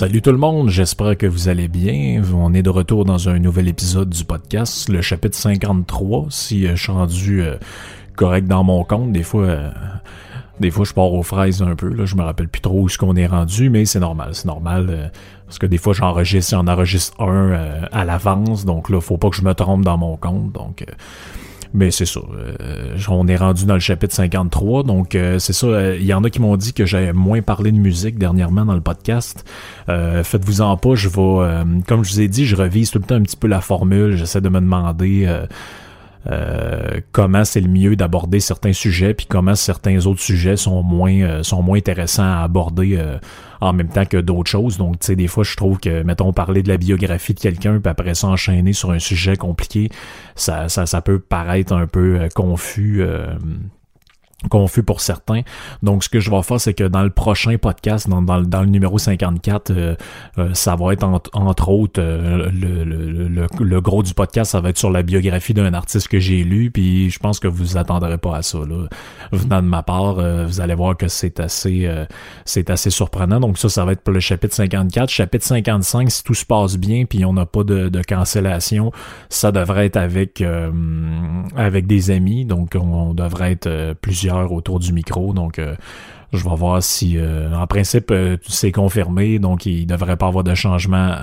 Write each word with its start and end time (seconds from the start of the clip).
Salut 0.00 0.22
tout 0.22 0.32
le 0.32 0.38
monde, 0.38 0.70
j'espère 0.70 1.14
que 1.14 1.26
vous 1.26 1.50
allez 1.50 1.68
bien. 1.68 2.22
On 2.34 2.54
est 2.54 2.62
de 2.62 2.70
retour 2.70 3.04
dans 3.04 3.28
un 3.28 3.38
nouvel 3.38 3.68
épisode 3.68 4.08
du 4.08 4.24
podcast, 4.24 4.88
le 4.88 5.02
chapitre 5.02 5.36
53. 5.36 6.28
Si 6.30 6.66
euh, 6.66 6.74
je 6.74 6.82
suis 6.82 6.90
rendu 6.90 7.42
euh, 7.42 7.56
correct 8.16 8.46
dans 8.46 8.64
mon 8.64 8.82
compte, 8.82 9.12
des 9.12 9.22
fois, 9.22 9.42
euh, 9.42 9.70
des 10.58 10.70
fois 10.70 10.86
je 10.86 10.94
pars 10.94 11.12
aux 11.12 11.22
fraises 11.22 11.60
un 11.60 11.76
peu. 11.76 11.90
Là, 11.90 12.06
je 12.06 12.16
me 12.16 12.22
rappelle 12.22 12.48
plus 12.48 12.62
trop 12.62 12.80
où 12.80 12.88
ce 12.88 12.96
qu'on 12.96 13.14
est 13.14 13.26
rendu, 13.26 13.68
mais 13.68 13.84
c'est 13.84 14.00
normal, 14.00 14.30
c'est 14.32 14.46
normal. 14.46 15.12
parce 15.44 15.58
que 15.58 15.66
des 15.66 15.76
fois 15.76 15.92
j'enregistre, 15.92 16.56
on 16.56 16.66
enregistre 16.66 17.20
un 17.20 17.82
à 17.92 18.06
l'avance, 18.06 18.64
donc 18.64 18.88
là 18.88 19.02
faut 19.02 19.18
pas 19.18 19.28
que 19.28 19.36
je 19.36 19.42
me 19.42 19.52
trompe 19.52 19.84
dans 19.84 19.98
mon 19.98 20.16
compte. 20.16 20.50
Donc 20.52 20.82
mais 21.72 21.90
c'est 21.90 22.04
ça. 22.04 22.20
Euh, 22.20 22.96
on 23.08 23.28
est 23.28 23.36
rendu 23.36 23.64
dans 23.64 23.74
le 23.74 23.80
chapitre 23.80 24.14
53. 24.14 24.82
Donc, 24.82 25.14
euh, 25.14 25.38
c'est 25.38 25.52
ça. 25.52 25.66
Il 25.68 25.72
euh, 25.72 25.98
y 25.98 26.12
en 26.12 26.24
a 26.24 26.30
qui 26.30 26.40
m'ont 26.40 26.56
dit 26.56 26.72
que 26.72 26.84
j'avais 26.84 27.12
moins 27.12 27.42
parlé 27.42 27.70
de 27.70 27.76
musique 27.76 28.18
dernièrement 28.18 28.64
dans 28.64 28.74
le 28.74 28.80
podcast. 28.80 29.44
Faites-vous 29.86 30.60
en 30.60 30.76
pas. 30.76 30.94
Je 30.94 31.08
vais, 31.08 31.82
comme 31.86 32.04
je 32.04 32.12
vous 32.12 32.20
ai 32.20 32.28
dit, 32.28 32.46
je 32.46 32.56
revise 32.56 32.90
tout 32.90 32.98
le 32.98 33.04
temps 33.04 33.16
un 33.16 33.22
petit 33.22 33.36
peu 33.36 33.48
la 33.48 33.60
formule. 33.60 34.16
J'essaie 34.16 34.40
de 34.40 34.48
me 34.48 34.60
demander 34.60 35.28
euh, 36.26 37.00
comment 37.12 37.44
c'est 37.44 37.60
le 37.60 37.68
mieux 37.68 37.96
d'aborder 37.96 38.40
certains 38.40 38.72
sujets, 38.72 39.14
puis 39.14 39.26
comment 39.26 39.54
certains 39.54 40.06
autres 40.06 40.20
sujets 40.20 40.56
sont 40.56 40.82
moins 40.82 41.14
euh, 41.22 41.42
sont 41.42 41.62
moins 41.62 41.78
intéressants 41.78 42.22
à 42.22 42.42
aborder 42.42 42.96
euh, 42.98 43.18
en 43.60 43.72
même 43.72 43.88
temps 43.88 44.04
que 44.04 44.18
d'autres 44.18 44.50
choses. 44.50 44.76
Donc, 44.76 45.00
tu 45.00 45.06
sais, 45.06 45.16
des 45.16 45.28
fois, 45.28 45.44
je 45.44 45.56
trouve 45.56 45.78
que, 45.78 46.02
mettons, 46.02 46.32
parler 46.32 46.62
de 46.62 46.68
la 46.68 46.76
biographie 46.76 47.34
de 47.34 47.40
quelqu'un, 47.40 47.80
puis 47.80 47.90
après 47.90 48.14
ça, 48.14 48.28
enchaîner 48.28 48.72
sur 48.72 48.90
un 48.90 48.98
sujet 48.98 49.36
compliqué, 49.36 49.88
ça, 50.34 50.68
ça 50.68 51.00
peut 51.02 51.18
paraître 51.18 51.72
un 51.72 51.86
peu 51.86 52.28
confus 52.34 53.02
confus 54.48 54.82
pour 54.82 55.00
certains. 55.00 55.42
Donc, 55.82 56.04
ce 56.04 56.08
que 56.08 56.20
je 56.20 56.30
vais 56.30 56.42
faire, 56.42 56.60
c'est 56.60 56.74
que 56.74 56.84
dans 56.84 57.02
le 57.02 57.10
prochain 57.10 57.56
podcast, 57.58 58.08
dans, 58.08 58.20
le 58.20 58.66
numéro 58.66 58.98
54, 58.98 59.70
euh, 59.70 59.94
euh, 60.38 60.54
ça 60.54 60.76
va 60.76 60.92
être 60.92 61.04
entre 61.04 61.68
autres 61.68 62.00
euh, 62.00 62.50
le, 62.50 63.80
gros 63.80 64.02
du 64.02 64.14
podcast, 64.14 64.52
ça 64.52 64.60
va 64.60 64.70
être 64.70 64.78
sur 64.78 64.90
la 64.90 65.02
biographie 65.02 65.54
d'un 65.54 65.74
artiste 65.74 66.08
que 66.08 66.18
j'ai 66.18 66.42
lu, 66.44 66.70
puis 66.70 67.10
je 67.10 67.18
pense 67.18 67.38
que 67.38 67.48
vous 67.48 67.76
attendrez 67.76 68.18
pas 68.18 68.36
à 68.36 68.42
ça. 68.42 68.58
Là. 68.58 68.86
Venant 69.32 69.62
de 69.62 69.68
ma 69.68 69.82
part, 69.82 70.14
vous 70.46 70.60
allez 70.60 70.74
voir 70.74 70.96
que 70.96 71.08
c'est 71.08 71.40
assez 71.40 71.88
c'est 72.44 72.70
assez 72.70 72.90
surprenant. 72.90 73.40
Donc 73.40 73.58
ça, 73.58 73.68
ça 73.68 73.84
va 73.84 73.92
être 73.92 74.02
pour 74.02 74.12
le 74.12 74.20
chapitre 74.20 74.54
54. 74.54 75.08
Chapitre 75.08 75.44
55, 75.44 76.10
si 76.10 76.24
tout 76.24 76.34
se 76.34 76.44
passe 76.44 76.76
bien, 76.76 77.04
puis 77.04 77.24
on 77.24 77.32
n'a 77.32 77.46
pas 77.46 77.64
de, 77.64 77.88
de 77.88 78.02
cancellation, 78.02 78.92
ça 79.28 79.52
devrait 79.52 79.86
être 79.86 79.96
avec 79.96 80.42
avec 81.56 81.86
des 81.86 82.10
amis. 82.10 82.44
Donc 82.44 82.76
on 82.78 83.14
devrait 83.14 83.52
être 83.52 83.94
plusieurs 84.00 84.29
autour 84.34 84.78
du 84.78 84.92
micro. 84.92 85.32
Donc, 85.32 85.58
euh, 85.58 85.74
je 86.32 86.44
vais 86.44 86.54
voir 86.54 86.82
si, 86.82 87.16
euh, 87.16 87.52
en 87.54 87.66
principe, 87.66 88.10
euh, 88.10 88.36
c'est 88.46 88.72
confirmé. 88.72 89.38
Donc, 89.38 89.66
il 89.66 89.86
devrait 89.86 90.16
pas 90.16 90.28
avoir 90.28 90.44
de 90.44 90.54
changement 90.54 91.14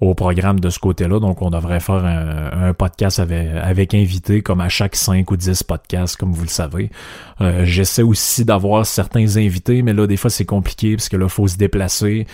au 0.00 0.14
programme 0.14 0.60
de 0.60 0.70
ce 0.70 0.78
côté-là. 0.78 1.20
Donc, 1.20 1.42
on 1.42 1.50
devrait 1.50 1.80
faire 1.80 2.04
un, 2.04 2.72
podcast 2.72 3.20
avec, 3.20 3.48
avec 3.62 3.94
invité, 3.94 4.40
comme 4.40 4.60
à 4.60 4.68
chaque 4.68 4.96
5 4.96 5.30
ou 5.30 5.36
10 5.36 5.62
podcasts, 5.62 6.16
comme 6.16 6.32
vous 6.32 6.42
le 6.42 6.48
savez. 6.48 6.90
J'essaie 7.64 8.02
aussi 8.02 8.44
d'avoir 8.44 8.86
certains 8.86 9.36
invités, 9.36 9.82
mais 9.82 9.92
là, 9.92 10.06
des 10.06 10.16
fois, 10.16 10.30
c'est 10.30 10.46
compliqué 10.46 10.96
parce 10.96 11.10
que 11.10 11.18
là, 11.18 11.28
faut 11.28 11.48
se 11.48 11.58
déplacer. 11.58 12.26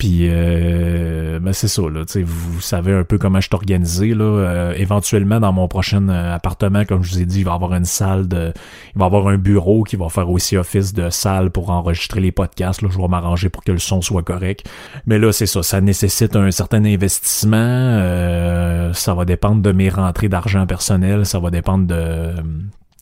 Puis 0.00 0.28
euh, 0.30 1.40
ben 1.40 1.52
c'est 1.52 1.68
ça, 1.68 1.82
là, 1.82 2.04
vous 2.24 2.60
savez 2.62 2.94
un 2.94 3.04
peu 3.04 3.18
comment 3.18 3.38
je 3.38 3.48
suis 3.48 3.54
organisé. 3.54 4.14
Là. 4.14 4.24
Euh, 4.24 4.72
éventuellement, 4.74 5.40
dans 5.40 5.52
mon 5.52 5.68
prochain 5.68 6.08
euh, 6.08 6.34
appartement, 6.34 6.86
comme 6.86 7.02
je 7.02 7.12
vous 7.12 7.20
ai 7.20 7.26
dit, 7.26 7.40
il 7.40 7.44
va 7.44 7.50
y 7.50 7.54
avoir 7.54 7.74
une 7.74 7.84
salle 7.84 8.26
de. 8.26 8.54
Il 8.94 8.98
va 8.98 9.04
y 9.04 9.06
avoir 9.06 9.28
un 9.28 9.36
bureau 9.36 9.82
qui 9.82 9.96
va 9.96 10.08
faire 10.08 10.30
aussi 10.30 10.56
office 10.56 10.94
de 10.94 11.10
salle 11.10 11.50
pour 11.50 11.68
enregistrer 11.68 12.22
les 12.22 12.32
podcasts. 12.32 12.80
Là. 12.80 12.88
Je 12.90 12.96
vais 12.96 13.08
m'arranger 13.08 13.50
pour 13.50 13.62
que 13.62 13.72
le 13.72 13.78
son 13.78 14.00
soit 14.00 14.22
correct. 14.22 14.66
Mais 15.04 15.18
là, 15.18 15.32
c'est 15.32 15.44
ça. 15.44 15.62
Ça 15.62 15.82
nécessite 15.82 16.34
un 16.34 16.50
certain 16.50 16.82
investissement. 16.82 17.58
Euh, 17.58 18.94
ça 18.94 19.12
va 19.12 19.26
dépendre 19.26 19.60
de 19.60 19.72
mes 19.72 19.90
rentrées 19.90 20.30
d'argent 20.30 20.66
personnel. 20.66 21.26
Ça 21.26 21.40
va 21.40 21.50
dépendre 21.50 21.86
de 21.86 22.32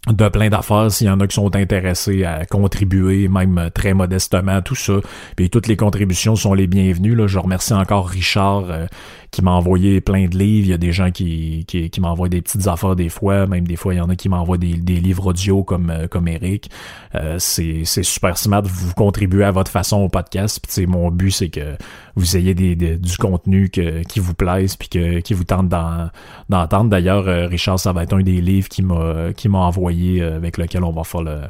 de 0.06 0.28
plein 0.28 0.48
d'affaires 0.48 0.91
s'il 0.91 1.06
y 1.06 1.10
en 1.10 1.20
a 1.20 1.26
qui 1.26 1.34
sont 1.34 1.54
intéressés 1.54 2.25
à 2.25 2.47
contribuer, 2.47 3.28
même 3.28 3.70
très 3.75 3.94
modestement, 3.94 4.62
tout 4.62 4.75
ça. 4.75 4.94
Puis 5.36 5.50
toutes 5.50 5.66
les 5.66 5.76
contributions 5.76 6.36
sont 6.36 6.54
les 6.54 6.66
bienvenues. 6.66 7.14
Là. 7.14 7.26
Je 7.26 7.38
remercie 7.38 7.75
encore 7.75 8.08
Richard 8.08 8.70
euh, 8.70 8.87
qui 9.30 9.42
m'a 9.42 9.52
envoyé 9.52 10.00
plein 10.00 10.26
de 10.26 10.36
livres. 10.36 10.66
Il 10.66 10.70
y 10.70 10.74
a 10.74 10.78
des 10.78 10.92
gens 10.92 11.10
qui, 11.10 11.64
qui, 11.66 11.90
qui 11.90 12.00
m'envoient 12.00 12.28
des 12.28 12.40
petites 12.40 12.66
affaires 12.66 12.96
des 12.96 13.08
fois. 13.08 13.46
Même 13.46 13.66
des 13.66 13.76
fois, 13.76 13.94
il 13.94 13.98
y 13.98 14.00
en 14.00 14.08
a 14.08 14.16
qui 14.16 14.28
m'envoient 14.28 14.58
des, 14.58 14.74
des 14.74 14.96
livres 15.00 15.26
audio 15.26 15.62
comme, 15.62 15.90
euh, 15.90 16.08
comme 16.08 16.28
Eric. 16.28 16.70
Euh, 17.14 17.36
c'est, 17.38 17.84
super 17.84 18.38
smart. 18.38 18.62
Vous 18.62 18.94
contribuez 18.94 19.44
à 19.44 19.50
votre 19.50 19.70
façon 19.70 19.98
au 19.98 20.08
podcast. 20.08 20.60
Puis 20.66 20.86
mon 20.86 21.10
but, 21.10 21.30
c'est 21.30 21.50
que 21.50 21.76
vous 22.16 22.36
ayez 22.36 22.54
des, 22.54 22.74
du 22.96 23.16
contenu 23.16 23.68
que, 23.68 24.02
qui 24.02 24.20
vous 24.20 24.34
plaise 24.34 24.76
puis 24.76 24.88
que, 24.88 25.20
qui 25.20 25.34
vous 25.34 25.44
tente 25.44 25.68
d'entendre. 25.68 26.90
D'ailleurs, 26.90 27.28
euh, 27.28 27.46
Richard, 27.46 27.78
ça 27.78 27.92
va 27.92 28.04
être 28.04 28.14
un 28.14 28.22
des 28.22 28.40
livres 28.40 28.68
qui 28.68 28.82
m'a, 28.82 29.58
envoyé 29.58 30.22
avec 30.22 30.56
lequel 30.56 30.84
on 30.84 30.92
va 30.92 31.04
faire 31.04 31.22
le, 31.22 31.40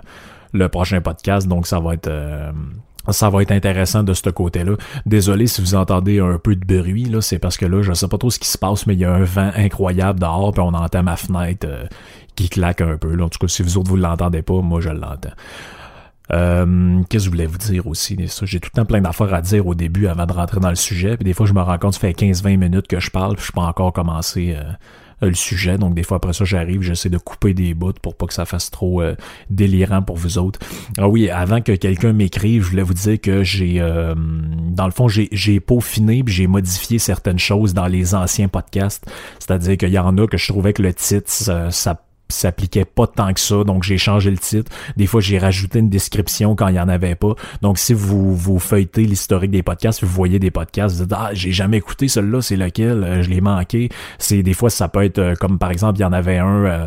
le 0.53 0.69
prochain 0.69 1.01
podcast. 1.01 1.47
Donc, 1.47 1.67
ça 1.67 1.79
va 1.79 1.95
être 1.95 2.11
ça 3.11 3.31
va 3.31 3.43
être 3.43 3.53
intéressant 3.53 4.03
de 4.03 4.13
ce 4.13 4.31
côté-là. 4.31 4.77
Désolé 5.07 5.47
si 5.47 5.61
vous 5.61 5.75
entendez 5.75 6.21
un 6.21 6.39
peu 6.39 6.57
de 6.57 6.65
bruit, 6.65 7.05
là, 7.05 7.21
c'est 7.21 7.39
parce 7.39 7.57
que 7.57 7.67
là, 7.67 7.83
je 7.83 7.93
sais 7.93 8.09
pas 8.09 8.19
trop 8.19 8.31
ce 8.31 8.39
qui 8.39 8.49
se 8.49 8.59
passe, 8.59 8.87
mais 8.87 8.95
il 8.95 9.01
y 9.01 9.05
a 9.05 9.13
un 9.13 9.25
vent 9.25 9.51
incroyable 9.55 10.21
dehors, 10.21 10.53
puis 10.53 10.63
on 10.63 10.75
entend 10.75 11.03
ma 11.03 11.17
fenêtre 11.17 11.67
euh, 11.69 11.85
qui 12.35 12.49
claque 12.49 12.81
un 12.81 12.97
peu. 12.97 13.15
Là. 13.15 13.25
En 13.25 13.29
tout 13.29 13.39
cas, 13.39 13.49
si 13.49 13.63
vous 13.63 13.79
autres 13.79 13.89
vous 13.89 13.97
l'entendez 13.97 14.43
pas, 14.43 14.61
moi 14.61 14.81
je 14.81 14.91
l'entends. 14.91 15.31
Euh, 16.33 17.03
Qu'est-ce 17.09 17.25
que 17.25 17.27
je 17.27 17.31
voulais 17.31 17.47
vous 17.47 17.59
dire 17.59 17.87
aussi? 17.87 18.17
J'ai 18.43 18.61
tout 18.61 18.71
le 18.73 18.77
temps 18.77 18.85
plein 18.85 19.01
d'affaires 19.01 19.33
à 19.33 19.41
dire 19.41 19.67
au 19.67 19.75
début 19.75 20.07
avant 20.09 20.27
de 20.27 20.33
rentrer 20.33 20.61
dans 20.61 20.69
le 20.69 20.75
sujet. 20.75 21.17
Puis 21.17 21.25
des 21.25 21.33
fois, 21.33 21.47
je 21.47 21.55
me 21.55 21.61
rends 21.61 21.79
compte 21.79 21.95
ça 21.95 22.01
fait 22.01 22.13
15-20 22.13 22.57
minutes 22.57 22.87
que 22.87 23.01
je 23.01 23.11
parle, 23.11 23.35
puis 23.35 23.41
je 23.41 23.45
suis 23.45 23.53
pas 23.53 23.63
encore 23.63 23.93
commencé 23.93 24.55
euh, 24.57 24.63
le 25.27 25.35
sujet. 25.35 25.79
Donc 25.79 25.95
des 25.95 26.03
fois 26.03 26.19
après 26.19 26.33
ça, 26.33 26.45
j'arrive, 26.45 26.83
j'essaie 26.83 27.11
de 27.11 27.19
couper 27.19 27.55
des 27.55 27.75
bouts 27.75 27.93
pour 28.01 28.17
pas 28.17 28.27
que 28.27 28.35
ça 28.35 28.45
fasse 28.45 28.71
trop 28.71 29.03
euh, 29.03 29.15
délirant 29.51 30.03
pour 30.03 30.17
vous 30.17 30.39
autres. 30.39 30.61
Ah 30.97 31.09
oui, 31.09 31.31
avant 31.31 31.61
que 31.61 31.73
quelqu'un 31.73 32.13
m'écrive, 32.13 32.65
je 32.65 32.71
voulais 32.71 32.83
vous 32.83 32.95
dire 32.95 33.21
que 33.21 33.43
j'ai, 33.43 33.81
euh, 33.81 34.15
dans 34.17 34.87
le 34.87 34.93
fond, 34.93 35.09
j'ai, 35.09 35.61
peaufiné 35.61 36.23
j'ai 36.27 36.47
modifié 36.47 36.99
certaines 36.99 37.39
choses 37.39 37.75
dans 37.75 37.87
les 37.87 38.15
anciens 38.15 38.49
podcasts. 38.49 39.11
C'est-à-dire 39.39 39.77
qu'il 39.77 39.91
y 39.91 39.99
en 39.99 40.17
a 40.19 40.27
que 40.27 40.37
je 40.37 40.49
trouvais 40.49 40.73
que 40.73 40.83
le 40.83 40.95
titre, 40.95 41.31
ça, 41.31 41.71
ça 41.71 42.01
s'appliquait 42.29 42.85
pas 42.85 43.07
tant 43.07 43.33
que 43.33 43.41
ça, 43.41 43.65
donc 43.65 43.83
j'ai 43.83 43.99
changé 43.99 44.31
le 44.31 44.39
titre. 44.39 44.71
Des 44.97 45.07
fois, 45.07 45.21
j'ai 45.21 45.39
rajouté 45.39 45.79
une 45.79 45.89
description 45.89 46.55
quand 46.55 46.69
il 46.69 46.77
y 46.77 46.81
en 46.81 46.89
avait 46.89 47.15
pas. 47.15 47.35
Donc, 47.63 47.79
si 47.79 47.95
vous 47.95 48.35
vous 48.35 48.59
feuilletez 48.59 49.05
l'historique 49.05 49.51
des 49.51 49.63
podcasts, 49.63 50.03
vous 50.03 50.11
voyez 50.11 50.39
des 50.39 50.51
podcasts, 50.51 50.97
vous 50.97 51.05
dites 51.05 51.17
ah 51.17 51.31
j'ai 51.33 51.53
jamais 51.53 51.79
écouté 51.79 52.09
celui-là, 52.09 52.43
c'est 52.43 52.57
lequel, 52.57 53.03
euh, 53.03 53.23
je 53.23 53.31
l'ai 53.31 53.41
manqué. 53.41 53.89
C'est 54.19 54.43
des 54.43 54.55
fois 54.55 54.71
ça 54.71 54.89
peut 54.89 55.05
être 55.05 55.19
euh, 55.19 55.35
comme 55.35 55.59
par 55.59 55.71
exemple 55.71 55.99
il 55.99 56.03
y 56.03 56.05
en 56.05 56.13
avait 56.13 56.39
un. 56.39 56.65
Euh, 56.65 56.87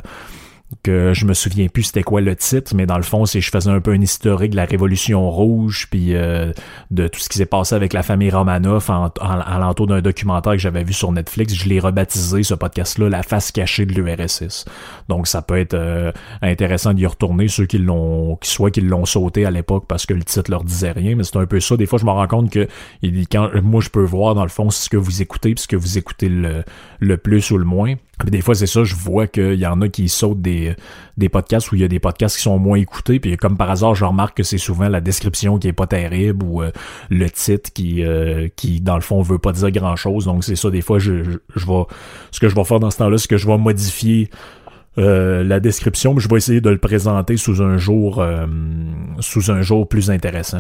que 0.84 1.14
je 1.14 1.26
me 1.26 1.34
souviens 1.34 1.68
plus 1.68 1.84
c'était 1.84 2.04
quoi 2.04 2.22
le 2.22 2.36
titre, 2.36 2.74
mais 2.76 2.86
dans 2.86 2.98
le 2.98 3.04
fond, 3.04 3.26
c'est 3.26 3.42
je 3.42 3.52
faisais 3.52 3.70
un 3.70 3.82
peu 3.82 3.92
un 3.92 4.02
historique 4.02 4.52
de 4.52 4.56
la 4.56 4.66
Révolution 4.66 5.30
rouge, 5.30 5.88
puis 5.90 6.16
euh, 6.16 6.52
de 6.92 7.08
tout 7.08 7.20
ce 7.20 7.30
qui 7.30 7.38
s'est 7.38 7.46
passé 7.46 7.76
avec 7.76 7.94
la 7.94 8.04
famille 8.04 8.32
Romanov 8.32 8.90
en, 8.90 9.12
en, 9.20 9.58
l'entour 9.60 9.88
d'un 9.88 10.02
documentaire 10.02 10.54
que 10.54 10.60
j'avais 10.60 10.84
vu 10.84 10.94
sur 10.94 11.12
Netflix. 11.12 11.54
Je 11.54 11.68
l'ai 11.68 11.80
rebaptisé, 11.80 12.44
ce 12.44 12.54
podcast-là, 12.54 13.10
La 13.10 13.24
face 13.24 13.52
cachée 13.52 13.86
de 13.86 13.94
l'URSS. 13.94 14.66
Donc 15.10 15.28
ça 15.28 15.42
peut 15.42 15.58
être 15.58 15.74
euh, 15.74 16.12
intéressant 16.42 16.94
d'y 16.94 17.06
retourner, 17.06 17.48
ceux 17.48 17.66
qui 17.66 17.78
l'ont, 17.78 18.38
qui 18.38 18.50
soit 18.50 18.72
qu'ils 18.72 18.88
l'ont 18.88 19.06
sauté 19.06 19.46
à 19.46 19.52
l'époque 19.52 19.86
parce 19.88 20.06
que 20.06 20.14
le 20.14 20.24
titre 20.24 20.50
leur 20.50 20.64
disait 20.64 20.92
rien, 20.92 21.16
mais 21.16 21.24
c'est 21.24 21.38
un 21.38 21.46
peu 21.46 21.60
ça. 21.60 21.78
Des 21.78 21.86
fois, 21.86 22.00
je 22.00 22.06
me 22.06 22.12
rends 22.12 22.28
compte 22.28 22.50
que 22.50 22.68
quand, 23.32 23.50
moi, 23.62 23.82
je 23.82 23.90
peux 23.90 24.04
voir, 24.04 24.36
dans 24.36 24.44
le 24.44 24.50
fond, 24.50 24.70
ce 24.70 24.90
que 24.90 24.98
vous 24.98 25.22
écoutez, 25.22 25.54
puis 25.54 25.64
ce 25.64 25.68
que 25.68 25.76
vous 25.76 25.98
écoutez 25.98 26.30
le, 26.30 26.64
le 27.00 27.18
plus 27.18 27.52
ou 27.52 27.58
le 27.58 27.66
moins 27.66 27.96
des 28.30 28.42
fois, 28.42 28.56
c'est 28.56 28.68
ça, 28.68 28.84
je 28.84 28.96
vois 28.96 29.28
qu'il 29.28 29.56
y 29.56 29.66
en 29.66 29.82
a 29.82 29.90
qui 29.90 30.10
sautent 30.10 30.42
des, 30.42 30.76
des 31.18 31.30
podcasts 31.30 31.72
où 31.72 31.76
il 31.76 31.82
y 31.82 31.84
a 31.84 31.88
des 31.88 32.00
podcasts 32.00 32.36
qui 32.36 32.44
sont 32.44 32.60
moins 32.60 32.78
écoutés, 32.78 33.20
puis 33.20 33.36
comme 33.38 33.58
par 33.58 33.70
hasard, 33.70 33.96
je 33.96 34.06
remarque 34.06 34.38
que 34.38 34.44
c'est 34.44 34.58
souvent 34.58 34.90
la 34.90 35.02
description 35.02 35.58
qui 35.58 35.68
est 35.68 35.74
pas 35.74 35.88
terrible 35.88 36.46
ou 36.46 36.62
euh, 36.62 36.72
le 37.10 37.30
titre 37.30 37.72
qui, 37.74 38.04
euh, 38.04 38.48
qui, 38.56 38.82
dans 38.82 38.96
le 38.96 39.02
fond, 39.02 39.22
veut 39.22 39.40
pas 39.40 39.52
dire 39.54 39.72
grand-chose. 39.72 40.26
Donc 40.26 40.44
c'est 40.44 40.56
ça, 40.56 40.70
des 40.70 40.82
fois, 40.82 41.00
je, 41.00 41.24
je, 41.56 41.66
vais... 41.66 41.84
Ce 42.32 42.40
que 42.40 42.50
je 42.50 42.56
vais 42.56 42.64
faire 42.64 42.80
dans 42.80 42.92
ce 42.92 42.98
temps-là, 42.98 43.18
c'est 43.18 43.28
que 43.28 43.38
je 43.38 43.48
vais 43.48 43.58
modifier 43.58 44.30
euh, 44.98 45.44
la 45.44 45.60
description, 45.60 46.14
mais 46.14 46.20
je 46.20 46.30
vais 46.30 46.38
essayer 46.38 46.62
de 46.62 46.70
le 46.70 46.78
présenter 46.78 47.38
sous 47.38 47.62
un 47.62 47.78
jour, 47.78 48.24
sous 49.20 49.52
un 49.52 49.62
jour 49.62 49.88
plus 49.88 50.12
intéressant. 50.12 50.60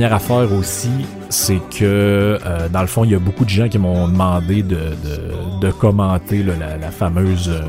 Dernière 0.00 0.16
affaire 0.16 0.50
aussi, 0.54 0.88
c'est 1.28 1.60
que 1.78 2.38
euh, 2.46 2.68
dans 2.70 2.80
le 2.80 2.86
fond, 2.86 3.04
il 3.04 3.10
y 3.10 3.14
a 3.14 3.18
beaucoup 3.18 3.44
de 3.44 3.50
gens 3.50 3.68
qui 3.68 3.76
m'ont 3.76 4.08
demandé 4.08 4.62
de, 4.62 4.76
de, 4.76 5.60
de 5.60 5.70
commenter 5.72 6.42
la, 6.42 6.78
la, 6.78 6.90
fameuse 6.90 7.50
euh, 7.50 7.60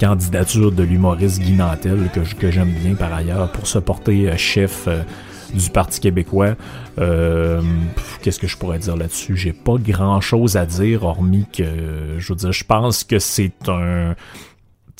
candidature 0.00 0.72
de 0.72 0.82
l'humoriste 0.82 1.38
Guy 1.42 1.52
Nantel, 1.52 2.08
que, 2.14 2.20
que 2.20 2.50
j'aime 2.50 2.70
bien 2.70 2.94
par 2.94 3.12
ailleurs, 3.12 3.52
pour 3.52 3.66
se 3.66 3.78
porter 3.78 4.30
euh, 4.30 4.38
chef 4.38 4.88
du 5.52 5.68
Parti 5.68 6.00
québécois. 6.00 6.54
Euh, 6.98 7.60
Qu'est-ce 8.22 8.38
que 8.38 8.46
je 8.46 8.56
pourrais 8.56 8.78
dire 8.78 8.96
là-dessus? 8.96 9.36
J'ai 9.36 9.52
pas 9.52 9.76
grand-chose 9.78 10.56
à 10.56 10.64
dire, 10.64 11.04
hormis 11.04 11.44
que, 11.52 11.64
je 12.16 12.32
veux 12.32 12.36
dire, 12.36 12.52
je 12.52 12.64
pense 12.64 13.04
que 13.04 13.18
c'est 13.18 13.68
un... 13.68 14.14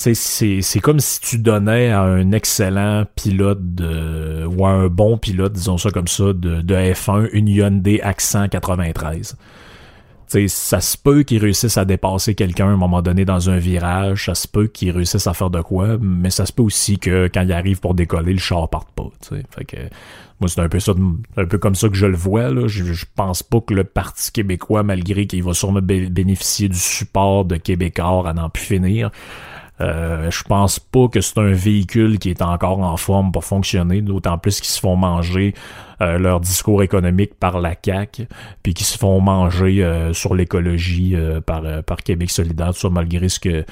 C'est 0.02 0.80
comme 0.80 0.98
si 0.98 1.20
tu 1.20 1.38
donnais 1.38 1.90
à 1.90 2.00
un 2.00 2.32
excellent 2.32 3.04
pilote 3.16 3.58
ou 3.80 4.66
à 4.66 4.70
un 4.70 4.86
bon 4.86 5.18
pilote, 5.18 5.52
disons 5.52 5.76
ça 5.76 5.90
comme 5.90 6.08
ça, 6.08 6.32
de, 6.32 6.62
de 6.62 6.74
F1 6.74 7.28
une 7.32 7.48
Hyundai 7.48 8.00
Accent 8.00 8.48
93 8.48 9.36
sais, 10.30 10.48
ça 10.48 10.80
se 10.80 10.96
peut 10.96 11.22
qu'ils 11.22 11.38
réussissent 11.38 11.76
à 11.76 11.84
dépasser 11.84 12.34
quelqu'un 12.34 12.68
à 12.68 12.70
un 12.70 12.76
moment 12.76 13.02
donné 13.02 13.24
dans 13.24 13.50
un 13.50 13.58
virage, 13.58 14.26
ça 14.26 14.34
se 14.34 14.46
peut 14.46 14.68
qu'ils 14.68 14.92
réussissent 14.92 15.26
à 15.26 15.34
faire 15.34 15.50
de 15.50 15.60
quoi, 15.60 15.98
mais 16.00 16.30
ça 16.30 16.46
se 16.46 16.52
peut 16.52 16.62
aussi 16.62 16.98
que 16.98 17.28
quand 17.32 17.42
ils 17.42 17.52
arrivent 17.52 17.80
pour 17.80 17.94
décoller, 17.94 18.32
le 18.32 18.38
char 18.38 18.68
parte 18.68 18.88
pas. 18.94 19.08
Fait 19.50 19.64
que 19.64 19.76
moi, 20.40 20.48
c'est 20.48 20.60
un 20.60 20.68
peu 20.68 20.80
ça, 20.80 20.94
comme 21.60 21.74
ça 21.74 21.88
que 21.88 21.96
je 21.96 22.06
le 22.06 22.16
vois. 22.16 22.66
Je 22.66 23.04
pense 23.14 23.42
pas 23.42 23.60
que 23.60 23.74
le 23.74 23.84
Parti 23.84 24.32
québécois, 24.32 24.82
malgré 24.82 25.26
qu'il 25.26 25.42
va 25.42 25.52
sûrement 25.52 25.82
bénéficier 25.82 26.68
du 26.68 26.78
support 26.78 27.44
de 27.44 27.56
Québécois 27.56 28.28
à 28.28 28.32
n'en 28.32 28.48
plus 28.48 28.62
finir, 28.62 29.10
euh, 29.80 30.30
je 30.30 30.42
pense 30.42 30.78
pas 30.78 31.08
que 31.08 31.20
c'est 31.20 31.38
un 31.38 31.52
véhicule 31.52 32.18
qui 32.18 32.30
est 32.30 32.42
encore 32.42 32.80
en 32.80 32.96
forme 32.96 33.32
pour 33.32 33.44
fonctionner, 33.44 34.02
d'autant 34.02 34.38
plus 34.38 34.60
qu'ils 34.60 34.70
se 34.70 34.80
font 34.80 34.96
manger 34.96 35.54
euh, 36.02 36.18
leur 36.18 36.40
discours 36.40 36.82
économique 36.82 37.34
par 37.34 37.60
la 37.60 37.74
CAQ, 37.82 38.26
puis 38.62 38.74
qu'ils 38.74 38.86
se 38.86 38.98
font 38.98 39.20
manger 39.20 39.82
euh, 39.82 40.12
sur 40.12 40.34
l'écologie 40.34 41.16
par, 41.46 41.62
par 41.84 41.98
Québec 41.98 42.30
solidaire, 42.30 42.72
tout 42.72 42.80
ça 42.80 42.90
malgré 42.90 43.28
ce 43.28 43.40
que 43.40 43.64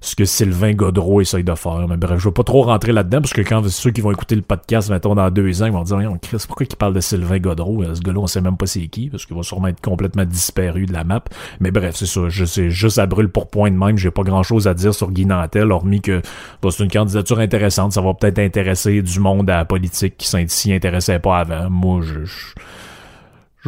ce 0.00 0.14
que 0.14 0.24
Sylvain 0.24 0.72
Godreau 0.72 1.20
essaye 1.20 1.44
de 1.44 1.54
faire. 1.54 1.86
Mais 1.88 1.96
bref, 1.96 2.18
je 2.18 2.28
vais 2.28 2.32
pas 2.32 2.44
trop 2.44 2.62
rentrer 2.62 2.92
là-dedans, 2.92 3.20
parce 3.20 3.32
que 3.32 3.42
quand 3.42 3.66
ceux 3.68 3.90
qui 3.90 4.00
vont 4.00 4.12
écouter 4.12 4.36
le 4.36 4.42
podcast, 4.42 4.90
mettons, 4.90 5.14
dans 5.14 5.30
deux 5.30 5.62
ans, 5.62 5.66
ils 5.66 5.72
vont 5.72 5.82
dire, 5.82 5.96
on 5.96 6.18
Chris, 6.18 6.42
pourquoi 6.46 6.66
il 6.68 6.76
parle 6.76 6.94
de 6.94 7.00
Sylvain 7.00 7.38
Godreau? 7.38 7.82
Euh, 7.82 7.94
ce 7.94 8.00
gars-là, 8.00 8.20
on 8.20 8.26
sait 8.26 8.40
même 8.40 8.56
pas 8.56 8.66
c'est 8.66 8.86
qui, 8.86 9.08
parce 9.08 9.26
qu'il 9.26 9.36
va 9.36 9.42
sûrement 9.42 9.68
être 9.68 9.80
complètement 9.80 10.24
disparu 10.24 10.86
de 10.86 10.92
la 10.92 11.04
map. 11.04 11.24
Mais 11.60 11.70
bref, 11.70 11.96
c'est 11.96 12.06
ça. 12.06 12.28
Je 12.28 12.44
sais 12.44 12.70
juste 12.70 12.98
à 12.98 13.06
brûle 13.06 13.28
pour 13.28 13.48
point 13.48 13.70
de 13.70 13.76
même. 13.76 13.96
J'ai 13.96 14.10
pas 14.10 14.22
grand-chose 14.22 14.68
à 14.68 14.74
dire 14.74 14.94
sur 14.94 15.10
Guy 15.10 15.26
Nantel, 15.26 15.72
hormis 15.72 16.00
que 16.00 16.22
c'est 16.62 16.84
une 16.84 16.90
candidature 16.90 17.38
intéressante. 17.38 17.92
Ça 17.92 18.00
va 18.00 18.14
peut-être 18.14 18.38
intéresser 18.38 19.02
du 19.02 19.20
monde 19.20 19.48
à 19.50 19.58
la 19.58 19.64
politique 19.64 20.16
qui 20.16 20.28
s'y 20.48 20.72
intéressait 20.72 21.18
pas 21.18 21.38
avant. 21.38 21.70
Moi, 21.70 22.02
je 22.02 22.20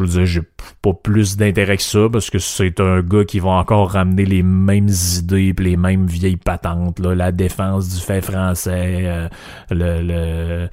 veux 0.02 0.08
dire, 0.08 0.26
j'ai 0.26 0.42
pas 0.82 0.92
plus 0.92 1.36
d'intérêt 1.36 1.76
que 1.76 1.82
ça 1.82 2.08
parce 2.10 2.30
que 2.30 2.38
c'est 2.38 2.80
un 2.80 3.00
gars 3.00 3.24
qui 3.24 3.38
va 3.38 3.50
encore 3.50 3.90
ramener 3.90 4.24
les 4.24 4.42
mêmes 4.42 4.90
idées 5.18 5.54
les 5.58 5.76
mêmes 5.76 6.06
vieilles 6.06 6.36
patentes, 6.36 6.98
là, 6.98 7.14
la 7.14 7.32
défense 7.32 7.88
du 7.88 8.00
fait 8.00 8.20
français, 8.20 9.02
euh, 9.04 9.28
le, 9.70 10.02
le 10.02 10.68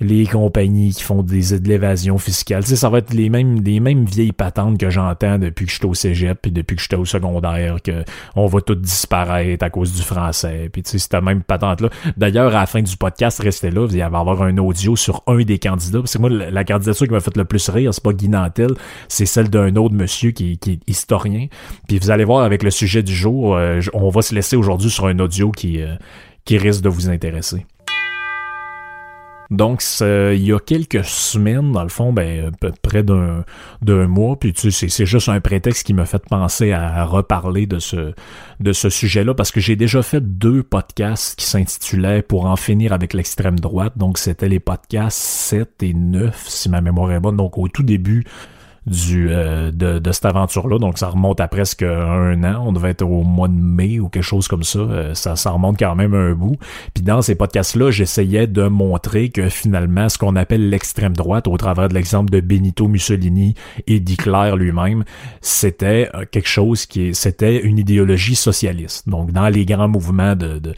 les 0.00 0.26
compagnies 0.26 0.94
qui 0.94 1.02
font 1.02 1.22
des, 1.22 1.58
de 1.58 1.68
l'évasion 1.68 2.16
fiscale. 2.16 2.62
Tu 2.64 2.70
sais, 2.70 2.76
ça 2.76 2.88
va 2.88 2.98
être 2.98 3.12
les 3.12 3.28
mêmes, 3.28 3.62
les 3.62 3.80
mêmes 3.80 4.04
vieilles 4.04 4.32
patentes 4.32 4.78
que 4.78 4.88
j'entends 4.88 5.38
depuis 5.38 5.66
que 5.66 5.72
j'étais 5.72 5.86
au 5.86 5.94
cégep 5.94 6.38
puis 6.40 6.50
depuis 6.50 6.76
que 6.76 6.82
j'étais 6.82 6.96
au 6.96 7.04
secondaire, 7.04 7.82
que 7.82 8.04
on 8.34 8.46
va 8.46 8.60
tout 8.62 8.74
disparaître 8.74 9.64
à 9.64 9.70
cause 9.70 9.92
du 9.92 10.02
français. 10.02 10.70
Puis 10.72 10.82
tu 10.82 10.92
sais, 10.92 10.98
cette 10.98 11.22
même 11.22 11.42
patente-là. 11.42 11.90
D'ailleurs, 12.16 12.54
à 12.56 12.60
la 12.60 12.66
fin 12.66 12.80
du 12.80 12.96
podcast, 12.96 13.42
restez 13.42 13.70
là, 13.70 13.86
il 13.90 13.92
va 13.92 13.98
y 13.98 14.02
avoir 14.02 14.42
un 14.42 14.56
audio 14.58 14.96
sur 14.96 15.22
un 15.26 15.42
des 15.42 15.58
candidats. 15.58 16.00
C'est 16.06 16.18
moi, 16.18 16.30
la, 16.30 16.64
candidature 16.64 17.06
qui 17.06 17.12
m'a 17.12 17.20
fait 17.20 17.36
le 17.36 17.44
plus 17.44 17.68
rire, 17.68 17.92
c'est 17.92 18.02
pas 18.02 18.12
Guy 18.12 18.28
Nantel, 18.28 18.70
c'est 19.08 19.26
celle 19.26 19.50
d'un 19.50 19.76
autre 19.76 19.94
monsieur 19.94 20.30
qui, 20.30 20.58
qui, 20.58 20.72
est 20.72 20.80
historien. 20.88 21.46
Puis 21.88 21.98
vous 21.98 22.10
allez 22.10 22.24
voir 22.24 22.44
avec 22.44 22.62
le 22.62 22.70
sujet 22.70 23.02
du 23.02 23.14
jour, 23.14 23.56
euh, 23.56 23.80
on 23.92 24.08
va 24.08 24.22
se 24.22 24.34
laisser 24.34 24.56
aujourd'hui 24.56 24.90
sur 24.90 25.06
un 25.06 25.18
audio 25.18 25.50
qui, 25.50 25.82
euh, 25.82 25.94
qui 26.44 26.58
risque 26.58 26.82
de 26.82 26.88
vous 26.88 27.08
intéresser. 27.10 27.66
Donc, 29.50 29.82
il 30.00 30.42
y 30.44 30.52
a 30.52 30.60
quelques 30.60 31.04
semaines, 31.04 31.72
dans 31.72 31.82
le 31.82 31.88
fond, 31.88 32.12
ben, 32.12 32.52
près 32.82 33.02
d'un, 33.02 33.44
d'un 33.82 34.06
mois, 34.06 34.38
puis 34.38 34.52
tu 34.52 34.70
sais, 34.70 34.88
c'est 34.88 35.06
juste 35.06 35.28
un 35.28 35.40
prétexte 35.40 35.84
qui 35.84 35.92
m'a 35.92 36.06
fait 36.06 36.22
penser 36.24 36.72
à, 36.72 37.04
reparler 37.04 37.66
de 37.66 37.78
ce, 37.78 38.12
de 38.60 38.72
ce 38.72 38.90
sujet-là, 38.90 39.34
parce 39.34 39.50
que 39.50 39.60
j'ai 39.60 39.76
déjà 39.76 40.02
fait 40.02 40.20
deux 40.20 40.62
podcasts 40.62 41.38
qui 41.38 41.46
s'intitulaient 41.46 42.22
Pour 42.22 42.46
en 42.46 42.56
finir 42.56 42.92
avec 42.92 43.14
l'extrême 43.14 43.58
droite. 43.58 43.94
Donc, 43.96 44.18
c'était 44.18 44.48
les 44.48 44.60
podcasts 44.60 45.18
7 45.18 45.82
et 45.82 45.94
9, 45.94 46.44
si 46.48 46.68
ma 46.68 46.80
mémoire 46.80 47.10
est 47.12 47.20
bonne. 47.20 47.36
Donc, 47.36 47.58
au 47.58 47.68
tout 47.68 47.82
début 47.82 48.24
euh, 48.88 49.70
de, 49.70 49.98
de, 49.98 50.12
cette 50.12 50.24
aventure-là. 50.24 50.78
Donc 50.78 50.98
ça 50.98 51.08
remonte 51.08 51.40
à 51.40 51.48
presque 51.48 51.82
un 51.82 52.42
an. 52.44 52.64
On 52.66 52.72
devait 52.72 52.90
être 52.90 53.02
au 53.02 53.22
mois 53.22 53.48
de 53.48 53.54
mai 53.54 54.00
ou 54.00 54.08
quelque 54.08 54.22
chose 54.22 54.48
comme 54.48 54.62
ça. 54.62 54.78
Euh, 54.78 55.14
ça, 55.14 55.36
ça 55.36 55.50
remonte 55.50 55.78
quand 55.78 55.94
même 55.94 56.14
un 56.14 56.32
bout. 56.32 56.56
Puis 56.94 57.02
dans 57.04 57.20
ces 57.20 57.34
podcasts-là, 57.34 57.90
j'essayais 57.90 58.46
de 58.46 58.62
montrer 58.68 59.28
que 59.28 59.50
finalement, 59.50 60.08
ce 60.08 60.16
qu'on 60.16 60.34
appelle 60.34 60.70
l'extrême 60.70 61.14
droite, 61.14 61.46
au 61.46 61.56
travers 61.58 61.88
de 61.88 61.94
l'exemple 61.94 62.30
de 62.30 62.40
Benito 62.40 62.88
Mussolini 62.88 63.54
et 63.86 64.00
d'Hitler 64.00 64.52
lui-même, 64.56 65.04
c'était 65.42 66.08
euh, 66.14 66.24
quelque 66.30 66.48
chose 66.48 66.86
qui 66.86 67.14
c'était 67.14 67.60
une 67.60 67.78
idéologie 67.78 68.36
socialiste. 68.36 69.08
Donc 69.08 69.30
dans 69.30 69.48
les 69.48 69.66
grands 69.66 69.88
mouvements 69.88 70.34
de 70.36 70.74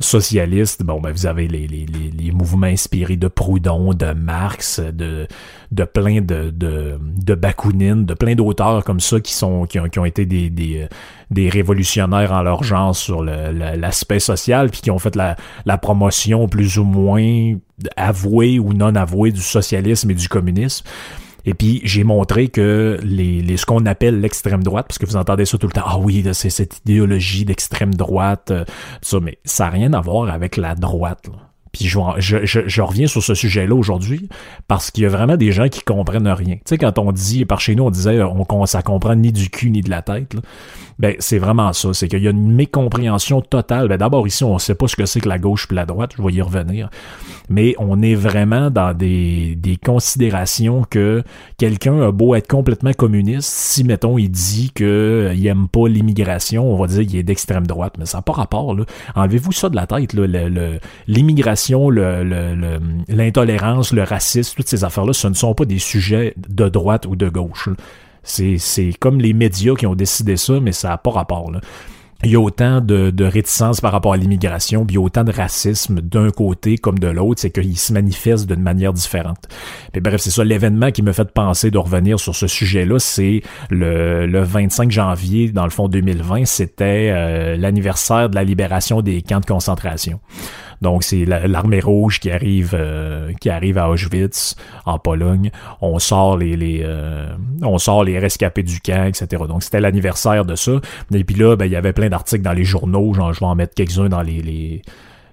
socialiste, 0.00 0.82
bon, 0.84 1.00
ben, 1.00 1.10
vous 1.10 1.26
avez 1.26 1.48
les, 1.48 1.66
les, 1.66 1.86
les, 1.86 2.30
mouvements 2.30 2.66
inspirés 2.66 3.16
de 3.16 3.28
Proudhon, 3.28 3.94
de 3.94 4.12
Marx, 4.12 4.80
de, 4.80 5.26
de 5.72 5.84
plein 5.84 6.20
de, 6.20 6.50
de, 6.50 6.98
de 7.00 7.34
Bakounine, 7.34 8.04
de 8.04 8.14
plein 8.14 8.34
d'auteurs 8.34 8.84
comme 8.84 9.00
ça 9.00 9.20
qui 9.20 9.32
sont, 9.32 9.66
qui 9.66 9.80
ont, 9.80 9.88
qui 9.88 9.98
ont 9.98 10.04
été 10.04 10.24
des, 10.24 10.50
des, 10.50 10.86
des 11.30 11.48
révolutionnaires 11.48 12.32
en 12.32 12.42
leur 12.42 12.62
genre 12.62 12.94
sur 12.94 13.22
l'aspect 13.22 14.20
social, 14.20 14.70
puis 14.70 14.80
qui 14.80 14.90
ont 14.90 14.98
fait 14.98 15.16
la, 15.16 15.36
la 15.66 15.78
promotion 15.78 16.48
plus 16.48 16.78
ou 16.78 16.84
moins 16.84 17.54
avouée 17.96 18.58
ou 18.58 18.72
non 18.72 18.94
avouée 18.94 19.32
du 19.32 19.42
socialisme 19.42 20.10
et 20.10 20.14
du 20.14 20.28
communisme. 20.28 20.84
Et 21.44 21.54
puis 21.54 21.80
j'ai 21.84 22.04
montré 22.04 22.48
que 22.48 22.98
les, 23.02 23.42
les 23.42 23.56
ce 23.56 23.66
qu'on 23.66 23.86
appelle 23.86 24.20
l'extrême 24.20 24.62
droite, 24.62 24.86
parce 24.88 24.98
que 24.98 25.06
vous 25.06 25.16
entendez 25.16 25.44
ça 25.44 25.58
tout 25.58 25.66
le 25.66 25.72
temps, 25.72 25.84
ah 25.84 25.98
oui, 25.98 26.24
c'est 26.32 26.50
cette 26.50 26.78
idéologie 26.78 27.44
d'extrême 27.44 27.94
droite, 27.94 28.50
euh, 28.50 28.64
ça, 29.02 29.18
mais 29.20 29.38
ça 29.44 29.64
n'a 29.64 29.70
rien 29.70 29.92
à 29.92 30.00
voir 30.00 30.28
avec 30.30 30.56
la 30.56 30.74
droite. 30.74 31.28
Là. 31.28 31.48
Puis 31.72 31.86
je, 31.86 31.98
je, 32.18 32.66
je, 32.66 32.82
reviens 32.82 33.06
sur 33.06 33.22
ce 33.22 33.34
sujet-là 33.34 33.74
aujourd'hui 33.74 34.28
parce 34.68 34.90
qu'il 34.90 35.04
y 35.04 35.06
a 35.06 35.10
vraiment 35.10 35.36
des 35.36 35.52
gens 35.52 35.68
qui 35.68 35.82
comprennent 35.82 36.28
rien. 36.28 36.56
Tu 36.56 36.62
sais, 36.64 36.78
quand 36.78 36.98
on 36.98 37.12
dit, 37.12 37.44
par 37.44 37.60
chez 37.60 37.74
nous, 37.74 37.84
on 37.84 37.90
disait 37.90 38.20
on, 38.22 38.66
ça 38.66 38.82
comprend 38.82 39.14
ni 39.14 39.32
du 39.32 39.50
cul 39.50 39.70
ni 39.70 39.82
de 39.82 39.90
la 39.90 40.02
tête. 40.02 40.34
Ben, 40.98 41.14
c'est 41.20 41.38
vraiment 41.38 41.72
ça. 41.72 41.94
C'est 41.94 42.08
qu'il 42.08 42.22
y 42.22 42.26
a 42.26 42.30
une 42.30 42.52
mécompréhension 42.52 43.40
totale. 43.40 43.88
Ben, 43.88 43.96
d'abord, 43.96 44.26
ici, 44.26 44.42
on 44.42 44.58
sait 44.58 44.74
pas 44.74 44.88
ce 44.88 44.96
que 44.96 45.06
c'est 45.06 45.20
que 45.20 45.28
la 45.28 45.38
gauche 45.38 45.68
puis 45.68 45.76
la 45.76 45.86
droite. 45.86 46.12
Je 46.16 46.22
vais 46.22 46.32
y 46.32 46.42
revenir. 46.42 46.90
Mais 47.48 47.76
on 47.78 48.02
est 48.02 48.16
vraiment 48.16 48.70
dans 48.70 48.94
des, 48.94 49.54
des 49.54 49.76
considérations 49.76 50.84
que 50.88 51.22
quelqu'un 51.56 52.00
a 52.00 52.10
beau 52.10 52.34
être 52.34 52.48
complètement 52.48 52.92
communiste, 52.92 53.48
si, 53.48 53.84
mettons, 53.84 54.18
il 54.18 54.28
dit 54.28 54.70
qu'il 54.74 54.86
euh, 54.86 55.44
aime 55.44 55.68
pas 55.68 55.88
l'immigration, 55.88 56.70
on 56.70 56.76
va 56.76 56.88
dire 56.88 57.06
qu'il 57.06 57.16
est 57.16 57.22
d'extrême 57.22 57.66
droite. 57.66 57.94
Mais 57.98 58.06
ça 58.06 58.18
n'a 58.18 58.22
pas 58.22 58.32
rapport, 58.32 58.74
là. 58.74 58.84
Enlevez-vous 59.14 59.52
ça 59.52 59.68
de 59.68 59.76
la 59.76 59.86
tête, 59.86 60.14
là. 60.14 60.26
L'immigration, 61.06 61.90
l'intolérance, 61.90 63.92
le, 63.92 63.98
le, 63.98 64.02
racisme, 64.02 64.56
toutes 64.56 64.68
ces 64.68 64.84
affaires-là, 64.84 65.12
ce 65.12 65.28
ne 65.28 65.34
sont 65.34 65.54
pas 65.54 65.64
des 65.64 65.78
sujets 65.78 66.34
de 66.36 66.68
droite 66.68 67.06
ou 67.06 67.16
de 67.16 67.28
gauche. 67.28 67.68
C'est 68.28 68.92
comme 69.00 69.20
les 69.20 69.32
médias 69.32 69.74
qui 69.74 69.86
ont 69.86 69.94
décidé 69.94 70.36
ça, 70.36 70.60
mais 70.60 70.72
ça 70.72 70.88
n'a 70.88 70.98
pas 70.98 71.10
rapport. 71.10 71.50
Là. 71.50 71.60
Il 72.24 72.32
y 72.32 72.34
a 72.34 72.40
autant 72.40 72.80
de, 72.80 73.10
de 73.10 73.24
réticence 73.24 73.80
par 73.80 73.92
rapport 73.92 74.12
à 74.12 74.16
l'immigration, 74.16 74.84
il 74.88 74.94
y 74.96 74.98
a 74.98 75.00
autant 75.00 75.22
de 75.22 75.30
racisme 75.30 76.00
d'un 76.00 76.30
côté 76.30 76.76
comme 76.76 76.98
de 76.98 77.06
l'autre, 77.06 77.40
c'est 77.40 77.50
qu'il 77.50 77.78
se 77.78 77.92
manifeste 77.92 78.48
d'une 78.48 78.60
manière 78.60 78.92
différente. 78.92 79.46
Mais 79.94 80.00
bref, 80.00 80.20
c'est 80.20 80.32
ça, 80.32 80.42
l'événement 80.42 80.90
qui 80.90 81.02
me 81.02 81.12
fait 81.12 81.30
penser 81.32 81.70
de 81.70 81.78
revenir 81.78 82.18
sur 82.18 82.34
ce 82.34 82.48
sujet-là, 82.48 82.98
c'est 82.98 83.42
le, 83.70 84.26
le 84.26 84.42
25 84.42 84.90
janvier, 84.90 85.52
dans 85.52 85.62
le 85.62 85.70
fond 85.70 85.86
2020, 85.86 86.44
c'était 86.44 87.12
euh, 87.12 87.56
l'anniversaire 87.56 88.28
de 88.28 88.34
la 88.34 88.42
libération 88.42 89.00
des 89.00 89.22
camps 89.22 89.40
de 89.40 89.46
concentration. 89.46 90.18
Donc 90.80 91.02
c'est 91.02 91.24
l'armée 91.24 91.80
rouge 91.80 92.20
qui 92.20 92.30
arrive 92.30 92.74
euh, 92.74 93.32
qui 93.40 93.50
arrive 93.50 93.78
à 93.78 93.90
Auschwitz 93.90 94.56
en 94.86 94.98
Pologne. 94.98 95.50
On 95.80 95.98
sort 95.98 96.36
les, 96.36 96.82
euh, 96.82 97.28
on 97.62 97.78
sort 97.78 98.04
les 98.04 98.18
rescapés 98.18 98.62
du 98.62 98.80
camp, 98.80 99.06
etc. 99.06 99.44
Donc 99.48 99.62
c'était 99.62 99.80
l'anniversaire 99.80 100.44
de 100.44 100.54
ça. 100.54 100.72
Et 101.12 101.24
puis 101.24 101.36
là, 101.36 101.56
ben, 101.56 101.66
il 101.66 101.72
y 101.72 101.76
avait 101.76 101.92
plein 101.92 102.08
d'articles 102.08 102.42
dans 102.42 102.52
les 102.52 102.64
journaux. 102.64 103.14
Genre, 103.14 103.32
je 103.32 103.40
vais 103.40 103.46
en 103.46 103.54
mettre 103.54 103.74
quelques-uns 103.74 104.08
dans 104.08 104.22
les, 104.22 104.42
les 104.42 104.82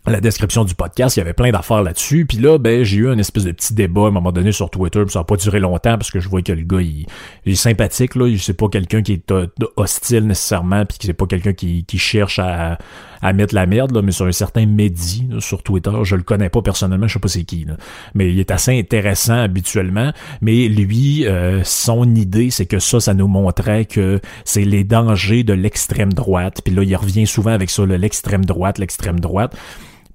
la 0.08 0.22
description 0.22 0.64
du 0.64 0.76
podcast, 0.76 1.16
il 1.16 1.20
y 1.20 1.22
avait 1.22 1.34
plein 1.34 1.52
d'affaires 1.52 1.84
là-dessus. 1.84 2.26
Puis 2.26 2.38
là, 2.38 2.58
ben, 2.58 2.84
j'ai 2.84 2.98
eu 2.98 3.10
un 3.10 3.18
espèce 3.18 3.44
de 3.44 3.52
petit 3.52 3.74
débat 3.74 4.04
à 4.04 4.08
un 4.08 4.12
moment 4.12 4.32
donné 4.32 4.52
sur 4.52 4.70
Twitter. 4.70 5.02
Puis 5.04 5.12
ça 5.12 5.20
n'a 5.20 5.26
pas 5.26 5.36
duré 5.36 5.60
longtemps 5.60 5.98
parce 5.98 6.12
que 6.12 6.20
je 6.20 6.30
vois 6.30 6.42
que 6.42 6.52
le 6.52 6.64
gars, 6.64 6.82
il, 6.82 7.06
est 7.46 7.56
sympathique. 7.56 8.16
Là, 8.16 8.28
c'est 8.40 8.54
pas 8.54 8.70
quelqu'un 8.70 9.02
qui 9.02 9.14
est 9.14 9.34
hostile 9.76 10.28
nécessairement, 10.28 10.86
puis 10.86 10.98
c'est 11.02 11.14
pas 11.14 11.26
quelqu'un 11.26 11.54
qui, 11.54 11.86
cherche 11.98 12.40
à, 12.40 12.78
à 13.22 13.34
mettre 13.34 13.56
la 13.56 13.66
merde. 13.66 13.96
Là, 13.96 14.02
mais 14.02 14.12
sur 14.12 14.26
un 14.26 14.32
certain 14.32 14.66
Mehdi 14.66 15.28
sur 15.40 15.64
Twitter, 15.64 15.92
je 16.04 16.16
le 16.16 16.24
connais 16.24 16.50
pas 16.50 16.62
personnellement, 16.62 17.08
je 17.08 17.14
sais 17.14 17.20
pas 17.20 17.28
c'est 17.28 17.44
qui. 17.44 17.66
Là. 17.66 17.78
Mais 18.14 18.32
il 18.32 18.40
est 18.40 18.52
assez 18.52 18.78
intéressant 18.78 19.40
habituellement. 19.40 20.12
Mais 20.42 20.68
lui, 20.68 21.26
euh, 21.26 21.64
son 21.64 22.14
idée, 22.16 22.52
c'est 22.52 22.66
que 22.66 22.80
ça, 22.80 23.00
ça 23.00 23.14
nous 23.14 23.28
montrait 23.28 23.86
que 23.86 24.20
c'est 24.44 24.66
les 24.66 24.84
dangers 24.84 25.44
de 25.44 25.54
l'extrême 25.54 26.14
droite. 26.14 26.62
Puis 26.64 26.74
là, 26.74 26.84
il 26.84 26.96
revient 26.96 27.26
souvent 27.26 27.52
avec 27.52 27.70
ça, 27.70 27.86
l'extrême 27.86 28.46
droite, 28.46 28.78
l'extrême 28.78 29.20
droite. 29.20 29.56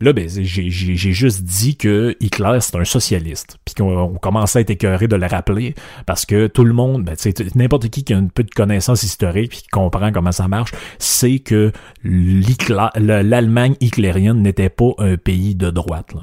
Là, 0.02 0.14
ben, 0.14 0.26
j'ai 0.28 0.70
juste 0.70 1.42
dit 1.42 1.76
que 1.76 2.16
Hitler, 2.20 2.58
c'est 2.60 2.76
un 2.76 2.84
socialiste. 2.84 3.58
Puis 3.66 3.74
qu'on 3.74 4.14
commençait 4.14 4.60
à 4.60 4.62
être 4.62 4.70
écœuré 4.70 5.08
de 5.08 5.16
le 5.16 5.26
rappeler 5.26 5.74
parce 6.06 6.24
que 6.24 6.46
tout 6.46 6.64
le 6.64 6.72
monde, 6.72 7.04
ben, 7.04 7.16
n'importe 7.54 7.90
qui 7.90 8.02
qui 8.02 8.14
a 8.14 8.16
un 8.16 8.26
peu 8.26 8.42
de 8.42 8.50
connaissance 8.50 9.02
historique 9.02 9.50
qui 9.50 9.68
comprend 9.68 10.10
comment 10.10 10.32
ça 10.32 10.48
marche, 10.48 10.72
sait 10.98 11.40
que 11.40 11.72
l'Allemagne 12.02 13.76
hitlérienne 13.80 14.40
n'était 14.40 14.70
pas 14.70 14.92
un 14.98 15.16
pays 15.18 15.54
de 15.54 15.68
droite. 15.68 16.14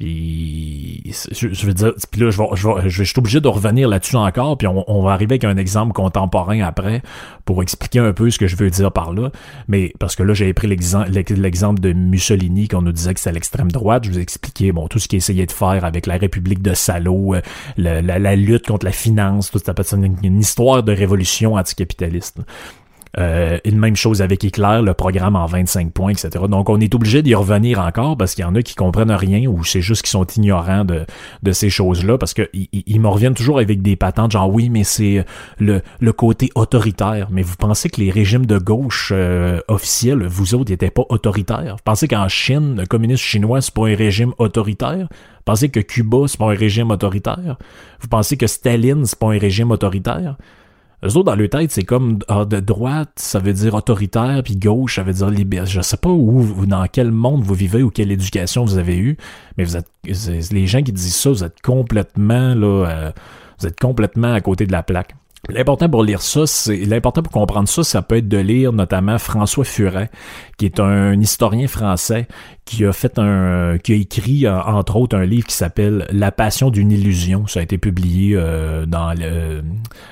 Je, 0.00 1.66
veux 1.66 1.74
dire, 1.74 1.92
puis 2.10 2.20
là, 2.20 2.30
je 2.30 2.38
vais, 2.38 2.48
je, 2.54 2.68
vais, 2.68 2.88
je 2.88 3.02
suis 3.02 3.18
obligé 3.18 3.40
de 3.40 3.48
revenir 3.48 3.88
là-dessus 3.88 4.16
encore, 4.16 4.56
puis 4.56 4.68
on, 4.68 5.02
va 5.02 5.12
arriver 5.12 5.34
avec 5.34 5.44
un 5.44 5.56
exemple 5.56 5.92
contemporain 5.92 6.60
après 6.60 7.02
pour 7.44 7.62
expliquer 7.62 7.98
un 7.98 8.12
peu 8.12 8.30
ce 8.30 8.38
que 8.38 8.46
je 8.46 8.56
veux 8.56 8.70
dire 8.70 8.92
par 8.92 9.12
là. 9.12 9.30
Mais 9.66 9.92
parce 9.98 10.14
que 10.14 10.22
là, 10.22 10.34
j'avais 10.34 10.54
pris 10.54 10.68
l'exemple 10.68 11.80
de 11.80 11.92
Mussolini 11.92 12.68
qu'on 12.68 12.82
nous 12.82 12.92
disait 12.92 13.14
que 13.14 13.20
c'était 13.20 13.32
l'extrême 13.32 13.72
droite. 13.72 14.04
Je 14.04 14.10
vous 14.10 14.18
ai 14.18 14.22
expliqué 14.22 14.70
bon 14.70 14.86
tout 14.86 15.00
ce 15.00 15.08
qu'il 15.08 15.16
essayait 15.16 15.46
de 15.46 15.52
faire 15.52 15.84
avec 15.84 16.06
la 16.06 16.16
République 16.16 16.62
de 16.62 16.74
Salo, 16.74 17.34
euh, 17.34 17.40
la, 17.76 18.00
la, 18.00 18.36
lutte 18.36 18.66
contre 18.66 18.86
la 18.86 18.92
finance, 18.92 19.50
tout 19.50 19.58
ça, 19.58 19.74
une, 19.96 20.16
une 20.22 20.38
histoire 20.38 20.82
de 20.84 20.92
révolution 20.92 21.54
anticapitaliste. 21.54 22.38
Euh, 23.16 23.58
une 23.64 23.78
même 23.78 23.96
chose 23.96 24.20
avec 24.20 24.44
Hitler, 24.44 24.80
le 24.84 24.92
programme 24.94 25.36
en 25.36 25.46
25 25.46 25.92
points, 25.92 26.10
etc. 26.10 26.44
Donc 26.48 26.68
on 26.68 26.80
est 26.80 26.94
obligé 26.94 27.22
d'y 27.22 27.34
revenir 27.34 27.80
encore 27.80 28.16
parce 28.16 28.34
qu'il 28.34 28.42
y 28.42 28.46
en 28.46 28.54
a 28.54 28.62
qui 28.62 28.74
comprennent 28.74 29.10
rien 29.12 29.48
ou 29.48 29.64
c'est 29.64 29.80
juste 29.80 30.02
qu'ils 30.02 30.10
sont 30.10 30.26
ignorants 30.26 30.84
de, 30.84 31.06
de 31.42 31.52
ces 31.52 31.70
choses-là 31.70 32.18
parce 32.18 32.34
que 32.34 32.48
ils, 32.52 33.00
me 33.00 33.08
reviennent 33.08 33.34
toujours 33.34 33.58
avec 33.58 33.80
des 33.80 33.96
patentes 33.96 34.32
genre 34.32 34.52
oui 34.52 34.68
mais 34.68 34.84
c'est 34.84 35.24
le, 35.58 35.80
le 36.00 36.12
côté 36.12 36.50
autoritaire. 36.54 37.28
Mais 37.30 37.42
vous 37.42 37.56
pensez 37.56 37.88
que 37.88 38.00
les 38.00 38.10
régimes 38.10 38.46
de 38.46 38.58
gauche 38.58 39.12
euh, 39.14 39.60
officiels, 39.68 40.26
vous 40.26 40.54
autres, 40.54 40.70
n'étaient 40.70 40.90
pas 40.90 41.04
autoritaires? 41.08 41.76
Vous 41.76 41.82
pensez 41.84 42.08
qu'en 42.08 42.28
Chine, 42.28 42.76
le 42.76 42.86
communisme 42.86 43.22
chinois, 43.22 43.60
c'est 43.60 43.74
pas 43.74 43.86
un 43.86 43.96
régime 43.96 44.32
autoritaire? 44.38 45.08
Vous 45.08 45.44
pensez 45.44 45.70
que 45.70 45.80
Cuba, 45.80 46.18
c'est 46.26 46.38
pas 46.38 46.50
un 46.52 46.56
régime 46.56 46.90
autoritaire? 46.90 47.56
Vous 48.00 48.08
pensez 48.08 48.36
que 48.36 48.46
Staline, 48.46 49.06
c'est 49.06 49.18
pas 49.18 49.32
un 49.32 49.38
régime 49.38 49.70
autoritaire? 49.70 50.36
Eux 51.04 51.16
autres, 51.16 51.24
dans 51.24 51.36
leur 51.36 51.48
tête, 51.48 51.70
c'est 51.70 51.84
comme 51.84 52.18
ah, 52.26 52.44
de 52.44 52.58
droite, 52.58 53.12
ça 53.16 53.38
veut 53.38 53.52
dire 53.52 53.74
autoritaire, 53.74 54.42
puis 54.44 54.56
gauche, 54.56 54.96
ça 54.96 55.04
veut 55.04 55.12
dire 55.12 55.30
libéral. 55.30 55.68
Je 55.68 55.80
sais 55.80 55.96
pas 55.96 56.10
où, 56.10 56.66
dans 56.66 56.86
quel 56.90 57.12
monde 57.12 57.42
vous 57.42 57.54
vivez 57.54 57.82
ou 57.84 57.90
quelle 57.90 58.10
éducation 58.10 58.64
vous 58.64 58.78
avez 58.78 58.96
eue, 58.96 59.16
mais 59.56 59.64
vous 59.64 59.76
êtes, 59.76 59.88
les 60.04 60.66
gens 60.66 60.82
qui 60.82 60.92
disent 60.92 61.14
ça, 61.14 61.30
vous 61.30 61.44
êtes 61.44 61.60
complètement 61.62 62.54
là, 62.54 62.86
euh, 62.88 63.12
vous 63.60 63.68
êtes 63.68 63.78
complètement 63.78 64.32
à 64.32 64.40
côté 64.40 64.66
de 64.66 64.72
la 64.72 64.82
plaque. 64.82 65.14
L'important 65.48 65.88
pour 65.88 66.02
lire 66.02 66.20
ça, 66.20 66.46
c'est 66.46 66.76
l'important 66.84 67.22
pour 67.22 67.32
comprendre 67.32 67.68
ça, 67.68 67.84
ça 67.84 68.02
peut 68.02 68.16
être 68.16 68.28
de 68.28 68.38
lire 68.38 68.72
notamment 68.72 69.18
François 69.18 69.64
Furet, 69.64 70.10
qui 70.56 70.66
est 70.66 70.80
un 70.80 71.18
historien 71.20 71.68
français 71.68 72.26
qui 72.68 72.84
a 72.84 72.92
fait 72.92 73.18
un 73.18 73.78
qui 73.78 73.92
a 73.92 73.96
écrit 73.96 74.46
euh, 74.46 74.60
entre 74.60 74.96
autres 74.96 75.16
un 75.16 75.24
livre 75.24 75.46
qui 75.46 75.54
s'appelle 75.54 76.06
La 76.10 76.30
passion 76.30 76.70
d'une 76.70 76.92
illusion. 76.92 77.46
Ça 77.46 77.60
a 77.60 77.62
été 77.62 77.78
publié 77.78 78.34
euh, 78.36 78.84
dans 78.84 79.14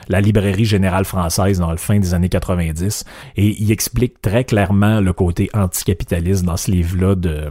la 0.09 0.21
librairie 0.21 0.65
générale 0.65 1.05
française 1.05 1.59
dans 1.59 1.71
le 1.71 1.77
fin 1.77 1.99
des 1.99 2.15
années 2.15 2.31
90 2.31 3.05
et 3.37 3.63
il 3.63 3.71
explique 3.71 4.23
très 4.23 4.45
clairement 4.45 5.01
le 5.01 5.13
côté 5.13 5.51
anticapitaliste 5.53 6.45
dans 6.45 6.57
ce 6.57 6.71
livre-là 6.71 7.15
de 7.15 7.51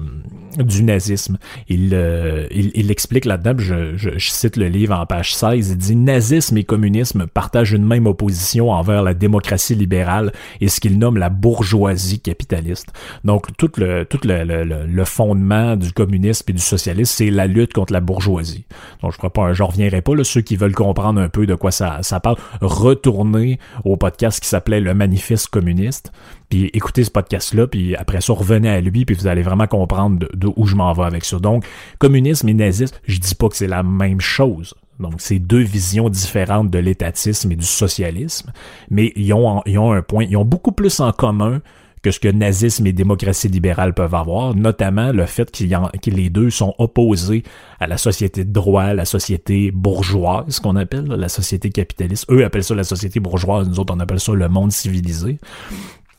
du 0.64 0.84
nazisme. 0.84 1.38
Il, 1.68 1.92
euh, 1.94 2.48
il, 2.52 2.90
explique 2.92 3.26
là-dedans, 3.26 3.56
je, 3.58 3.98
je, 3.98 4.10
cite 4.18 4.56
le 4.56 4.68
livre 4.68 4.98
en 4.98 5.06
page 5.06 5.36
16, 5.36 5.72
il 5.72 5.78
dit 5.78 5.96
nazisme 5.96 6.58
et 6.58 6.64
communisme 6.64 7.28
partagent 7.28 7.74
une 7.74 7.86
même 7.86 8.08
opposition 8.08 8.72
envers 8.72 9.04
la 9.04 9.14
démocratie 9.14 9.76
libérale 9.76 10.32
et 10.62 10.70
ce 10.70 10.80
qu'il 10.80 10.98
nomme 10.98 11.18
la 11.18 11.30
bourgeoisie 11.30 12.20
capitaliste. 12.22 12.94
Donc 13.24 13.48
tout 13.58 13.72
le 13.78 14.06
tout 14.06 14.20
le, 14.24 14.44
le, 14.44 14.64
le 14.64 14.86
fondement 15.04 15.76
du 15.76 15.92
communisme 15.92 16.46
et 16.50 16.54
du 16.54 16.62
socialisme, 16.62 17.14
c'est 17.16 17.30
la 17.30 17.48
lutte 17.48 17.74
contre 17.74 17.92
la 17.92 18.02
bourgeoisie. 18.02 18.66
Donc 19.02 19.12
je 19.12 19.18
crois 19.18 19.34
pas, 19.34 19.54
je 19.54 19.64
reviendrai 19.64 20.02
pas 20.02 20.16
là 20.16 20.24
ceux 20.24 20.42
qui 20.42 20.56
veulent 20.56 20.76
comprendre 20.76 21.20
un 21.20 21.30
peu 21.30 21.46
de 21.46 21.56
quoi 21.56 21.72
ça 21.72 22.00
ça 22.02 22.20
parle, 22.20 22.38
retourner 22.62 23.60
au 23.84 23.98
podcast 23.98 24.40
qui 24.40 24.48
s'appelait 24.48 24.80
le 24.80 24.94
manifeste 24.94 25.50
communiste 25.50 26.12
puis 26.50 26.70
écoutez 26.74 27.04
ce 27.04 27.12
podcast-là, 27.12 27.68
puis 27.68 27.96
après 27.96 28.22
ça, 28.22 28.34
revenez 28.34 28.70
à 28.70 28.82
lui, 28.82 29.06
puis 29.06 29.16
vous 29.16 29.28
allez 29.28 29.42
vraiment 29.42 29.68
comprendre 29.68 30.28
de, 30.34 30.50
où 30.56 30.66
je 30.66 30.76
m'en 30.76 30.94
vais 30.94 31.04
avec 31.04 31.26
ça. 31.26 31.40
Donc, 31.40 31.66
communisme 32.00 32.48
et 32.50 32.54
nazisme, 32.54 32.96
je 33.06 33.20
dis 33.20 33.36
pas 33.36 33.50
que 33.50 33.56
c'est 33.56 33.68
la 33.68 33.84
même 33.84 34.22
chose. 34.22 34.76
Donc, 35.00 35.16
c'est 35.18 35.40
deux 35.40 35.62
visions 35.62 36.10
différentes 36.10 36.70
de 36.70 36.80
l'étatisme 36.80 37.52
et 37.52 37.56
du 37.56 37.66
socialisme, 37.66 38.52
mais 38.90 39.12
ils 39.16 39.34
ont, 39.34 39.62
ils 39.66 39.78
ont 39.78 39.92
un 39.92 40.02
point, 40.02 40.26
ils 40.26 40.38
ont 40.38 40.46
beaucoup 40.46 40.72
plus 40.72 41.00
en 41.00 41.12
commun 41.12 41.62
que 42.06 42.12
ce 42.12 42.20
que 42.20 42.28
nazisme 42.28 42.86
et 42.86 42.94
démocratie 42.94 43.48
libérale 43.48 43.96
peuvent 43.96 44.14
avoir, 44.14 44.54
notamment 44.54 45.12
le 45.12 45.26
fait 45.26 45.50
que 45.50 46.10
les 46.12 46.30
deux 46.30 46.52
sont 46.52 46.76
opposés 46.78 47.42
à 47.80 47.88
la 47.88 47.98
société 47.98 48.46
de 48.46 48.54
droit, 48.54 48.94
la 48.94 49.06
société 49.06 49.72
bourgeoise, 49.72 50.60
qu'on 50.60 50.76
appelle, 50.76 51.06
la 51.06 51.30
société 51.30 51.72
capitaliste. 51.72 52.28
Eux 52.30 52.46
appellent 52.46 52.64
ça 52.64 52.76
la 52.76 52.84
société 52.84 53.20
bourgeoise, 53.20 53.68
nous 53.68 53.80
autres 53.80 53.92
on 53.92 54.00
appelle 54.00 54.20
ça 54.20 54.34
le 54.34 54.48
monde 54.48 54.72
civilisé. 54.72 55.40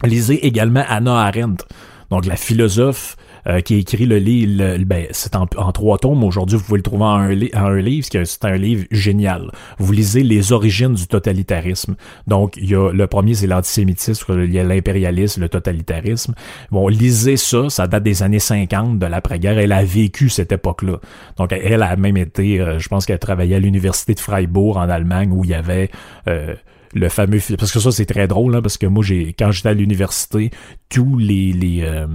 Lisez 0.03 0.45
également 0.45 0.83
Anna 0.89 1.21
Arendt, 1.21 1.65
donc 2.11 2.27
la 2.27 2.35
philosophe 2.35 3.17
euh, 3.49 3.61
qui 3.61 3.77
écrit 3.77 4.07
le 4.07 4.19
livre, 4.19 4.79
ben, 4.85 5.07
c'est 5.11 5.37
en, 5.37 5.47
trois 5.47 5.99
tomes. 5.99 6.25
Aujourd'hui, 6.25 6.59
vous 6.59 6.65
pouvez 6.65 6.79
le 6.79 6.83
trouver 6.83 7.05
en 7.05 7.19
un, 7.21 7.31
un 7.55 7.77
livre, 7.77 8.07
c'est 8.11 8.45
un 8.45 8.57
livre 8.57 8.85
génial. 8.91 9.51
Vous 9.79 9.93
lisez 9.93 10.23
les 10.23 10.53
origines 10.53 10.95
du 10.95 11.07
totalitarisme. 11.07 11.97
Donc, 12.27 12.57
il 12.57 12.71
y 12.71 12.75
a 12.75 12.91
le 12.91 13.07
premier, 13.07 13.35
c'est 13.35 13.47
l'antisémitisme, 13.47 14.45
il 14.45 14.53
y 14.53 14.59
a 14.59 14.65
l'impérialisme, 14.65 15.41
le 15.41 15.49
totalitarisme. 15.49 16.35
Bon, 16.71 16.89
lisez 16.89 17.37
ça, 17.37 17.69
ça 17.69 17.87
date 17.87 18.03
des 18.03 18.23
années 18.23 18.39
50 18.39 18.99
de 18.99 19.07
l'après-guerre. 19.07 19.59
Elle 19.59 19.73
a 19.73 19.85
vécu 19.85 20.29
cette 20.29 20.53
époque-là. 20.53 20.99
Donc, 21.37 21.53
elle 21.53 21.83
a 21.83 21.97
même 21.97 22.17
été, 22.17 22.61
euh, 22.61 22.79
je 22.79 22.89
pense 22.89 23.07
qu'elle 23.07 23.19
travaillait 23.19 23.57
à 23.57 23.61
l'université 23.61 24.15
de 24.15 24.21
Freiburg 24.21 24.77
en 24.77 24.89
Allemagne 24.89 25.31
où 25.33 25.45
il 25.45 25.51
y 25.51 25.55
avait 25.55 25.91
euh, 26.29 26.55
le 26.95 27.09
fameux 27.09 27.39
parce 27.59 27.73
que 27.73 27.81
ça 27.81 27.91
c'est 27.93 28.07
très 28.07 28.27
drôle 28.27 28.55
hein, 28.55 28.63
parce 28.63 28.79
que 28.79 28.87
moi 28.87 29.05
j'ai 29.05 29.35
quand 29.39 29.51
j'étais 29.51 29.69
à 29.69 29.75
l'université 29.75 30.51
tous 30.89 31.19
les 31.19 31.53
les 31.53 31.83
euh, 31.83 32.07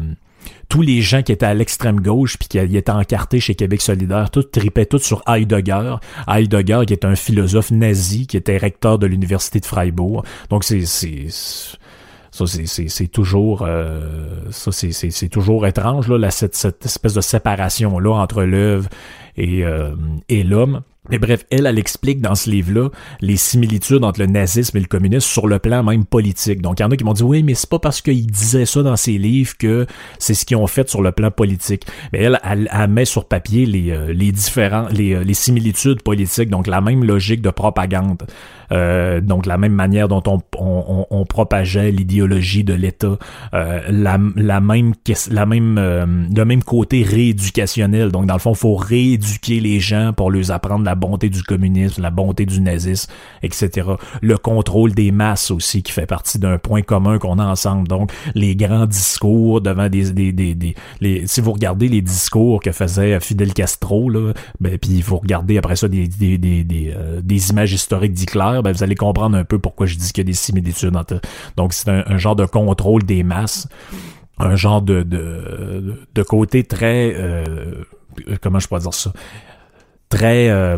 tous 0.72 0.82
les 0.82 1.02
gens 1.02 1.22
qui 1.22 1.34
étaient 1.34 1.46
à 1.46 1.54
l'extrême 1.54 2.00
gauche 2.00 2.38
puis 2.38 2.48
qui 2.48 2.58
étaient 2.58 2.90
encartés 2.90 3.42
chez 3.42 3.56
Québec 3.56 3.82
solidaire, 3.82 4.32
tout 4.32 4.42
tripaient 4.42 4.86
tout 4.86 5.00
sur 5.00 5.22
Heidegger. 5.28 5.96
Heidegger 6.30 6.84
qui 6.88 6.94
est 6.94 7.04
un 7.04 7.16
philosophe 7.16 7.72
nazi 7.72 8.26
qui 8.26 8.38
était 8.38 8.56
recteur 8.56 8.98
de 8.98 9.06
l'université 9.06 9.60
de 9.60 9.66
Freiburg. 9.66 10.24
Donc 10.50 10.64
c'est 10.64 10.86
ça 10.86 11.78
c'est 12.32 13.08
toujours 13.12 13.66
euh, 13.68 14.50
ça 14.52 14.72
c'est 14.72 15.30
toujours 15.30 15.68
étrange 15.68 16.08
là 16.08 16.32
cette, 16.32 16.56
cette 16.56 16.86
espèce 16.86 17.14
de 17.14 17.20
séparation 17.20 18.00
là 18.00 18.14
entre 18.14 18.44
l'œuvre 18.44 18.88
et 19.36 19.66
euh, 19.66 19.94
et 20.30 20.44
l'homme 20.44 20.84
mais 21.10 21.18
bref, 21.18 21.46
elle, 21.50 21.66
elle 21.66 21.80
explique 21.80 22.22
dans 22.22 22.36
ce 22.36 22.50
livre-là 22.50 22.90
les 23.22 23.36
similitudes 23.36 24.04
entre 24.04 24.20
le 24.20 24.28
nazisme 24.28 24.78
et 24.78 24.82
le 24.82 24.86
communisme 24.86 25.28
sur 25.28 25.48
le 25.48 25.58
plan 25.58 25.82
même 25.84 26.06
politique. 26.06 26.62
Donc, 26.62 26.80
il 26.80 26.84
y 26.84 26.86
en 26.86 26.92
a 26.92 26.96
qui 26.96 27.04
m'ont 27.04 27.14
dit, 27.14 27.24
oui, 27.24 27.42
mais 27.42 27.56
c'est 27.56 27.70
pas 27.70 27.80
parce 27.80 28.02
qu'il 28.02 28.28
disait 28.28 28.68
ça 28.68 28.84
dans 28.84 28.96
ses 28.96 29.18
livres 29.18 29.58
que 29.58 29.88
c'est 30.20 30.36
ce 30.36 30.46
qu'ils 30.46 30.58
ont 30.58 30.68
fait 30.68 30.88
sur 30.88 31.02
le 31.02 31.12
plan 31.12 31.32
politique. 31.32 31.88
Mais 32.14 32.20
elle, 32.20 32.40
elle, 32.44 32.88
met 32.90 33.06
sur 33.06 33.26
papier 33.26 33.66
les, 33.66 33.90
euh, 33.90 34.14
les 34.14 34.32
différents, 34.32 34.88
les, 34.92 35.16
euh, 35.16 35.24
les 35.24 35.34
similitudes 35.34 36.04
politiques, 36.04 36.50
donc 36.50 36.68
la 36.68 36.82
même 36.82 37.04
logique 37.04 37.42
de 37.42 37.50
propagande. 37.50 38.24
Euh, 38.72 39.22
donc 39.22 39.46
la 39.46 39.58
même 39.58 39.74
manière 39.74 40.08
dont 40.08 40.24
on, 40.28 40.40
on, 40.58 41.06
on 41.10 41.26
propageait 41.26 41.92
l'idéologie 41.92 42.64
de 42.64 42.74
l'État, 42.74 43.18
euh, 43.54 43.82
la, 43.90 44.18
la, 44.36 44.62
même 44.62 44.94
la 45.30 45.46
même 45.46 45.78
euh, 45.78 46.06
le 46.36 46.46
même 46.46 46.64
côté 46.64 47.04
rééducationnel. 47.04 48.12
Donc 48.12 48.26
dans 48.26 48.36
le 48.36 48.40
fond, 48.40 48.54
faut 48.54 48.76
rééduquer 48.76 49.60
les 49.60 49.80
gens 49.80 50.14
pour 50.14 50.32
leur 50.32 50.52
apprendre 50.52 50.86
la 50.86 50.96
bonté 50.96 51.30
du 51.30 51.44
communisme, 51.44 52.02
la 52.02 52.12
bonté 52.12 52.46
du 52.46 52.62
nazisme, 52.62 53.12
etc. 53.44 53.90
Le 54.22 54.38
contrôle 54.38 54.94
des 54.94 55.12
masses 55.12 55.52
aussi 55.52 55.84
qui 55.84 55.92
fait 55.92 56.06
partie 56.06 56.40
d'un 56.40 56.58
point 56.58 56.82
commun 56.82 57.18
qu'on 57.18 57.40
a 57.40 57.46
ensemble. 57.46 57.88
Donc 57.88 58.12
les 58.36 58.56
grands 58.56 58.86
discours 58.86 59.62
devant 59.62 59.90
des, 59.90 60.12
des, 60.12 60.32
des, 60.32 60.56
des 60.56 60.76
les, 61.02 61.28
si 61.28 61.42
vous 61.42 61.52
regardez 61.52 61.88
les 61.88 62.02
discours 62.02 62.62
que 62.62 62.72
faisait 62.72 63.20
Fidel 63.20 63.54
Castro 63.54 64.10
là, 64.10 64.34
ben 64.60 64.78
puis 64.78 65.02
vous 65.02 65.18
regardez 65.18 65.58
après 65.58 65.76
ça 65.76 65.88
des 65.88 66.08
des 66.08 66.38
des, 66.38 66.64
des, 66.64 66.94
des 67.22 67.50
images 67.50 67.74
historiques 67.74 68.14
d'Hitler 68.14 68.61
ben, 68.62 68.72
vous 68.72 68.84
allez 68.84 68.96
comprendre 68.96 69.38
un 69.38 69.44
peu 69.44 69.60
pourquoi 69.60 69.86
je 69.86 69.96
dis 69.96 70.12
qu'il 70.12 70.24
y 70.24 70.28
a 70.28 70.30
des 70.30 70.34
similitudes. 70.34 70.94
Donc, 71.58 71.74
c'est 71.74 71.90
un, 71.90 72.18
genre 72.18 72.36
de 72.36 72.46
contrôle 72.46 73.04
des 73.04 73.24
masses. 73.24 73.68
un 74.38 74.56
genre 74.56 74.82
de, 74.82 75.04
de, 75.04 76.00
de 76.14 76.24
côté 76.24 76.64
très... 76.64 77.14
Euh, 77.16 77.84
comment 78.42 78.60
je 78.60 78.68
pourrais 78.68 78.82
dire 78.82 78.94
ça? 78.94 79.14
Très 80.10 80.50
euh, 80.50 80.78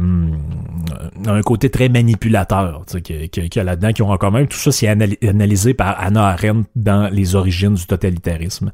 un 1.25 1.41
côté 1.41 1.71
très 1.71 1.89
manipulateur 1.89 2.85
qu'il 3.03 3.29
y 3.55 3.59
a 3.59 3.63
là-dedans 3.63 3.91
qui 3.91 4.03
ont 4.03 4.11
en 4.11 4.17
commun. 4.17 4.45
Tout 4.45 4.57
ça, 4.57 4.71
c'est 4.71 4.87
analysé 4.87 5.73
par 5.73 5.99
Anna 5.99 6.27
Arendt 6.27 6.69
dans 6.75 7.11
Les 7.11 7.33
origines 7.33 7.73
du 7.73 7.85
totalitarisme. 7.87 8.71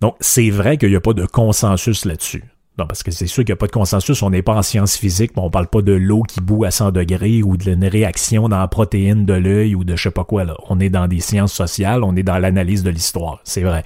Donc, 0.00 0.16
c'est 0.20 0.48
vrai 0.48 0.78
qu'il 0.78 0.88
n'y 0.88 0.96
a 0.96 1.00
pas 1.00 1.12
de 1.12 1.26
consensus 1.26 2.06
là-dessus. 2.06 2.44
Parce 2.86 3.02
que 3.02 3.10
c'est 3.10 3.26
sûr 3.26 3.44
qu'il 3.44 3.52
n'y 3.52 3.56
a 3.56 3.56
pas 3.56 3.66
de 3.66 3.72
consensus. 3.72 4.22
On 4.22 4.30
n'est 4.30 4.42
pas 4.42 4.54
en 4.54 4.62
sciences 4.62 4.96
physiques, 4.96 5.32
mais 5.36 5.42
on 5.42 5.50
parle 5.50 5.68
pas 5.68 5.82
de 5.82 5.92
l'eau 5.92 6.22
qui 6.22 6.40
bout 6.40 6.64
à 6.64 6.70
100 6.70 6.92
degrés 6.92 7.42
ou 7.42 7.56
d'une 7.56 7.84
réaction 7.84 8.48
dans 8.48 8.58
la 8.58 8.68
protéine 8.68 9.24
de 9.24 9.34
l'œil 9.34 9.74
ou 9.74 9.84
de 9.84 9.96
je 9.96 10.04
sais 10.04 10.10
pas 10.10 10.24
quoi. 10.24 10.44
Là. 10.44 10.56
On 10.68 10.80
est 10.80 10.90
dans 10.90 11.08
des 11.08 11.20
sciences 11.20 11.52
sociales, 11.52 12.02
on 12.04 12.16
est 12.16 12.22
dans 12.22 12.38
l'analyse 12.38 12.82
de 12.82 12.90
l'histoire. 12.90 13.40
C'est 13.44 13.62
vrai. 13.62 13.84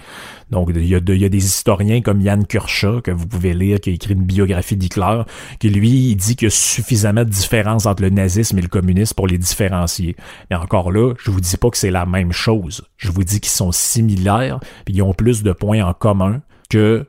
Donc, 0.51 0.71
il 0.75 0.87
y, 0.87 0.95
a 0.95 1.01
des 1.01 1.45
historiens 1.45 2.01
comme 2.01 2.21
Yann 2.21 2.47
Kershaw, 2.47 3.01
que 3.01 3.11
vous 3.11 3.27
pouvez 3.27 3.55
lire, 3.55 3.81
qui 3.81 3.91
a 3.91 3.93
écrit 3.93 4.15
une 4.15 4.23
biographie 4.23 4.77
d'Hitler, 4.77 5.23
qui 5.59 5.71
lui, 5.71 6.11
il 6.11 6.17
dit 6.17 6.37
qu'il 6.37 6.47
y 6.47 6.51
a 6.51 6.55
suffisamment 6.55 7.25
de 7.25 7.31
différence 7.31 7.87
entre 7.87 8.03
le 8.03 8.11
nazisme 8.11 8.59
et 8.59 8.63
le 8.63 8.69
communisme 8.69 9.15
pour 9.15 9.27
les 9.27 9.39
différencier. 9.39 10.17
Mais 10.51 10.57
encore 10.57 10.93
là, 10.93 11.15
je 11.19 11.31
vous 11.31 11.41
dis 11.41 11.57
pas 11.57 11.71
que 11.71 11.77
c'est 11.77 11.91
la 11.91 12.07
même 12.07 12.33
chose. 12.33 12.85
Je 12.99 13.11
vous 13.11 13.25
dis 13.25 13.41
qu'ils 13.41 13.51
sont 13.51 13.73
similaires, 13.73 14.61
puis 14.85 14.95
ils 14.95 15.03
ont 15.03 15.15
plus 15.15 15.43
de 15.43 15.53
points 15.53 15.83
en 15.83 15.93
commun 15.93 16.41
que 16.71 17.07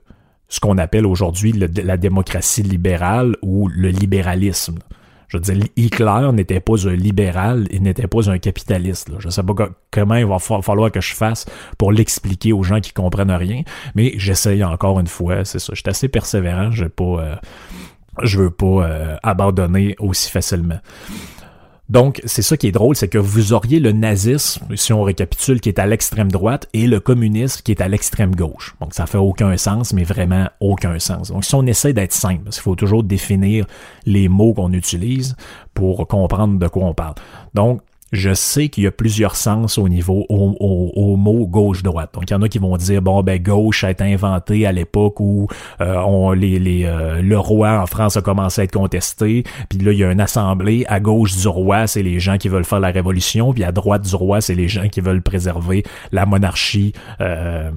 ce 0.48 0.60
qu'on 0.60 0.78
appelle 0.78 1.06
aujourd'hui 1.06 1.54
la 1.54 1.98
démocratie 1.98 2.64
libérale 2.64 3.36
ou 3.42 3.68
le 3.68 3.90
libéralisme. 3.90 4.80
Je 5.28 5.38
veux 5.38 5.42
dire, 5.42 5.68
Hitler 5.76 6.30
n'était 6.34 6.60
pas 6.60 6.88
un 6.88 6.96
libéral, 6.96 7.68
il 7.72 7.82
n'était 7.82 8.08
pas 8.08 8.30
un 8.30 8.38
capitaliste. 8.38 9.10
Je 9.20 9.28
ne 9.28 9.32
sais 9.32 9.44
pas 9.44 9.54
comment 9.92 10.16
il 10.16 10.26
va 10.26 10.40
falloir 10.40 10.92
que 10.92 11.02
je 11.02 11.14
fasse 11.14 11.46
pour 11.78 11.92
l'expliquer 11.92 12.54
aux 12.54 12.64
gens 12.64 12.80
qui 12.80 12.94
comprennent 12.94 13.32
rien, 13.32 13.64
mais 13.96 14.14
j'essaye 14.18 14.64
encore 14.64 15.00
une 15.00 15.08
fois, 15.08 15.44
c'est 15.46 15.60
ça. 15.60 15.74
Je 15.74 15.82
suis 15.82 15.90
assez 15.90 16.08
persévérant, 16.08 16.72
je 16.72 16.84
ne 16.84 16.90
pas, 16.90 17.04
euh, 17.04 17.36
veux 18.24 18.52
pas 18.52 18.66
euh, 18.66 19.18
abandonner 19.24 19.96
aussi 20.00 20.30
facilement. 20.30 20.80
Donc, 21.88 22.20
c'est 22.26 22.42
ça 22.42 22.58
qui 22.58 22.68
est 22.68 22.72
drôle, 22.72 22.96
c'est 22.96 23.08
que 23.08 23.20
vous 23.20 23.54
auriez 23.54 23.80
le 23.80 23.92
nazisme, 23.92 24.76
si 24.76 24.92
on 24.92 25.04
récapitule, 25.04 25.62
qui 25.62 25.70
est 25.70 25.80
à 25.80 25.86
l'extrême 25.86 26.32
droite, 26.32 26.68
et 26.74 26.88
le 26.88 27.00
communisme 27.00 27.62
qui 27.64 27.72
est 27.72 27.82
à 27.82 27.88
l'extrême 27.88 28.36
gauche. 28.36 28.76
Donc, 28.82 28.94
ça 28.94 29.06
fait 29.06 29.20
aucun 29.20 29.56
sens, 29.58 29.94
mais 29.94 30.04
vraiment 30.04 30.50
aucun 30.60 30.98
sens. 30.98 31.30
Donc, 31.30 31.46
si 31.46 31.54
on 31.54 31.66
essaie 31.66 31.94
d'être 31.94 32.14
simple, 32.14 32.44
parce 32.44 32.58
qu'il 32.58 32.64
faut 32.64 32.76
toujours 32.76 33.04
définir 33.04 33.66
les 34.06 34.28
mots 34.28 34.54
qu'on 34.54 34.74
utilise 34.74 35.36
pour 35.74 36.08
comprendre 36.08 36.58
de 36.58 36.68
quoi 36.68 36.86
on 36.86 36.94
parle. 36.94 37.16
Donc, 37.54 37.82
je 38.16 38.34
sais 38.34 38.70
qu'il 38.70 38.84
y 38.84 38.88
a 38.88 38.92
plusieurs 38.92 39.36
sens 39.36 39.78
au 39.78 39.88
niveau 39.88 40.26
au, 40.30 41.16
mot 41.18 41.48
gauche-droite. 41.48 42.14
Donc 42.14 42.30
il 42.30 42.34
y 42.34 42.36
en 42.36 42.42
a 42.42 42.50
qui 42.50 42.60
vont 42.60 42.76
dire 42.78 43.02
bon 43.02 43.22
ben 43.24 43.42
gauche 43.42 43.84
a 43.84 43.92
été 43.92 44.04
inventé 44.04 44.66
à 44.66 44.72
l'époque 44.72 45.20
où 45.20 45.48
euh, 45.82 45.96
on, 46.06 46.32
les, 46.32 46.60
les 46.60 46.86
euh, 46.86 47.22
le 47.22 47.40
roi 47.40 47.80
en 47.82 47.86
France 47.86 48.18
a 48.18 48.22
commencé 48.22 48.62
à 48.62 48.64
être 48.64 48.74
contesté, 48.74 49.44
puis 49.70 49.80
là 49.80 49.92
il 49.92 50.00
y 50.00 50.04
a 50.04 50.12
une 50.12 50.22
assemblée 50.22 50.86
à 50.88 51.00
gauche 51.00 51.36
du 51.38 51.48
roi, 51.48 51.88
c'est 51.88 52.04
les 52.04 52.20
gens 52.20 52.38
qui 52.38 52.50
veulent 52.50 52.66
faire 52.66 52.80
la 52.80 52.92
révolution, 52.92 53.54
puis 53.54 53.64
à 53.64 53.72
droite 53.72 54.04
du 54.04 54.16
roi, 54.16 54.42
c'est 54.42 54.56
les 54.56 54.68
gens 54.68 54.88
qui 54.90 55.02
veulent 55.02 55.22
préserver 55.22 55.84
la 56.12 56.26
monarchie 56.26 56.94
euh, 57.22 57.72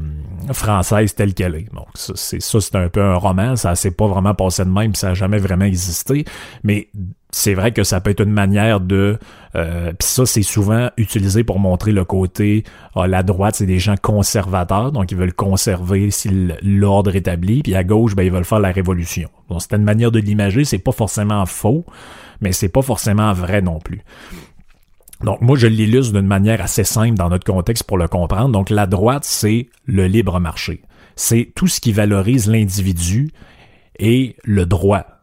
française 0.52 1.14
telle 1.14 1.34
qu'elle 1.34 1.54
est. 1.54 1.72
Donc 1.74 1.88
c'est 1.94 2.42
ça 2.42 2.60
c'est 2.60 2.76
un 2.76 2.88
peu 2.88 3.02
un 3.02 3.16
roman, 3.16 3.56
ça 3.56 3.74
s'est 3.74 3.90
pas 3.90 4.06
vraiment 4.06 4.34
passé 4.34 4.64
de 4.64 4.70
même, 4.70 4.94
ça 4.94 5.10
a 5.10 5.14
jamais 5.14 5.38
vraiment 5.38 5.64
existé, 5.64 6.24
mais 6.62 6.88
c'est 7.30 7.54
vrai 7.54 7.72
que 7.72 7.84
ça 7.84 8.00
peut 8.00 8.10
être 8.10 8.22
une 8.22 8.32
manière 8.32 8.80
de 8.80 9.18
euh, 9.54 9.92
puis 9.98 10.08
ça 10.08 10.24
c'est 10.24 10.42
souvent 10.42 10.90
utilisé 10.96 11.44
pour 11.44 11.58
montrer 11.58 11.92
le 11.92 12.04
côté 12.04 12.64
ah, 12.94 13.06
la 13.06 13.22
droite 13.22 13.56
c'est 13.56 13.66
des 13.66 13.78
gens 13.78 13.96
conservateurs 14.00 14.92
donc 14.92 15.10
ils 15.12 15.16
veulent 15.16 15.34
conserver 15.34 16.08
l'ordre 16.62 17.14
établi 17.14 17.62
puis 17.62 17.74
à 17.74 17.84
gauche 17.84 18.14
ben 18.14 18.22
ils 18.22 18.32
veulent 18.32 18.44
faire 18.44 18.60
la 18.60 18.72
révolution. 18.72 19.28
Donc 19.50 19.62
c'est 19.62 19.74
une 19.74 19.84
manière 19.84 20.10
de 20.10 20.20
l'imager 20.20 20.64
c'est 20.64 20.78
pas 20.78 20.92
forcément 20.92 21.44
faux 21.44 21.84
mais 22.40 22.52
c'est 22.52 22.68
pas 22.68 22.82
forcément 22.82 23.32
vrai 23.32 23.60
non 23.60 23.78
plus. 23.78 24.02
Donc 25.22 25.40
moi 25.42 25.56
je 25.58 25.66
l'illustre 25.66 26.14
d'une 26.14 26.26
manière 26.26 26.62
assez 26.62 26.84
simple 26.84 27.16
dans 27.16 27.28
notre 27.28 27.44
contexte 27.44 27.84
pour 27.84 27.98
le 27.98 28.08
comprendre. 28.08 28.50
Donc 28.50 28.70
la 28.70 28.86
droite 28.86 29.24
c'est 29.24 29.68
le 29.84 30.06
libre 30.06 30.40
marché. 30.40 30.82
C'est 31.14 31.52
tout 31.54 31.66
ce 31.66 31.80
qui 31.80 31.92
valorise 31.92 32.48
l'individu 32.48 33.32
et 33.98 34.36
le 34.44 34.64
droit 34.64 35.17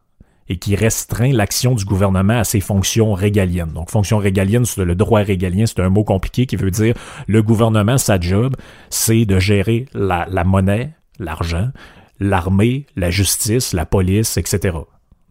et 0.47 0.57
qui 0.57 0.75
restreint 0.75 1.31
l'action 1.31 1.73
du 1.73 1.85
gouvernement 1.85 2.39
à 2.39 2.43
ses 2.43 2.59
fonctions 2.59 3.13
régaliennes. 3.13 3.71
Donc, 3.73 3.89
fonction 3.89 4.17
régalienne, 4.17 4.65
c'est 4.65 4.85
le 4.85 4.95
droit 4.95 5.21
régalien, 5.21 5.65
c'est 5.65 5.79
un 5.79 5.89
mot 5.89 6.03
compliqué 6.03 6.45
qui 6.45 6.55
veut 6.55 6.71
dire 6.71 6.93
le 7.27 7.41
gouvernement, 7.41 7.97
sa 7.97 8.19
job, 8.19 8.55
c'est 8.89 9.25
de 9.25 9.39
gérer 9.39 9.85
la, 9.93 10.27
la 10.29 10.43
monnaie, 10.43 10.91
l'argent, 11.19 11.69
l'armée, 12.19 12.85
la 12.95 13.09
justice, 13.09 13.73
la 13.73 13.85
police, 13.85 14.37
etc. 14.37 14.77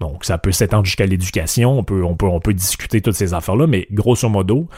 Donc, 0.01 0.25
ça 0.25 0.39
peut 0.39 0.53
s'étendre 0.53 0.85
jusqu'à 0.85 1.07
l'éducation, 1.07 1.79
on 1.79 1.85
peut, 1.85 2.03
on, 2.05 2.17
peut, 2.17 2.27
on 2.27 2.41
peut 2.41 2.55
discuter 2.55 3.01
toutes 3.01 3.15
ces 3.15 3.35
affaires-là, 3.35 3.69
mais 3.69 3.87
grosso 3.93 4.29
modo, 4.29 4.69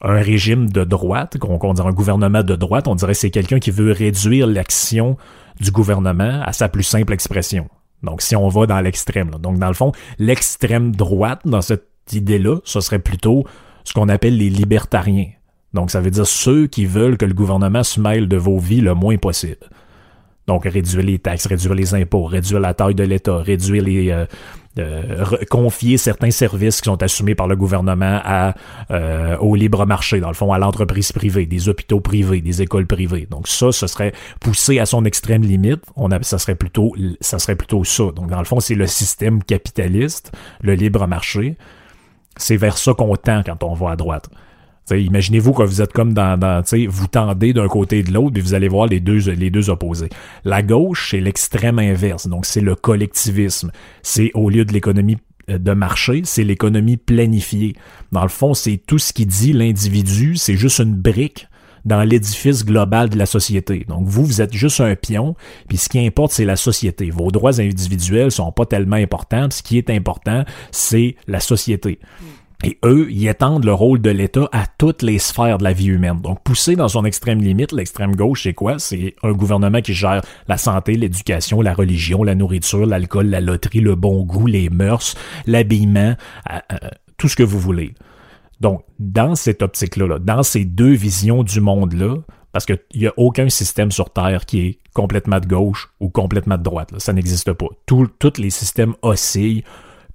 un 0.00 0.20
régime 0.20 0.68
de 0.70 0.84
droite, 0.84 1.38
qu'on 1.38 1.58
qu 1.58 1.72
dirait 1.72 1.88
un 1.88 1.92
gouvernement 1.92 2.42
de 2.42 2.56
droite, 2.56 2.88
on 2.88 2.94
dirait 2.94 3.14
c'est 3.14 3.30
quelqu'un 3.30 3.58
qui 3.60 3.70
veut 3.70 3.92
réduire 3.92 4.46
l'action 4.46 5.16
du 5.60 5.70
gouvernement 5.70 6.42
à 6.44 6.52
sa 6.52 6.68
plus 6.68 6.82
simple 6.82 7.12
expression. 7.12 7.68
Donc, 8.02 8.22
si 8.22 8.36
on 8.36 8.48
va 8.48 8.66
dans 8.66 8.80
l'extrême. 8.80 9.30
Donc, 9.40 9.58
dans 9.58 9.68
le 9.68 9.74
fond, 9.74 9.92
l'extrême 10.18 10.94
droite, 10.94 11.40
dans 11.44 11.62
cette 11.62 11.88
idée-là, 12.12 12.58
ce 12.64 12.80
serait 12.80 12.98
plutôt 12.98 13.44
ce 13.84 13.92
qu'on 13.92 14.08
appelle 14.08 14.36
les 14.36 14.50
libertariens. 14.50 15.30
Donc, 15.74 15.90
ça 15.90 16.00
veut 16.00 16.10
dire 16.10 16.26
ceux 16.26 16.66
qui 16.66 16.86
veulent 16.86 17.16
que 17.16 17.26
le 17.26 17.34
gouvernement 17.34 17.82
se 17.82 18.00
mêle 18.00 18.28
de 18.28 18.36
vos 18.36 18.58
vies 18.58 18.80
le 18.80 18.94
moins 18.94 19.16
possible. 19.16 19.68
Donc, 20.48 20.64
réduire 20.64 21.04
les 21.04 21.18
taxes, 21.18 21.46
réduire 21.46 21.74
les 21.74 21.94
impôts, 21.94 22.24
réduire 22.24 22.58
la 22.58 22.74
taille 22.74 22.96
de 22.96 23.04
l'État, 23.04 23.36
réduire 23.36 23.84
les... 23.84 24.26
Euh, 24.78 25.24
confier 25.50 25.96
certains 25.96 26.30
services 26.30 26.80
qui 26.80 26.86
sont 26.86 27.02
assumés 27.02 27.34
par 27.34 27.48
le 27.48 27.56
gouvernement 27.56 28.20
à, 28.22 28.54
euh, 28.90 29.36
au 29.38 29.56
libre 29.56 29.84
marché, 29.86 30.20
dans 30.20 30.28
le 30.28 30.34
fond, 30.34 30.52
à 30.52 30.58
l'entreprise 30.58 31.10
privée, 31.10 31.46
des 31.46 31.68
hôpitaux 31.68 32.00
privés, 32.00 32.40
des 32.40 32.62
écoles 32.62 32.86
privées. 32.86 33.26
Donc 33.28 33.48
ça, 33.48 33.72
ce 33.72 33.86
serait 33.86 34.12
poussé 34.40 34.78
à 34.78 34.86
son 34.86 35.04
extrême 35.04 35.42
limite. 35.42 35.82
On 35.96 36.08
ça 36.22 36.38
serait 36.38 36.54
plutôt, 36.54 36.94
ça 37.20 37.38
serait 37.38 37.56
plutôt 37.56 37.82
ça. 37.82 38.04
Donc 38.14 38.30
dans 38.30 38.38
le 38.38 38.44
fond, 38.44 38.60
c'est 38.60 38.76
le 38.76 38.86
système 38.86 39.42
capitaliste, 39.42 40.32
le 40.60 40.74
libre 40.74 41.06
marché. 41.06 41.56
C'est 42.36 42.56
vers 42.56 42.78
ça 42.78 42.94
qu'on 42.94 43.16
tend 43.16 43.42
quand 43.44 43.64
on 43.64 43.74
va 43.74 43.90
à 43.90 43.96
droite. 43.96 44.30
Imaginez-vous 44.90 45.52
que 45.52 45.62
vous 45.62 45.82
êtes 45.82 45.92
comme 45.92 46.12
dans, 46.12 46.38
dans 46.38 46.62
vous 46.88 47.06
tendez 47.06 47.52
d'un 47.52 47.68
côté 47.68 47.98
et 47.98 48.02
de 48.02 48.12
l'autre, 48.12 48.32
puis 48.32 48.42
vous 48.42 48.54
allez 48.54 48.68
voir 48.68 48.86
les 48.86 49.00
deux, 49.00 49.70
opposés. 49.70 50.08
La 50.44 50.62
gauche, 50.62 51.10
c'est 51.10 51.20
l'extrême 51.20 51.78
inverse, 51.78 52.26
donc 52.28 52.46
c'est 52.46 52.60
le 52.60 52.74
collectivisme. 52.74 53.70
C'est 54.02 54.30
au 54.34 54.50
lieu 54.50 54.64
de 54.64 54.72
l'économie 54.72 55.18
euh, 55.50 55.58
de 55.58 55.72
marché, 55.72 56.22
c'est 56.24 56.44
l'économie 56.44 56.96
planifiée. 56.96 57.74
Dans 58.12 58.22
le 58.22 58.28
fond, 58.28 58.54
c'est 58.54 58.76
tout 58.78 58.98
ce 58.98 59.12
qui 59.12 59.26
dit 59.26 59.52
l'individu, 59.52 60.36
c'est 60.36 60.56
juste 60.56 60.78
une 60.80 60.94
brique 60.94 61.48
dans 61.84 62.02
l'édifice 62.02 62.64
global 62.64 63.08
de 63.08 63.16
la 63.16 63.26
société. 63.26 63.84
Donc 63.88 64.06
vous, 64.06 64.24
vous 64.24 64.42
êtes 64.42 64.52
juste 64.52 64.80
un 64.80 64.94
pion, 64.94 65.34
puis 65.68 65.78
ce 65.78 65.88
qui 65.88 65.98
importe, 65.98 66.32
c'est 66.32 66.44
la 66.44 66.56
société. 66.56 67.10
Vos 67.10 67.30
droits 67.30 67.60
individuels 67.60 68.30
sont 68.30 68.52
pas 68.52 68.66
tellement 68.66 68.96
importants, 68.96 69.48
ce 69.50 69.62
qui 69.62 69.78
est 69.78 69.90
important, 69.90 70.44
c'est 70.70 71.16
la 71.26 71.40
société. 71.40 71.98
Et 72.64 72.76
eux, 72.84 73.06
ils 73.10 73.28
étendent 73.28 73.64
le 73.64 73.72
rôle 73.72 74.00
de 74.00 74.10
l'État 74.10 74.48
à 74.50 74.66
toutes 74.78 75.02
les 75.02 75.20
sphères 75.20 75.58
de 75.58 75.64
la 75.64 75.72
vie 75.72 75.86
humaine. 75.86 76.20
Donc, 76.20 76.42
poussé 76.42 76.74
dans 76.74 76.88
son 76.88 77.04
extrême 77.04 77.40
limite, 77.40 77.70
l'extrême 77.70 78.16
gauche, 78.16 78.42
c'est 78.42 78.54
quoi? 78.54 78.80
C'est 78.80 79.14
un 79.22 79.30
gouvernement 79.30 79.80
qui 79.80 79.94
gère 79.94 80.22
la 80.48 80.58
santé, 80.58 80.94
l'éducation, 80.94 81.62
la 81.62 81.72
religion, 81.72 82.24
la 82.24 82.34
nourriture, 82.34 82.84
l'alcool, 82.84 83.26
la 83.26 83.40
loterie, 83.40 83.80
le 83.80 83.94
bon 83.94 84.24
goût, 84.24 84.46
les 84.46 84.70
mœurs, 84.70 85.14
l'habillement, 85.46 86.16
euh, 86.50 86.58
euh, 86.72 86.88
tout 87.16 87.28
ce 87.28 87.36
que 87.36 87.44
vous 87.44 87.60
voulez. 87.60 87.94
Donc, 88.60 88.82
dans 88.98 89.36
cette 89.36 89.62
optique-là, 89.62 90.18
dans 90.18 90.42
ces 90.42 90.64
deux 90.64 90.94
visions 90.94 91.44
du 91.44 91.60
monde-là, 91.60 92.16
parce 92.50 92.66
qu'il 92.66 92.80
n'y 92.96 93.06
a 93.06 93.12
aucun 93.16 93.48
système 93.50 93.92
sur 93.92 94.10
Terre 94.10 94.46
qui 94.46 94.60
est 94.66 94.78
complètement 94.94 95.38
de 95.38 95.46
gauche 95.46 95.90
ou 96.00 96.08
complètement 96.08 96.58
de 96.58 96.62
droite. 96.64 96.92
Ça 96.98 97.12
n'existe 97.12 97.52
pas. 97.52 97.66
Tous 97.86 98.08
les 98.38 98.50
systèmes 98.50 98.94
oscillent 99.02 99.62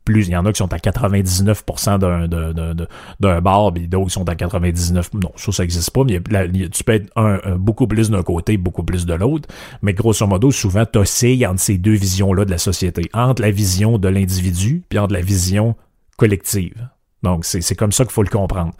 plus. 0.03 0.27
Il 0.27 0.31
y 0.31 0.35
en 0.35 0.45
a 0.45 0.51
qui 0.51 0.57
sont 0.57 0.73
à 0.73 0.77
99% 0.77 1.97
d'un, 1.99 2.27
d'un, 2.27 2.75
d'un, 3.19 3.41
bar, 3.41 3.73
puis 3.73 3.87
d'autres 3.87 4.07
qui 4.07 4.13
sont 4.13 4.27
à 4.29 4.35
99%. 4.35 5.09
Non, 5.15 5.31
ça, 5.35 5.51
ça 5.51 5.63
n'existe 5.63 5.91
pas, 5.91 6.03
mais 6.03 6.21
tu 6.69 6.83
peux 6.83 6.93
être 6.93 7.11
un, 7.15 7.55
beaucoup 7.55 7.87
plus 7.87 8.09
d'un 8.09 8.23
côté, 8.23 8.57
beaucoup 8.57 8.83
plus 8.83 9.05
de 9.05 9.13
l'autre. 9.13 9.47
Mais 9.81 9.93
grosso 9.93 10.25
modo, 10.27 10.51
souvent, 10.51 10.85
tu 10.85 10.99
oscilles 10.99 11.45
entre 11.45 11.59
ces 11.59 11.77
deux 11.77 11.93
visions-là 11.93 12.45
de 12.45 12.51
la 12.51 12.57
société. 12.57 13.09
Entre 13.13 13.41
la 13.41 13.51
vision 13.51 13.97
de 13.97 14.07
l'individu, 14.07 14.83
puis 14.89 14.99
entre 14.99 15.13
la 15.13 15.21
vision 15.21 15.75
collective. 16.17 16.89
Donc, 17.23 17.45
c'est, 17.45 17.61
c'est 17.61 17.75
comme 17.75 17.91
ça 17.91 18.03
qu'il 18.03 18.13
faut 18.13 18.23
le 18.23 18.29
comprendre. 18.29 18.73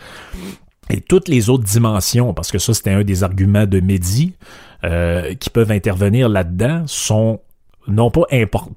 Et 0.90 1.02
toutes 1.02 1.28
les 1.30 1.50
autres 1.50 1.64
dimensions, 1.64 2.34
parce 2.34 2.52
que 2.52 2.60
ça, 2.60 2.74
c'était 2.74 2.92
un 2.92 3.04
des 3.04 3.24
arguments 3.24 3.66
de 3.66 3.80
Mehdi, 3.80 4.34
euh, 4.84 5.34
qui 5.36 5.50
peuvent 5.50 5.72
intervenir 5.72 6.28
là-dedans, 6.28 6.84
sont 6.88 7.40
non 7.88 8.12
pas, 8.12 8.24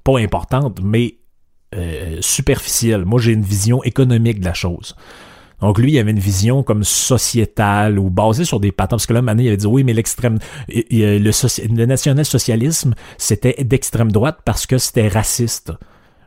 pas 0.05 0.19
importantes, 0.19 0.81
mais 0.83 1.17
euh, 1.77 2.19
superficielle. 2.21 3.05
Moi, 3.05 3.21
j'ai 3.21 3.33
une 3.33 3.43
vision 3.43 3.83
économique 3.85 4.41
de 4.41 4.45
la 4.45 4.55
chose. 4.55 4.95
Donc 5.61 5.79
lui, 5.79 5.93
il 5.93 5.99
avait 5.99 6.11
une 6.11 6.19
vision 6.19 6.62
comme 6.62 6.85
sociétale 6.85 7.99
ou 7.99 8.11
basée 8.11 8.45
sur 8.45 8.61
des 8.61 8.73
patents. 8.73 8.97
Parce 8.97 9.07
que 9.07 9.15
là, 9.15 9.23
Mané, 9.23 9.45
il 9.45 9.49
avait 9.49 9.57
dit 9.57 9.67
oui, 9.67 9.85
mais 9.85 9.95
l'extrême, 9.95 10.39
le, 10.69 11.19
le 11.19 11.87
national-socialisme, 11.87 12.95
c'était 13.17 13.65
d'extrême 13.65 14.12
droite 14.12 14.41
parce 14.45 14.67
que 14.67 14.79
c'était 14.79 15.09
raciste. 15.09 15.73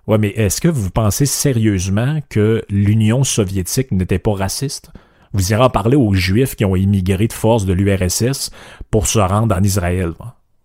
Ouais, 0.08 0.18
mais 0.18 0.30
est-ce 0.30 0.60
que 0.60 0.68
vous 0.68 0.90
pensez 0.90 1.28
sérieusement 1.28 2.20
que 2.30 2.64
l'Union 2.70 3.24
soviétique 3.24 3.92
n'était 3.92 4.18
pas 4.18 4.34
raciste? 4.34 4.90
Vous 5.34 5.52
irez 5.52 5.62
en 5.62 5.70
parler 5.70 5.96
aux 5.96 6.14
Juifs 6.14 6.56
qui 6.56 6.66
ont 6.66 6.76
immigré 6.76 7.28
de 7.28 7.34
force 7.34 7.66
de 7.66 7.74
l'URSS 7.74 8.50
pour 8.90 9.06
se 9.06 9.20
rendre 9.20 9.56
en 9.56 9.62
Israël. 9.62 10.14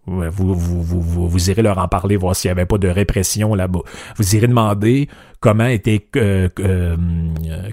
Vous, 0.06 0.54
vous, 0.54 0.82
vous, 0.82 1.28
vous, 1.28 1.50
irez 1.50 1.62
leur 1.62 1.78
en 1.78 1.88
parler, 1.88 2.16
voir 2.16 2.36
s'il 2.36 2.50
n'y 2.50 2.52
avait 2.52 2.66
pas 2.66 2.76
de 2.76 2.88
répression 2.88 3.54
là-bas. 3.54 3.80
Vous 4.16 4.36
irez 4.36 4.48
demander 4.48 5.08
comment 5.40 5.66
était 5.66 6.06
euh, 6.16 6.48
euh, 6.60 6.96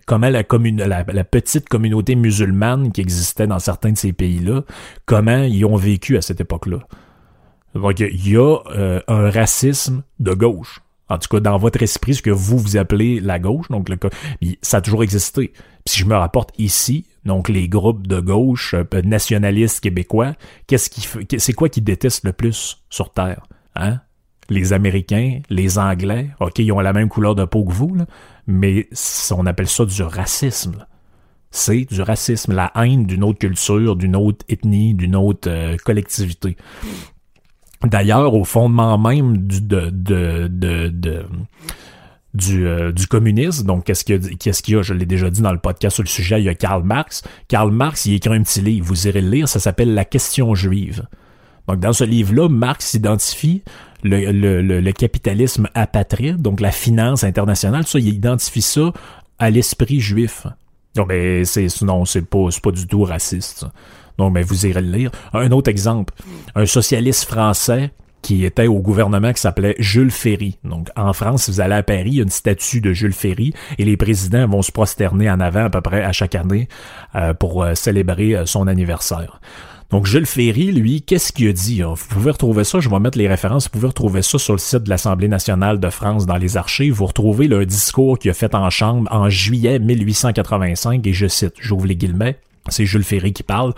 comment 0.05 0.29
la, 0.29 1.23
petite 1.23 1.67
communauté 1.67 2.15
musulmane 2.15 2.91
qui 2.93 3.01
existait 3.01 3.47
dans 3.47 3.59
certains 3.59 3.91
de 3.91 3.97
ces 3.97 4.13
pays-là, 4.13 4.61
comment 5.05 5.43
ils 5.43 5.65
ont 5.65 5.75
vécu 5.75 6.17
à 6.17 6.21
cette 6.21 6.39
époque-là. 6.39 6.79
Donc 7.75 7.99
il 7.99 8.29
y 8.29 8.37
a 8.37 8.57
euh, 8.75 9.01
un 9.07 9.29
racisme 9.29 10.03
de 10.19 10.33
gauche. 10.33 10.81
En 11.11 11.17
tout 11.17 11.27
cas, 11.27 11.41
dans 11.41 11.57
votre 11.57 11.83
esprit, 11.83 12.15
ce 12.15 12.21
que 12.21 12.29
vous 12.29 12.57
vous 12.57 12.77
appelez 12.77 13.19
la 13.19 13.37
gauche, 13.37 13.67
donc 13.69 13.89
le, 13.89 13.97
ça 14.61 14.77
a 14.77 14.81
toujours 14.81 15.03
existé. 15.03 15.51
Si 15.85 15.99
je 15.99 16.05
me 16.05 16.15
rapporte 16.15 16.51
ici, 16.57 17.05
donc 17.25 17.49
les 17.49 17.67
groupes 17.67 18.07
de 18.07 18.21
gauche 18.21 18.73
euh, 18.73 19.01
nationalistes 19.03 19.81
québécois, 19.81 20.35
qu'est-ce 20.67 20.89
qui 20.89 21.05
c'est 21.39 21.53
quoi 21.53 21.67
qui 21.67 21.81
détestent 21.81 22.23
le 22.23 22.31
plus 22.31 22.81
sur 22.89 23.11
Terre? 23.11 23.43
Hein? 23.75 23.99
Les 24.49 24.71
Américains, 24.71 25.41
les 25.49 25.77
Anglais, 25.77 26.29
ok, 26.39 26.59
ils 26.59 26.71
ont 26.71 26.79
la 26.79 26.93
même 26.93 27.09
couleur 27.09 27.35
de 27.35 27.43
peau 27.43 27.65
que 27.65 27.73
vous, 27.73 27.97
mais 28.47 28.87
on 29.31 29.45
appelle 29.45 29.67
ça 29.67 29.85
du 29.85 30.03
racisme. 30.03 30.85
C'est 31.53 31.83
du 31.83 32.01
racisme, 32.01 32.53
la 32.53 32.71
haine 32.75 33.05
d'une 33.05 33.25
autre 33.25 33.39
culture, 33.39 33.97
d'une 33.97 34.15
autre 34.15 34.45
ethnie, 34.47 34.93
d'une 34.93 35.17
autre 35.17 35.49
euh, 35.49 35.75
collectivité. 35.83 36.55
D'ailleurs, 37.83 38.33
au 38.35 38.43
fondement 38.43 38.97
même 38.97 39.37
du, 39.37 39.61
euh, 42.65 42.93
communisme. 43.09 43.65
Donc, 43.65 43.85
qu'est-ce 43.85 44.03
qu'il 44.03 44.75
y, 44.75 44.77
a? 44.77 44.81
Je 44.81 44.93
l'ai 44.93 45.05
déjà 45.05 45.29
dit 45.29 45.41
dans 45.41 45.51
le 45.51 45.59
podcast 45.59 45.95
sur 45.95 46.03
le 46.03 46.09
sujet, 46.09 46.39
il 46.39 46.45
y 46.45 46.49
a 46.49 46.53
Karl 46.55 46.83
Marx. 46.83 47.23
Karl 47.47 47.71
Marx, 47.71 48.05
il 48.05 48.13
écrit 48.15 48.35
un 48.35 48.43
petit 48.43 48.61
livre, 48.61 48.85
vous 48.85 49.07
irez 49.07 49.21
le 49.21 49.29
lire, 49.29 49.47
ça 49.49 49.59
s'appelle 49.59 49.93
La 49.93 50.05
question 50.05 50.53
juive. 50.53 51.03
Donc, 51.67 51.79
dans 51.79 51.93
ce 51.93 52.03
livre-là, 52.03 52.49
Marx 52.49 52.93
identifie 52.93 53.63
le, 54.03 54.31
le, 54.31 54.61
le, 54.61 54.91
capitalisme 54.91 55.67
apatride, 55.73 56.41
donc 56.41 56.59
la 56.59 56.71
finance 56.71 57.23
internationale, 57.23 57.85
ça, 57.85 57.99
il 57.99 58.07
identifie 58.09 58.61
ça 58.61 58.93
à 59.39 59.49
l'esprit 59.49 59.99
juif. 59.99 60.47
Donc, 60.95 61.09
ben, 61.09 61.45
c'est, 61.45 61.67
non, 61.81 62.05
c'est 62.05 62.23
pas, 62.23 62.47
c'est 62.51 62.61
pas 62.61 62.71
du 62.71 62.87
tout 62.87 63.03
raciste. 63.03 63.65
Donc, 64.17 64.33
ben, 64.33 64.43
vous 64.43 64.65
irez 64.65 64.81
le 64.81 64.91
lire. 64.91 65.11
Un 65.33 65.51
autre 65.51 65.69
exemple, 65.69 66.13
un 66.55 66.65
socialiste 66.65 67.25
français 67.25 67.91
qui 68.21 68.45
était 68.45 68.67
au 68.67 68.79
gouvernement 68.79 69.33
qui 69.33 69.41
s'appelait 69.41 69.75
Jules 69.79 70.11
Ferry. 70.11 70.57
Donc 70.63 70.89
en 70.95 71.13
France, 71.13 71.43
si 71.43 71.51
vous 71.51 71.61
allez 71.61 71.75
à 71.75 71.83
Paris, 71.83 72.03
il 72.05 72.15
y 72.15 72.19
a 72.19 72.23
une 72.23 72.29
statue 72.29 72.81
de 72.81 72.93
Jules 72.93 73.13
Ferry 73.13 73.53
et 73.77 73.85
les 73.85 73.97
présidents 73.97 74.47
vont 74.47 74.61
se 74.61 74.71
prosterner 74.71 75.29
en 75.29 75.39
avant 75.39 75.65
à 75.65 75.69
peu 75.69 75.81
près 75.81 76.03
à 76.03 76.11
chaque 76.11 76.35
année 76.35 76.67
euh, 77.15 77.33
pour 77.33 77.63
euh, 77.63 77.75
célébrer 77.75 78.35
euh, 78.35 78.45
son 78.45 78.67
anniversaire. 78.67 79.41
Donc 79.89 80.05
Jules 80.05 80.25
Ferry, 80.25 80.71
lui, 80.71 81.01
qu'est-ce 81.01 81.33
qu'il 81.33 81.49
a 81.49 81.53
dit? 81.53 81.81
Vous 81.81 81.95
pouvez 82.09 82.31
retrouver 82.31 82.63
ça, 82.63 82.79
je 82.79 82.89
vais 82.89 82.99
mettre 82.99 83.17
les 83.17 83.27
références, 83.27 83.65
vous 83.65 83.71
pouvez 83.71 83.87
retrouver 83.87 84.21
ça 84.21 84.37
sur 84.37 84.53
le 84.53 84.59
site 84.59 84.83
de 84.83 84.89
l'Assemblée 84.89 85.27
nationale 85.27 85.81
de 85.81 85.89
France 85.89 86.25
dans 86.25 86.37
les 86.37 86.55
archives. 86.55 86.93
Vous 86.93 87.07
retrouvez 87.07 87.49
le 87.49 87.65
discours 87.65 88.17
qu'il 88.17 88.31
a 88.31 88.33
fait 88.33 88.55
en 88.55 88.69
chambre 88.69 89.11
en 89.11 89.29
juillet 89.29 89.79
1885 89.79 91.05
et 91.05 91.11
je 91.11 91.27
cite, 91.27 91.55
j'ouvre 91.59 91.87
les 91.87 91.97
guillemets, 91.97 92.37
c'est 92.69 92.85
Jules 92.85 93.03
Ferry 93.03 93.33
qui 93.33 93.43
parle. 93.43 93.73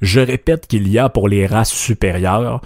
Je 0.00 0.20
répète 0.20 0.66
qu'il 0.66 0.88
y 0.88 0.98
a 0.98 1.08
pour 1.08 1.28
les 1.28 1.46
races 1.46 1.72
supérieures 1.72 2.60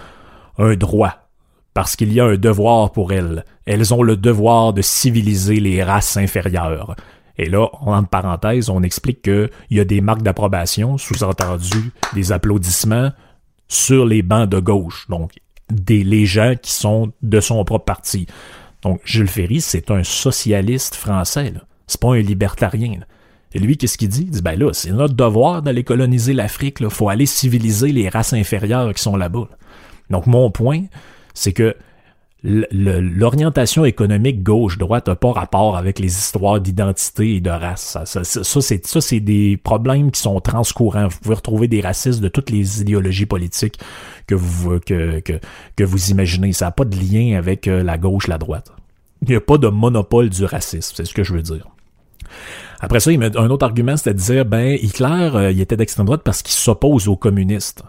un 0.57 0.75
droit, 0.75 1.29
parce 1.73 1.95
qu'il 1.95 2.13
y 2.13 2.19
a 2.19 2.25
un 2.25 2.37
devoir 2.37 2.91
pour 2.91 3.11
elles. 3.11 3.45
Elles 3.65 3.93
ont 3.93 4.03
le 4.03 4.17
devoir 4.17 4.73
de 4.73 4.81
civiliser 4.81 5.59
les 5.59 5.83
races 5.83 6.17
inférieures. 6.17 6.95
Et 7.37 7.49
là, 7.49 7.67
entre 7.81 8.09
parenthèses, 8.09 8.69
on 8.69 8.83
explique 8.83 9.23
qu'il 9.23 9.49
y 9.71 9.79
a 9.79 9.85
des 9.85 10.01
marques 10.01 10.21
d'approbation, 10.21 10.97
sous-entendu 10.97 11.91
des 12.13 12.31
applaudissements, 12.31 13.11
sur 13.67 14.05
les 14.05 14.21
bancs 14.21 14.49
de 14.49 14.59
gauche. 14.59 15.07
Donc, 15.09 15.31
des, 15.71 16.03
les 16.03 16.25
gens 16.25 16.53
qui 16.61 16.71
sont 16.71 17.11
de 17.23 17.39
son 17.39 17.63
propre 17.63 17.85
parti. 17.85 18.27
Donc, 18.83 19.01
Jules 19.05 19.27
Ferry, 19.27 19.61
c'est 19.61 19.89
un 19.89 20.03
socialiste 20.03 20.95
français. 20.95 21.53
C'est 21.87 21.99
pas 21.99 22.13
un 22.13 22.19
libertarien. 22.19 22.99
Et 23.53 23.59
lui, 23.59 23.77
qu'est-ce 23.77 23.97
qu'il 23.97 24.09
dit? 24.09 24.23
Il 24.23 24.31
dit, 24.31 24.41
ben 24.41 24.57
là, 24.57 24.71
c'est 24.73 24.91
notre 24.91 25.13
devoir 25.13 25.61
d'aller 25.61 25.83
coloniser 25.83 26.33
l'Afrique. 26.33 26.77
Il 26.79 26.89
faut 26.89 27.09
aller 27.09 27.25
civiliser 27.25 27.91
les 27.91 28.09
races 28.09 28.33
inférieures 28.33 28.93
qui 28.93 29.01
sont 29.01 29.15
là-bas. 29.15 29.47
Donc, 30.09 30.27
mon 30.27 30.49
point, 30.49 30.83
c'est 31.33 31.53
que 31.53 31.75
l'orientation 32.43 33.85
économique 33.85 34.43
gauche-droite 34.43 35.07
n'a 35.07 35.15
pas 35.15 35.31
rapport 35.31 35.77
avec 35.77 35.97
les 35.99 36.07
histoires 36.07 36.59
d'identité 36.59 37.35
et 37.35 37.39
de 37.39 37.49
race. 37.49 37.97
Ça, 38.05 38.23
ça, 38.25 38.61
c'est 39.01 39.19
des 39.21 39.55
problèmes 39.55 40.11
qui 40.11 40.19
sont 40.19 40.41
transcourants. 40.41 41.07
Vous 41.07 41.19
pouvez 41.21 41.35
retrouver 41.35 41.67
des 41.69 41.79
racistes 41.79 42.19
de 42.19 42.27
toutes 42.27 42.49
les 42.49 42.81
idéologies 42.81 43.25
politiques 43.25 43.79
que 44.27 44.35
vous, 44.35 44.79
que, 44.81 45.39
vous 45.79 46.11
imaginez. 46.11 46.51
Ça 46.51 46.65
n'a 46.65 46.71
pas 46.71 46.83
de 46.83 46.97
lien 46.97 47.37
avec 47.37 47.67
euh, 47.67 47.81
la 47.81 47.97
gauche, 47.97 48.27
la 48.27 48.37
droite. 48.37 48.73
Il 49.21 49.29
n'y 49.29 49.35
a 49.35 49.41
pas 49.41 49.57
de 49.57 49.69
monopole 49.69 50.29
du 50.29 50.43
racisme, 50.43 50.93
c'est 50.97 51.05
ce 51.05 51.13
que 51.13 51.23
je 51.23 51.33
veux 51.33 51.41
dire. 51.41 51.65
Après 52.83 52.99
ça, 52.99 53.13
il 53.13 53.17
met 53.17 53.37
un 53.37 53.49
autre 53.49 53.65
argument, 53.65 53.95
c'était 53.95 54.13
de 54.13 54.19
dire, 54.19 54.43
ben, 54.43 54.77
Hitler, 54.81 55.29
euh, 55.35 55.51
il 55.51 55.61
était 55.61 55.77
d'extrême 55.77 56.05
droite 56.05 56.21
parce 56.21 56.41
qu'il 56.41 56.51
s'oppose 56.51 57.07
aux 57.07 57.15
communistes. 57.15 57.81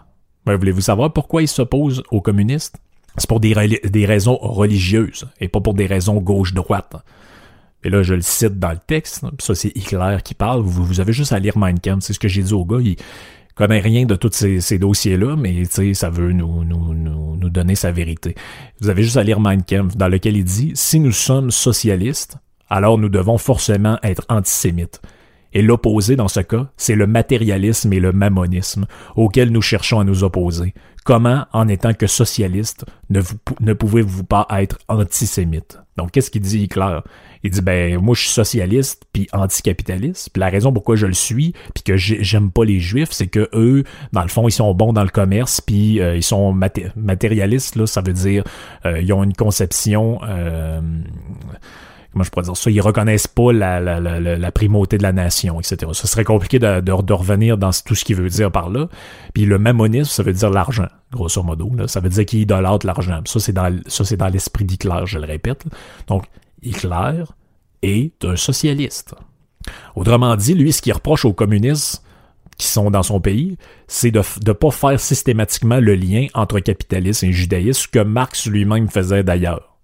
Ben, 0.45 0.55
voulez-vous 0.55 0.79
savoir 0.79 1.11
pourquoi 1.11 1.41
il 1.41 1.49
s'oppose 1.49 2.01
aux 2.11 2.21
communistes? 2.21 2.77
C'est 3.17 3.27
pour 3.27 3.41
des, 3.41 3.53
raisons 3.53 4.37
religieuses 4.37 5.27
et 5.41 5.49
pas 5.49 5.59
pour 5.59 5.73
des 5.73 5.85
raisons 5.85 6.21
gauche-droite. 6.21 6.95
Et 7.83 7.89
là, 7.89 8.03
je 8.03 8.13
le 8.13 8.21
cite 8.21 8.57
dans 8.57 8.71
le 8.71 8.79
texte. 8.87 9.25
Ça, 9.39 9.53
c'est 9.53 9.75
Hitler 9.75 10.19
qui 10.23 10.33
parle. 10.33 10.61
Vous, 10.61 10.85
vous, 10.85 11.01
avez 11.01 11.11
juste 11.11 11.33
à 11.33 11.39
lire 11.39 11.57
Mein 11.57 11.77
Kampf. 11.77 12.05
C'est 12.05 12.13
ce 12.13 12.19
que 12.19 12.29
j'ai 12.29 12.43
dit 12.43 12.53
au 12.53 12.63
gars. 12.63 12.79
Il 12.79 12.95
connaît 13.53 13.81
rien 13.81 14.05
de 14.05 14.15
tous 14.15 14.31
ces, 14.31 14.61
ces 14.61 14.79
dossiers-là, 14.79 15.35
mais 15.35 15.65
ça 15.93 16.09
veut 16.09 16.31
nous, 16.31 16.63
nous, 16.63 16.93
nous, 16.93 17.35
nous 17.35 17.49
donner 17.49 17.75
sa 17.75 17.91
vérité. 17.91 18.33
Vous 18.79 18.87
avez 18.87 19.03
juste 19.03 19.17
à 19.17 19.23
lire 19.23 19.41
Mein 19.41 19.61
Kampf, 19.61 19.97
dans 19.97 20.07
lequel 20.07 20.37
il 20.37 20.45
dit 20.45 20.71
Si 20.73 21.01
nous 21.01 21.11
sommes 21.11 21.51
socialistes, 21.51 22.37
alors 22.69 22.97
nous 22.97 23.09
devons 23.09 23.37
forcément 23.37 23.97
être 24.03 24.23
antisémites. 24.29 25.01
Et 25.55 25.61
l'opposé 25.61 26.17
dans 26.17 26.27
ce 26.27 26.41
cas, 26.41 26.67
c'est 26.75 26.95
le 26.95 27.07
matérialisme 27.07 27.93
et 27.93 28.01
le 28.01 28.11
mammonisme, 28.11 28.87
auxquels 29.15 29.51
nous 29.51 29.61
cherchons 29.61 30.01
à 30.01 30.03
nous 30.03 30.25
opposer. 30.25 30.73
Comment, 31.05 31.45
en 31.53 31.69
étant 31.69 31.93
que 31.93 32.07
socialiste, 32.07 32.83
ne, 33.09 33.21
ne 33.61 33.73
pouvez-vous 33.73 34.25
pas 34.25 34.47
être 34.49 34.79
antisémite? 34.89 35.79
Donc, 35.95 36.11
qu'est-ce 36.11 36.29
qu'il 36.29 36.41
dit 36.41 36.63
Hitler? 36.63 36.99
Il 37.43 37.51
dit, 37.51 37.61
ben, 37.61 37.99
moi, 37.99 38.15
je 38.15 38.21
suis 38.21 38.31
socialiste, 38.31 39.05
puis 39.13 39.29
anticapitaliste, 39.31 40.31
puis 40.33 40.41
la 40.41 40.49
raison 40.49 40.73
pourquoi 40.73 40.97
je 40.97 41.05
le 41.05 41.13
suis, 41.13 41.53
puis 41.73 41.83
que 41.83 41.95
j'aime 41.95 42.51
pas 42.51 42.65
les 42.65 42.81
juifs, 42.81 43.11
c'est 43.11 43.27
que 43.27 43.47
eux, 43.53 43.85
dans 44.11 44.23
le 44.23 44.27
fond, 44.27 44.49
ils 44.49 44.51
sont 44.51 44.73
bons 44.73 44.91
dans 44.91 45.03
le 45.03 45.09
commerce, 45.09 45.61
puis 45.61 46.01
euh, 46.01 46.17
ils 46.17 46.23
sont 46.23 46.53
matérialistes, 46.97 47.77
là, 47.77 47.85
ça 47.85 48.01
veut 48.01 48.13
dire, 48.13 48.43
euh, 48.85 48.99
ils 48.99 49.13
ont 49.13 49.23
une 49.23 49.35
conception... 49.35 50.19
Euh, 50.27 50.81
comment 52.15 52.23
je 52.23 52.29
pourrais 52.29 52.45
dire 52.45 52.55
ça, 52.55 52.71
ils 52.71 52.79
reconnaissent 52.79 53.27
pas 53.27 53.51
la, 53.51 53.81
la, 53.81 53.99
la, 53.99 54.19
la 54.19 54.51
primauté 54.53 54.97
de 54.97 55.03
la 55.03 55.11
nation, 55.11 55.59
etc. 55.59 55.91
Ce 55.91 56.07
serait 56.07 56.23
compliqué 56.23 56.59
de, 56.59 56.79
de, 56.79 57.01
de 57.01 57.13
revenir 57.13 57.57
dans 57.57 57.71
tout 57.85 57.93
ce 57.93 58.05
qu'il 58.05 58.15
veut 58.15 58.29
dire 58.29 58.53
par 58.53 58.69
là. 58.69 58.87
Puis 59.33 59.45
le 59.45 59.57
mammonisme, 59.59 60.09
ça 60.09 60.23
veut 60.23 60.31
dire 60.31 60.49
l'argent, 60.49 60.87
grosso 61.11 61.43
modo. 61.43 61.69
Là. 61.75 61.89
Ça 61.89 61.99
veut 61.99 62.07
dire 62.07 62.25
qu'il 62.25 62.39
idolâtre 62.39 62.85
l'argent. 62.85 63.19
Ça, 63.25 63.41
c'est 63.41 63.51
dans, 63.51 63.69
dans 63.69 64.27
l'esprit 64.29 64.63
d'Hitler, 64.63 65.01
je 65.03 65.19
le 65.19 65.25
répète. 65.25 65.65
Donc, 66.07 66.23
Hitler 66.63 67.25
est 67.83 68.23
un 68.23 68.37
socialiste. 68.37 69.13
Autrement 69.97 70.37
dit, 70.37 70.53
lui, 70.53 70.71
ce 70.71 70.81
qu'il 70.81 70.93
reproche 70.93 71.25
aux 71.25 71.33
communistes 71.33 72.01
qui 72.57 72.67
sont 72.67 72.91
dans 72.91 73.03
son 73.03 73.19
pays, 73.19 73.57
c'est 73.87 74.11
de 74.11 74.21
ne 74.47 74.53
pas 74.53 74.71
faire 74.71 75.01
systématiquement 75.01 75.81
le 75.81 75.95
lien 75.95 76.27
entre 76.33 76.61
capitalisme 76.61 77.25
et 77.25 77.33
judaïsme, 77.33 77.89
que 77.91 77.99
Marx 77.99 78.47
lui-même 78.47 78.87
faisait 78.87 79.25
d'ailleurs. 79.25 79.74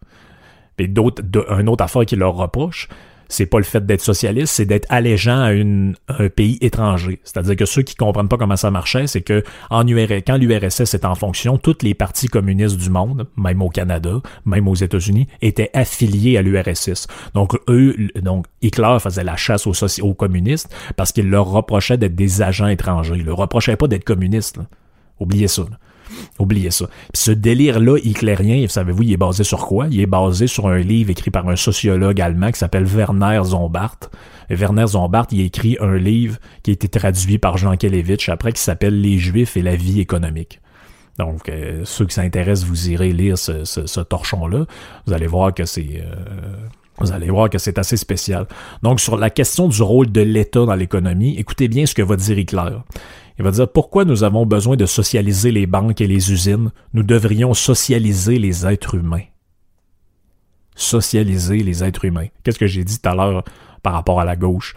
Et 0.77 0.87
d'autres, 0.87 1.23
un 1.49 1.67
autre 1.67 1.83
affaire 1.83 2.05
qui 2.05 2.15
leur 2.15 2.33
reproche, 2.33 2.87
c'est 3.31 3.45
pas 3.45 3.57
le 3.57 3.63
fait 3.63 3.85
d'être 3.85 4.01
socialiste, 4.01 4.53
c'est 4.53 4.65
d'être 4.65 4.85
allégeant 4.89 5.39
à, 5.39 5.51
un 5.51 6.29
pays 6.29 6.57
étranger. 6.61 7.19
C'est-à-dire 7.23 7.55
que 7.55 7.65
ceux 7.65 7.81
qui 7.81 7.95
comprennent 7.95 8.27
pas 8.27 8.37
comment 8.37 8.57
ça 8.57 8.71
marchait, 8.71 9.07
c'est 9.07 9.21
que 9.21 9.43
en 9.69 9.85
quand 9.85 10.37
l'URSS 10.37 10.93
était 10.93 11.05
en 11.05 11.15
fonction, 11.15 11.57
toutes 11.57 11.83
les 11.83 11.93
partis 11.93 12.27
communistes 12.27 12.77
du 12.77 12.89
monde, 12.89 13.27
même 13.37 13.61
au 13.61 13.69
Canada, 13.69 14.21
même 14.45 14.67
aux 14.67 14.75
États-Unis, 14.75 15.27
étaient 15.41 15.69
affiliés 15.73 16.37
à 16.37 16.41
l'URSS. 16.41 17.07
Donc 17.33 17.57
eux, 17.69 17.95
donc 18.21 18.45
Hitler 18.61 18.97
faisait 18.99 19.23
la 19.23 19.37
chasse 19.37 19.65
aux, 19.67 20.13
communistes 20.13 20.73
parce 20.95 21.11
qu'il 21.11 21.29
leur 21.29 21.47
reprochait 21.47 21.97
d'être 21.97 22.15
des 22.15 22.41
agents 22.41 22.67
étrangers. 22.67 23.15
Il 23.17 23.25
leur 23.25 23.37
reprochait 23.37 23.75
pas 23.75 23.87
d'être 23.87 24.03
communistes. 24.03 24.59
Oubliez 25.19 25.47
ça. 25.47 25.63
Oubliez 26.39 26.71
ça. 26.71 26.87
Ce 27.13 27.31
délire-là 27.31 27.97
hitlérien, 28.03 28.67
savez-vous, 28.67 29.03
il 29.03 29.13
est 29.13 29.17
basé 29.17 29.43
sur 29.43 29.65
quoi? 29.65 29.87
Il 29.89 29.99
est 29.99 30.05
basé 30.05 30.47
sur 30.47 30.67
un 30.67 30.79
livre 30.79 31.09
écrit 31.09 31.31
par 31.31 31.47
un 31.47 31.55
sociologue 31.55 32.19
allemand 32.21 32.51
qui 32.51 32.59
s'appelle 32.59 32.85
Werner 32.85 33.41
Zombart. 33.43 33.97
Werner 34.49 34.87
Zombart, 34.87 35.27
il 35.31 35.41
écrit 35.41 35.77
un 35.79 35.97
livre 35.97 36.37
qui 36.63 36.71
a 36.71 36.73
été 36.73 36.87
traduit 36.87 37.37
par 37.37 37.57
Jean 37.57 37.75
Kelevitch 37.77 38.29
après 38.29 38.51
qui 38.51 38.61
s'appelle 38.61 38.99
Les 38.99 39.17
Juifs 39.17 39.57
et 39.57 39.61
la 39.61 39.75
vie 39.75 39.99
économique. 39.99 40.59
Donc, 41.19 41.49
euh, 41.49 41.81
ceux 41.85 42.05
qui 42.05 42.15
s'intéressent, 42.15 42.67
vous 42.67 42.89
irez 42.89 43.13
lire 43.13 43.37
ce, 43.37 43.63
ce, 43.65 43.99
torchon-là. 43.99 44.65
Vous 45.05 45.13
allez 45.13 45.27
voir 45.27 45.53
que 45.53 45.65
c'est... 45.65 46.01
Euh, 46.03 46.55
vous 46.97 47.11
allez 47.11 47.29
voir 47.29 47.49
que 47.49 47.57
c'est 47.57 47.79
assez 47.79 47.97
spécial. 47.97 48.45
Donc, 48.83 48.99
sur 48.99 49.17
la 49.17 49.29
question 49.29 49.67
du 49.67 49.81
rôle 49.81 50.11
de 50.11 50.21
l'État 50.21 50.65
dans 50.65 50.75
l'économie, 50.75 51.35
écoutez 51.37 51.67
bien 51.67 51.85
ce 51.85 51.95
que 51.95 52.01
va 52.01 52.15
dire 52.15 52.37
Hitler. 52.37 52.77
Il 53.41 53.43
va 53.43 53.49
dire 53.49 53.71
pourquoi 53.71 54.05
nous 54.05 54.23
avons 54.23 54.45
besoin 54.45 54.75
de 54.75 54.85
socialiser 54.85 55.51
les 55.51 55.65
banques 55.65 55.99
et 55.99 56.05
les 56.05 56.31
usines? 56.31 56.69
Nous 56.93 57.01
devrions 57.01 57.55
socialiser 57.55 58.37
les 58.37 58.67
êtres 58.67 58.93
humains. 58.93 59.23
Socialiser 60.75 61.63
les 61.63 61.83
êtres 61.83 62.05
humains. 62.05 62.27
Qu'est-ce 62.43 62.59
que 62.59 62.67
j'ai 62.67 62.83
dit 62.83 62.99
tout 62.99 63.09
à 63.09 63.15
l'heure 63.15 63.43
par 63.81 63.93
rapport 63.93 64.19
à 64.19 64.25
la 64.25 64.35
gauche? 64.35 64.75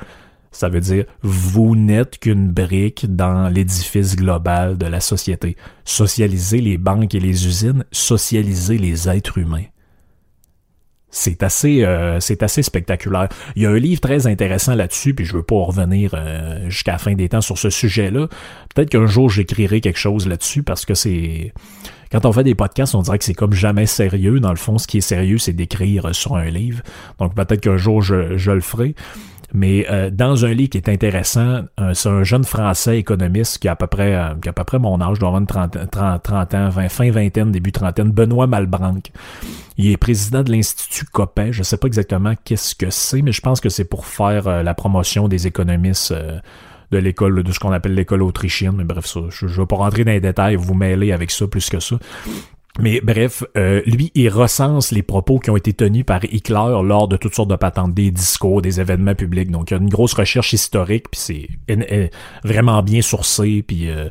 Ça 0.51 0.71
veut 0.71 0.81
dire 0.81 1.05
vous 1.21 1.77
n'êtes 1.77 2.19
qu'une 2.19 2.49
brique 2.49 3.15
dans 3.15 3.53
l'édifice 3.53 4.17
global 4.17 4.79
de 4.79 4.87
la 4.87 5.01
société. 5.01 5.59
Socialiser 5.85 6.63
les 6.63 6.79
banques 6.79 7.15
et 7.15 7.21
les 7.21 7.47
usines, 7.47 7.85
socialiser 7.93 8.79
les 8.79 9.11
êtres 9.11 9.37
humains. 9.37 9.67
C'est 11.17 11.45
assez, 11.45 11.85
euh, 11.85 12.19
c'est 12.19 12.43
assez 12.43 12.65
spectaculaire. 12.65 13.29
Il 13.55 13.63
y 13.63 13.67
a 13.67 13.71
un 13.71 13.79
livre 13.79 14.01
très 14.01 14.27
intéressant 14.27 14.75
là-dessus, 14.75 15.15
puis 15.15 15.25
je 15.25 15.37
veux 15.37 15.45
pas 15.45 15.55
revenir 15.55 16.11
euh, 16.15 16.69
jusqu'à 16.69 16.93
la 16.93 16.99
fin 16.99 17.15
des 17.15 17.29
temps 17.29 17.41
sur 17.41 17.57
ce 17.57 17.71
sujet-là. 17.71 18.27
Peut-être 18.75 18.91
qu'un 18.91 19.07
jour 19.07 19.31
j'écrirai 19.31 19.81
quelque 19.81 19.99
chose 19.99 20.27
là-dessus 20.27 20.65
parce 20.65 20.85
que 20.85 20.95
c'est 20.95 21.53
quand 22.11 22.27
on 22.27 22.33
fait 22.33 22.43
des 22.43 22.57
podcasts, 22.57 22.97
on 22.97 23.03
dirait 23.03 23.19
que 23.19 23.25
c'est 23.25 23.33
comme 23.33 23.53
jamais 23.53 23.87
sérieux. 23.87 24.41
Dans 24.41 24.51
le 24.51 24.57
fond, 24.57 24.77
ce 24.77 24.89
qui 24.89 24.99
est 24.99 25.03
sérieux, 25.03 25.39
c'est 25.39 25.53
d'écrire 25.53 26.13
sur 26.13 26.35
un 26.35 26.47
livre. 26.47 26.83
Donc 27.21 27.37
peut-être 27.37 27.61
qu'un 27.61 27.77
jour 27.77 28.03
je, 28.03 28.37
je 28.37 28.51
le 28.51 28.61
ferai. 28.61 28.97
Mais 29.55 29.87
euh, 29.89 30.11
dans 30.11 30.45
un 30.45 30.53
livre 30.53 30.71
qui 30.71 30.79
est 30.79 30.89
intéressant, 30.89 31.63
euh, 31.81 31.95
c'est 31.95 32.09
un 32.09 32.25
jeune 32.25 32.43
Français 32.43 32.99
économiste 32.99 33.59
qui 33.59 33.69
a 33.69 33.73
à 33.73 33.77
peu 33.77 33.87
près, 33.87 34.13
euh, 34.13 34.35
qui 34.43 34.49
a 34.49 34.51
à 34.51 34.53
peu 34.53 34.65
près 34.65 34.81
mon 34.81 35.01
âge, 35.01 35.21
doit 35.21 35.29
avoir 35.29 35.41
une 35.41 35.47
30, 35.47 35.79
30, 35.91 36.55
ans, 36.55 36.71
fin 36.89 37.11
vingtaine, 37.13 37.53
début 37.53 37.71
trentaine, 37.71 38.11
Benoît 38.11 38.49
Malbranck. 38.49 39.13
Il 39.79 39.93
est 39.93 39.97
président 39.97 40.43
de 40.43 40.51
l'Institut 40.51 41.05
Copin. 41.05 41.53
Je 41.53 41.61
ne 41.61 41.65
sais 41.65 41.77
pas 41.77 41.87
exactement 41.87 42.35
qu'est-ce 42.45 42.75
que 42.75 42.91
c'est, 42.91 43.23
mais 43.23 43.31
je 43.31 43.41
pense 43.41 43.61
que 43.61 43.69
c'est 43.69 43.85
pour 43.85 44.07
faire 44.07 44.65
la 44.65 44.75
promotion 44.75 45.29
des 45.29 45.47
économistes 45.47 46.13
de 46.91 46.99
l'école, 46.99 47.43
de 47.45 47.53
ce 47.53 47.61
qu'on 47.61 47.73
appelle 47.73 47.95
l'école 47.95 48.23
autrichienne. 48.23 48.75
Mais 48.77 48.85
bref, 48.85 49.07
ça, 49.07 49.21
je 49.31 49.47
ne 49.47 49.51
vais 49.51 49.67
pas 49.67 49.77
rentrer 49.77 50.05
dans 50.05 50.13
les 50.13 50.21
détails, 50.21 50.57
vous 50.57 50.75
mêler 50.75 51.13
avec 51.13 51.31
ça 51.31 51.47
plus 51.47 51.69
que 51.69 51.79
ça. 51.79 51.97
Mais 52.81 53.01
bref, 53.01 53.45
euh, 53.57 53.83
lui, 53.87 54.11
il 54.15 54.29
recense 54.29 54.91
les 54.91 55.03
propos 55.03 55.39
qui 55.39 55.51
ont 55.51 55.57
été 55.57 55.73
tenus 55.73 56.05
par 56.05 56.25
Hitler 56.25 56.83
lors 56.83 57.07
de 57.07 57.17
toutes 57.17 57.35
sortes 57.35 57.51
de 57.51 57.57
patentes, 57.57 57.95
des 57.95 58.11
discours, 58.11 58.63
des 58.63 58.81
événements 58.81 59.15
publics. 59.15 59.51
Donc, 59.51 59.71
il 59.71 59.75
y 59.75 59.77
a 59.77 59.81
une 59.81 59.89
grosse 59.89 60.15
recherche 60.15 60.53
historique, 60.53 61.09
puis 61.11 61.21
c'est 61.21 61.49
vraiment 62.43 62.83
bien 62.83 63.01
sourcé, 63.01 63.65
puis 63.67 63.89
euh, 63.89 64.09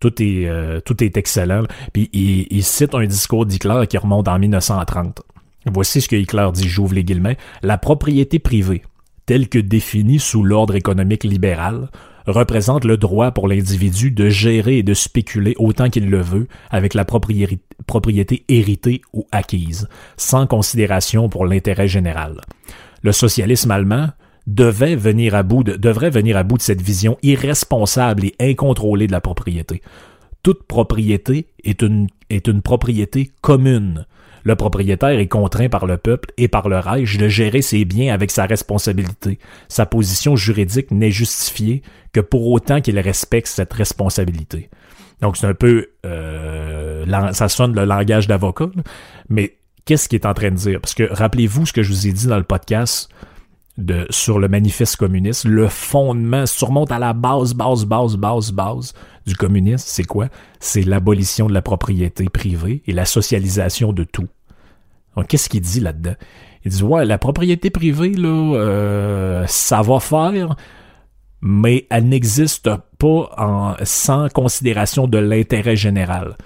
tout 0.00 0.20
est 0.20 0.48
euh, 0.48 0.80
tout 0.80 1.04
est 1.04 1.16
excellent. 1.16 1.62
Puis 1.92 2.10
il, 2.12 2.48
il 2.50 2.64
cite 2.64 2.96
un 2.96 3.06
discours 3.06 3.46
d'Hitler 3.46 3.86
qui 3.88 3.96
remonte 3.96 4.26
en 4.26 4.38
1930. 4.40 5.22
Voici 5.66 6.00
ce 6.00 6.08
que 6.08 6.16
Hitler 6.16 6.48
dit, 6.52 6.68
j'ouvre 6.68 6.94
les 6.94 7.04
guillemets. 7.04 7.36
La 7.62 7.78
propriété 7.78 8.40
privée, 8.40 8.82
telle 9.24 9.48
que 9.48 9.58
définie 9.58 10.18
sous 10.18 10.42
l'ordre 10.42 10.74
économique 10.74 11.22
libéral, 11.22 11.90
représente 12.26 12.84
le 12.84 12.96
droit 12.96 13.32
pour 13.32 13.48
l'individu 13.48 14.10
de 14.10 14.28
gérer 14.28 14.78
et 14.78 14.82
de 14.82 14.94
spéculer 14.94 15.54
autant 15.58 15.90
qu'il 15.90 16.08
le 16.08 16.20
veut 16.20 16.48
avec 16.70 16.94
la 16.94 17.04
propriété 17.04 18.44
héritée 18.48 19.02
ou 19.12 19.26
acquise, 19.32 19.88
sans 20.16 20.46
considération 20.46 21.28
pour 21.28 21.46
l'intérêt 21.46 21.88
général. 21.88 22.40
Le 23.02 23.12
socialisme 23.12 23.70
allemand 23.70 24.08
devait 24.46 24.96
venir 24.96 25.34
à 25.34 25.42
bout 25.42 25.64
de, 25.64 25.76
devrait 25.76 26.10
venir 26.10 26.36
à 26.36 26.42
bout 26.42 26.56
de 26.56 26.62
cette 26.62 26.82
vision 26.82 27.18
irresponsable 27.22 28.26
et 28.26 28.34
incontrôlée 28.40 29.06
de 29.06 29.12
la 29.12 29.20
propriété. 29.20 29.82
Toute 30.42 30.64
propriété 30.64 31.46
est 31.64 31.82
une, 31.82 32.08
est 32.30 32.48
une 32.48 32.62
propriété 32.62 33.30
commune, 33.42 34.06
le 34.44 34.56
propriétaire 34.56 35.18
est 35.18 35.28
contraint 35.28 35.68
par 35.68 35.86
le 35.86 35.96
peuple 35.96 36.30
et 36.36 36.48
par 36.48 36.68
le 36.68 36.78
Reich 36.78 37.18
de 37.18 37.28
gérer 37.28 37.62
ses 37.62 37.84
biens 37.84 38.12
avec 38.12 38.30
sa 38.30 38.46
responsabilité. 38.46 39.38
Sa 39.68 39.86
position 39.86 40.36
juridique 40.36 40.90
n'est 40.90 41.10
justifiée 41.10 41.82
que 42.12 42.20
pour 42.20 42.46
autant 42.48 42.80
qu'il 42.80 42.98
respecte 42.98 43.48
cette 43.48 43.72
responsabilité. 43.72 44.70
Donc 45.20 45.36
c'est 45.36 45.46
un 45.46 45.54
peu... 45.54 45.88
Euh, 46.06 47.32
ça 47.32 47.48
sonne 47.48 47.74
le 47.74 47.84
langage 47.84 48.26
d'avocat, 48.26 48.70
mais 49.28 49.56
qu'est-ce 49.84 50.08
qu'il 50.08 50.20
est 50.20 50.26
en 50.26 50.34
train 50.34 50.50
de 50.50 50.56
dire? 50.56 50.80
Parce 50.80 50.94
que 50.94 51.08
rappelez-vous 51.10 51.66
ce 51.66 51.72
que 51.72 51.82
je 51.82 51.92
vous 51.92 52.06
ai 52.06 52.12
dit 52.12 52.26
dans 52.26 52.38
le 52.38 52.44
podcast 52.44 53.10
de, 53.78 54.06
sur 54.10 54.38
le 54.38 54.48
manifeste 54.48 54.96
communiste, 54.96 55.44
le 55.44 55.68
fondement 55.68 56.46
surmonte 56.46 56.92
à 56.92 56.98
la 56.98 57.12
base, 57.12 57.54
base, 57.54 57.84
base, 57.84 58.16
base, 58.16 58.52
base 58.52 58.94
du 59.26 59.34
communisme, 59.36 59.84
c'est 59.86 60.04
quoi? 60.04 60.28
C'est 60.58 60.82
l'abolition 60.82 61.46
de 61.46 61.54
la 61.54 61.62
propriété 61.62 62.28
privée 62.28 62.82
et 62.86 62.92
la 62.92 63.04
socialisation 63.04 63.92
de 63.92 64.04
tout. 64.04 64.28
Donc, 65.16 65.28
qu'est-ce 65.28 65.48
qu'il 65.48 65.60
dit 65.60 65.80
là-dedans? 65.80 66.14
Il 66.64 66.70
dit, 66.70 66.82
ouais, 66.82 67.04
la 67.04 67.18
propriété 67.18 67.70
privée, 67.70 68.12
là, 68.14 68.28
euh, 68.28 69.44
ça 69.46 69.82
va 69.82 69.98
faire, 69.98 70.56
mais 71.40 71.86
elle 71.90 72.08
n'existe 72.08 72.70
pas 72.98 73.30
en, 73.38 73.74
sans 73.82 74.28
considération 74.28 75.06
de 75.06 75.18
l'intérêt 75.18 75.76
général. 75.76 76.36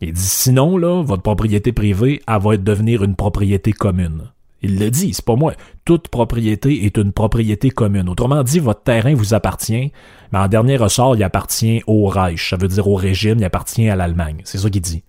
Il 0.00 0.12
dit, 0.12 0.20
sinon, 0.20 0.76
là, 0.76 1.02
votre 1.02 1.22
propriété 1.22 1.72
privée, 1.72 2.20
elle 2.26 2.40
va 2.40 2.56
devenir 2.56 3.04
une 3.04 3.14
propriété 3.14 3.72
commune. 3.72 4.32
Il 4.62 4.78
le 4.78 4.90
dit, 4.90 5.14
c'est 5.14 5.24
pas 5.24 5.36
moi. 5.36 5.54
Toute 5.84 6.08
propriété 6.08 6.84
est 6.84 6.98
une 6.98 7.12
propriété 7.12 7.70
commune. 7.70 8.08
Autrement 8.08 8.42
dit, 8.42 8.58
votre 8.58 8.82
terrain 8.82 9.14
vous 9.14 9.32
appartient, 9.32 9.92
mais 10.32 10.38
en 10.38 10.48
dernier 10.48 10.76
ressort, 10.76 11.16
il 11.16 11.22
appartient 11.22 11.82
au 11.86 12.06
Reich. 12.06 12.50
Ça 12.50 12.56
veut 12.56 12.68
dire 12.68 12.86
au 12.86 12.94
régime, 12.94 13.38
il 13.38 13.44
appartient 13.44 13.88
à 13.88 13.96
l'Allemagne. 13.96 14.42
C'est 14.44 14.58
ça 14.58 14.68
qu'il 14.68 14.82
dit. 14.82 15.02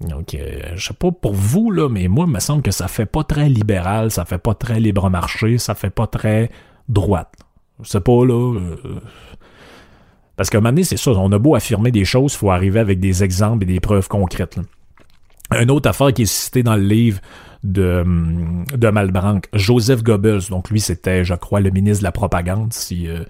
Donc, 0.00 0.34
euh, 0.34 0.60
je 0.74 0.88
sais 0.88 0.94
pas 0.94 1.10
pour 1.10 1.32
vous, 1.32 1.70
là, 1.70 1.88
mais 1.88 2.08
moi, 2.08 2.26
il 2.26 2.32
me 2.32 2.40
semble 2.40 2.62
que 2.62 2.70
ça 2.70 2.88
fait 2.88 3.06
pas 3.06 3.24
très 3.24 3.48
libéral, 3.48 4.10
ça 4.10 4.24
fait 4.24 4.38
pas 4.38 4.54
très 4.54 4.80
libre 4.80 5.08
marché, 5.08 5.56
ça 5.58 5.74
fait 5.74 5.90
pas 5.90 6.06
très 6.06 6.50
droite. 6.88 7.32
Je 7.82 7.88
sais 7.88 8.00
pas, 8.00 8.24
là. 8.24 8.58
Euh, 8.58 9.00
parce 10.36 10.50
qu'à 10.50 10.58
un 10.58 10.60
moment 10.60 10.72
donné, 10.72 10.84
c'est 10.84 10.96
ça, 10.96 11.12
on 11.12 11.30
a 11.32 11.38
beau 11.38 11.54
affirmer 11.54 11.92
des 11.92 12.04
choses, 12.04 12.34
il 12.34 12.38
faut 12.38 12.50
arriver 12.50 12.80
avec 12.80 12.98
des 12.98 13.22
exemples 13.22 13.62
et 13.62 13.66
des 13.66 13.80
preuves 13.80 14.08
concrètes. 14.08 14.58
Un 15.50 15.62
Une 15.62 15.70
autre 15.70 15.88
affaire 15.88 16.12
qui 16.12 16.22
est 16.22 16.26
citée 16.26 16.62
dans 16.62 16.76
le 16.76 16.82
livre 16.82 17.20
de, 17.64 18.02
hum, 18.04 18.64
de 18.74 19.40
Joseph 19.54 20.02
Goebbels, 20.02 20.48
donc 20.50 20.70
lui 20.70 20.80
c'était, 20.80 21.24
je 21.24 21.34
crois, 21.34 21.60
le 21.60 21.70
ministre 21.70 22.02
de 22.02 22.04
la 22.04 22.12
propagande, 22.12 22.72
si, 22.72 23.08
euh, 23.08 23.24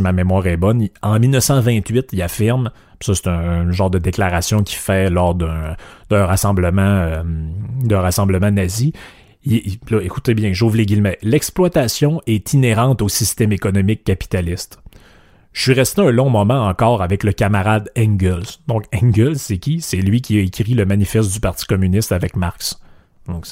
ma 0.00 0.12
mémoire 0.12 0.46
est 0.46 0.56
bonne. 0.56 0.86
En 1.02 1.18
1928, 1.18 2.10
il 2.12 2.22
affirme, 2.22 2.70
ça 3.00 3.14
c'est 3.14 3.26
un, 3.26 3.70
genre 3.72 3.90
de 3.90 3.98
déclaration 3.98 4.62
qu'il 4.62 4.78
fait 4.78 5.10
lors 5.10 5.34
d'un 5.34 5.76
rassemblement, 6.10 7.24
d'un 7.82 8.00
rassemblement 8.00 8.50
nazi, 8.50 8.92
écoutez 9.46 10.34
bien, 10.34 10.52
j'ouvre 10.52 10.76
les 10.76 10.86
guillemets. 10.86 11.18
L'exploitation 11.22 12.20
est 12.26 12.52
inhérente 12.52 13.02
au 13.02 13.08
système 13.08 13.52
économique 13.52 14.04
capitaliste. 14.04 14.80
Je 15.52 15.62
suis 15.62 15.72
resté 15.72 16.02
un 16.02 16.10
long 16.10 16.28
moment 16.28 16.66
encore 16.66 17.02
avec 17.02 17.24
le 17.24 17.32
camarade 17.32 17.90
Engels. 17.96 18.58
Donc 18.66 18.84
Engels, 18.92 19.38
c'est 19.38 19.58
qui? 19.58 19.80
C'est 19.80 19.96
lui 19.96 20.20
qui 20.20 20.38
a 20.38 20.42
écrit 20.42 20.74
le 20.74 20.84
manifeste 20.84 21.32
du 21.32 21.40
Parti 21.40 21.64
communiste 21.64 22.12
avec 22.12 22.36
Marx. 22.36 22.78
Donc 23.28 23.46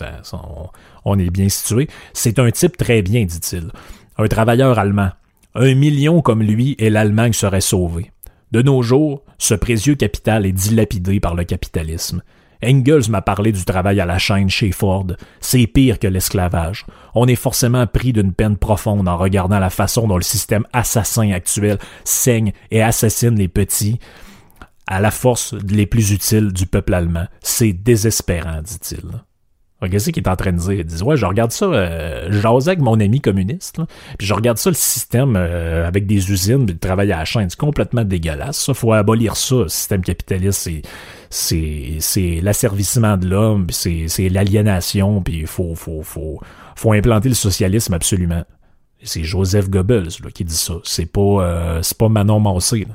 on, 1.04 1.18
est 1.18 1.30
bien 1.30 1.48
situé. 1.48 1.88
C'est 2.12 2.38
un 2.38 2.50
type 2.50 2.76
très 2.76 3.02
bien, 3.02 3.24
dit-il. 3.24 3.70
Un 4.18 4.26
travailleur 4.26 4.78
allemand. 4.78 5.10
Un 5.54 5.74
million 5.74 6.20
comme 6.20 6.42
lui 6.42 6.74
et 6.78 6.90
l'Allemagne 6.90 7.32
serait 7.32 7.60
sauvée. 7.60 8.10
De 8.52 8.62
nos 8.62 8.82
jours, 8.82 9.22
ce 9.38 9.54
précieux 9.54 9.94
capital 9.94 10.46
est 10.46 10.52
dilapidé 10.52 11.20
par 11.20 11.34
le 11.34 11.44
capitalisme. 11.44 12.22
Engels 12.64 13.10
m'a 13.10 13.20
parlé 13.20 13.52
du 13.52 13.64
travail 13.64 14.00
à 14.00 14.06
la 14.06 14.18
chaîne 14.18 14.48
chez 14.48 14.72
Ford. 14.72 15.06
C'est 15.40 15.66
pire 15.66 15.98
que 15.98 16.06
l'esclavage. 16.06 16.86
On 17.14 17.26
est 17.26 17.34
forcément 17.34 17.86
pris 17.86 18.12
d'une 18.12 18.32
peine 18.32 18.56
profonde 18.56 19.08
en 19.08 19.16
regardant 19.16 19.58
la 19.58 19.70
façon 19.70 20.08
dont 20.08 20.16
le 20.16 20.22
système 20.22 20.64
assassin 20.72 21.30
actuel 21.32 21.78
saigne 22.04 22.52
et 22.70 22.82
assassine 22.82 23.36
les 23.36 23.48
petits 23.48 23.98
à 24.86 25.00
la 25.00 25.10
force 25.10 25.54
les 25.54 25.86
plus 25.86 26.12
utiles 26.12 26.52
du 26.52 26.66
peuple 26.66 26.94
allemand. 26.94 27.26
C'est 27.42 27.72
désespérant, 27.72 28.62
dit-il. 28.62 29.24
Qu'est-ce 29.88 30.10
qu'il 30.10 30.22
est 30.22 30.28
en 30.28 30.36
train 30.36 30.52
de 30.52 30.58
dire? 30.58 30.72
Il 30.72 30.84
dit 30.84 31.02
Ouais, 31.02 31.16
je 31.16 31.26
regarde 31.26 31.50
ça, 31.52 31.66
euh, 31.66 32.42
avec 32.44 32.78
mon 32.78 33.00
ami 33.00 33.20
communiste, 33.20 33.80
puis 34.18 34.26
je 34.26 34.34
regarde 34.34 34.58
ça, 34.58 34.70
le 34.70 34.74
système 34.74 35.34
euh, 35.36 35.86
avec 35.86 36.06
des 36.06 36.30
usines, 36.30 36.66
le 36.66 36.78
travail 36.78 37.12
à 37.12 37.18
la 37.18 37.24
chaîne, 37.24 37.48
c'est 37.50 37.58
complètement 37.58 38.04
dégueulasse. 38.04 38.58
Ça, 38.58 38.74
faut 38.74 38.92
abolir 38.92 39.36
ça, 39.36 39.56
le 39.56 39.68
système 39.68 40.02
capitaliste, 40.02 40.60
c'est 40.62 40.82
c'est, 42.00 42.40
l'asservissement 42.42 43.16
de 43.16 43.26
l'homme, 43.26 43.66
c'est, 43.70 44.06
c'est 44.08 44.28
l'aliénation, 44.28 45.20
puis 45.20 45.40
il 45.40 45.46
faut, 45.46 45.74
faut, 45.74 46.02
faut, 46.02 46.40
faut 46.76 46.92
implanter 46.92 47.28
le 47.28 47.34
socialisme 47.34 47.94
absolument. 47.94 48.44
C'est 49.02 49.24
Joseph 49.24 49.68
Goebbels 49.68 50.08
là, 50.22 50.30
qui 50.32 50.44
dit 50.44 50.56
ça. 50.56 50.74
C'est 50.84 51.06
pas, 51.06 51.20
euh, 51.20 51.82
pas 51.98 52.08
Manon 52.08 52.40
Massé. 52.40 52.86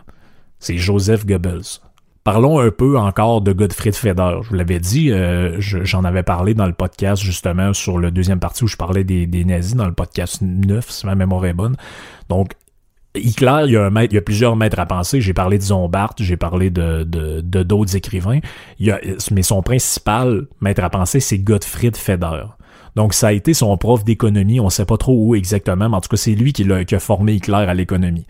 C'est 0.58 0.78
Joseph 0.78 1.26
Goebbels. 1.26 1.80
Parlons 2.24 2.60
un 2.60 2.70
peu 2.70 2.98
encore 2.98 3.42
de 3.42 3.54
Gottfried 3.54 3.96
Feder. 3.96 4.40
Je 4.44 4.50
vous 4.50 4.56
l'avais 4.56 4.80
dit, 4.80 5.12
euh, 5.12 5.56
j'en 5.60 6.04
avais 6.04 6.24
parlé 6.24 6.54
dans 6.54 6.66
le 6.66 6.74
podcast 6.74 7.24
justement 7.24 7.74
sur 7.74 7.98
le 7.98 8.12
deuxième 8.12 8.40
partie 8.40 8.66
où 8.66 8.68
je 8.68 8.76
parlais 8.76 9.04
des, 9.04 9.46
nazis 9.46 9.76
dans 9.76 9.88
le 9.88 9.94
podcast 9.94 10.42
9, 10.42 10.90
si 10.90 11.06
ma 11.06 11.16
mémoire 11.16 11.46
est 11.46 11.54
bonne. 11.54 11.78
Donc, 12.28 12.52
Hitler, 13.16 13.64
il 13.66 13.72
y, 13.72 13.78
a 13.78 13.86
un 13.86 13.90
maître, 13.90 14.14
il 14.14 14.16
y 14.16 14.20
a 14.20 14.22
plusieurs 14.22 14.56
maîtres 14.56 14.80
à 14.80 14.86
penser. 14.86 15.22
J'ai 15.22 15.34
parlé 15.34 15.58
de 15.58 15.64
Zombart, 15.64 16.14
j'ai 16.20 16.38
parlé 16.38 16.70
de, 16.70 17.04
de, 17.04 17.42
de 17.42 17.64
d'autres 17.64 17.96
écrivains. 17.96 18.40
Il 18.80 18.88
y 18.88 18.92
a, 18.92 19.00
mais 19.32 19.42
son 19.42 19.64
principal 19.64 20.46
maître 20.62 20.84
à 20.84 20.90
penser, 20.90 21.20
c'est 21.20 21.40
Gottfried 21.40 21.96
Feder. 21.96 22.44
Donc, 22.96 23.14
ça 23.14 23.28
a 23.28 23.32
été 23.32 23.54
son 23.54 23.76
prof 23.78 24.04
d'économie. 24.04 24.60
On 24.60 24.70
sait 24.70 24.86
pas 24.86 24.98
trop 24.98 25.16
où 25.16 25.36
exactement, 25.36 25.90
mais 25.90 25.96
en 25.96 26.02
tout 26.02 26.10
cas, 26.10 26.18
c'est 26.18 26.36
lui 26.36 26.54
qui, 26.54 26.68
qui 26.86 26.96
a 26.96 27.00
formé 27.00 27.34
Hitler 27.34 27.56
à 27.56 27.74
l'économie. 27.74 28.26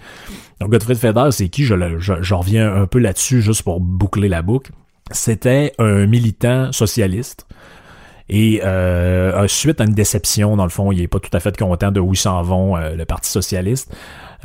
Donc, 0.59 0.71
Gottfried 0.71 0.97
Feder, 0.97 1.29
c'est 1.31 1.49
qui? 1.49 1.63
Je, 1.63 1.75
je, 1.99 2.33
reviens 2.33 2.73
un 2.73 2.85
peu 2.85 2.99
là-dessus 2.99 3.41
juste 3.41 3.63
pour 3.63 3.79
boucler 3.79 4.27
la 4.27 4.41
boucle. 4.41 4.71
C'était 5.11 5.73
un 5.79 6.05
militant 6.05 6.71
socialiste. 6.71 7.47
Et 8.29 8.61
euh, 8.63 9.47
suite 9.47 9.81
à 9.81 9.85
une 9.85 9.93
déception, 9.93 10.55
dans 10.55 10.63
le 10.63 10.69
fond, 10.69 10.91
il 10.91 11.01
est 11.01 11.07
pas 11.07 11.19
tout 11.19 11.35
à 11.35 11.39
fait 11.39 11.57
content 11.57 11.91
de 11.91 11.99
où 11.99 12.13
ils 12.13 12.17
s'en 12.17 12.41
vont, 12.43 12.77
euh, 12.77 12.95
le 12.95 13.05
Parti 13.05 13.29
socialiste. 13.29 13.95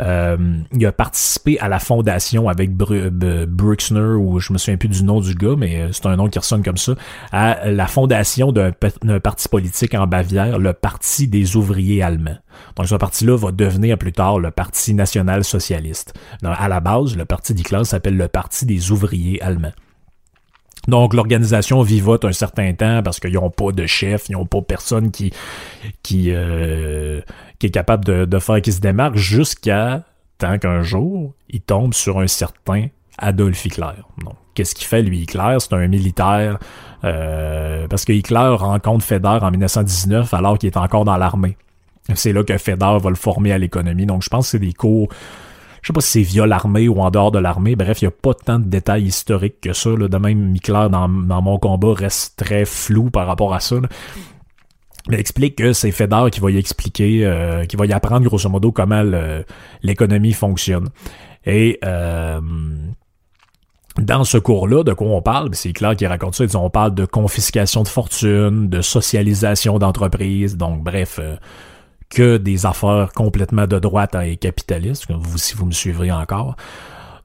Euh, 0.00 0.36
il 0.72 0.86
a 0.86 0.92
participé 0.92 1.58
à 1.60 1.68
la 1.68 1.78
fondation 1.78 2.48
avec 2.48 2.74
Bruxner, 2.74 4.14
ou 4.18 4.40
je 4.40 4.52
me 4.52 4.58
souviens 4.58 4.76
plus 4.76 4.88
du 4.88 5.04
nom 5.04 5.20
du 5.20 5.34
gars, 5.34 5.54
mais 5.56 5.80
euh, 5.80 5.88
c'est 5.92 6.06
un 6.06 6.16
nom 6.16 6.28
qui 6.28 6.38
ressemble 6.38 6.64
comme 6.64 6.76
ça, 6.76 6.94
à 7.32 7.70
la 7.70 7.86
fondation 7.86 8.52
d'un 8.52 8.72
parti 9.20 9.48
politique 9.48 9.94
en 9.94 10.06
Bavière, 10.06 10.58
le 10.58 10.72
Parti 10.72 11.28
des 11.28 11.56
ouvriers 11.56 12.02
allemands. 12.02 12.38
Donc 12.76 12.86
ce 12.86 12.94
parti-là 12.94 13.36
va 13.36 13.52
devenir 13.52 13.98
plus 13.98 14.12
tard 14.12 14.38
le 14.38 14.50
Parti 14.50 14.94
national 14.94 15.44
socialiste. 15.44 16.14
à 16.42 16.68
la 16.68 16.80
base, 16.80 17.16
le 17.16 17.24
parti 17.24 17.54
d'Hitler 17.54 17.84
s'appelle 17.84 18.16
le 18.16 18.28
Parti 18.28 18.66
des 18.66 18.90
ouvriers 18.90 19.40
allemands. 19.42 19.72
Donc 20.88 21.14
l'organisation 21.14 21.82
vivote 21.82 22.24
un 22.24 22.32
certain 22.32 22.72
temps 22.74 23.02
parce 23.02 23.20
qu'ils 23.20 23.34
n'ont 23.34 23.50
pas 23.50 23.72
de 23.72 23.86
chef, 23.86 24.28
ils 24.28 24.32
n'ont 24.32 24.46
pas 24.46 24.60
personne 24.62 25.10
qui 25.10 25.32
qui 26.02 26.26
euh, 26.28 27.20
est 27.62 27.70
capable 27.70 28.04
de, 28.04 28.38
faire 28.38 28.60
qui 28.60 28.72
se 28.72 28.80
démarque 28.80 29.16
jusqu'à 29.16 30.02
tant 30.38 30.58
qu'un 30.58 30.82
jour 30.82 31.32
il 31.48 31.60
tombe 31.60 31.94
sur 31.94 32.18
un 32.18 32.26
certain 32.26 32.88
Adolf 33.16 33.64
Hitler. 33.64 33.92
Qu'est-ce 34.54 34.74
qu'il 34.74 34.86
fait 34.86 35.02
lui 35.02 35.22
Hitler? 35.22 35.56
C'est 35.58 35.72
un 35.72 35.88
militaire 35.88 36.58
euh, 37.04 37.86
parce 37.88 38.04
que 38.04 38.12
Hitler 38.12 38.54
rencontre 38.56 39.04
Feder 39.04 39.38
en 39.40 39.50
1919 39.50 40.34
alors 40.34 40.58
qu'il 40.58 40.68
est 40.68 40.76
encore 40.76 41.04
dans 41.04 41.16
l'armée. 41.16 41.56
C'est 42.14 42.32
là 42.32 42.44
que 42.44 42.56
Feder 42.58 42.98
va 43.00 43.08
le 43.08 43.16
former 43.16 43.52
à 43.52 43.58
l'économie. 43.58 44.04
Donc 44.04 44.22
je 44.22 44.28
pense 44.28 44.46
que 44.46 44.50
c'est 44.52 44.58
des 44.58 44.74
cours 44.74 45.08
je 45.84 45.88
sais 45.88 45.92
pas 45.92 46.00
si 46.00 46.10
c'est 46.12 46.22
via 46.22 46.46
l'armée 46.46 46.88
ou 46.88 46.98
en 47.02 47.10
dehors 47.10 47.30
de 47.30 47.38
l'armée. 47.38 47.76
Bref, 47.76 48.00
il 48.00 48.06
n'y 48.06 48.08
a 48.08 48.10
pas 48.10 48.32
tant 48.32 48.58
de 48.58 48.64
détails 48.64 49.04
historiques 49.04 49.60
que 49.60 49.74
ça. 49.74 49.90
Là. 49.90 50.08
De 50.08 50.16
même, 50.16 50.38
Mikler, 50.52 50.86
dans, 50.90 51.08
mon 51.08 51.58
combat, 51.58 51.92
reste 51.92 52.38
très 52.38 52.64
flou 52.64 53.10
par 53.10 53.26
rapport 53.26 53.52
à 53.52 53.60
ça. 53.60 53.76
Il 55.10 55.14
explique 55.14 55.56
que 55.56 55.74
c'est 55.74 55.90
Feder 55.90 56.24
qui 56.32 56.40
va 56.40 56.50
y 56.50 56.56
expliquer, 56.56 57.26
euh, 57.26 57.66
qui 57.66 57.76
va 57.76 57.84
y 57.84 57.92
apprendre 57.92 58.24
grosso 58.24 58.48
modo 58.48 58.72
comment 58.72 59.02
l'économie 59.82 60.32
fonctionne. 60.32 60.88
Et 61.44 61.78
euh, 61.84 62.40
dans 63.98 64.24
ce 64.24 64.38
cours-là, 64.38 64.84
de 64.84 64.94
quoi 64.94 65.08
on 65.08 65.20
parle, 65.20 65.50
ben, 65.50 65.54
c'est 65.54 65.74
clair 65.74 65.94
qu'il 65.96 66.06
raconte 66.06 66.34
ça, 66.34 66.44
on 66.58 66.70
parle 66.70 66.94
de 66.94 67.04
confiscation 67.04 67.82
de 67.82 67.88
fortune, 67.88 68.70
de 68.70 68.80
socialisation 68.80 69.78
d'entreprise, 69.78 70.56
donc 70.56 70.82
bref, 70.82 71.18
euh, 71.22 71.36
que 72.10 72.36
des 72.36 72.66
affaires 72.66 73.12
complètement 73.14 73.66
de 73.66 73.78
droite 73.78 74.16
et 74.22 74.36
capitalistes, 74.36 75.06
vous, 75.10 75.38
si 75.38 75.54
vous 75.54 75.66
me 75.66 75.72
suivrez 75.72 76.12
encore. 76.12 76.56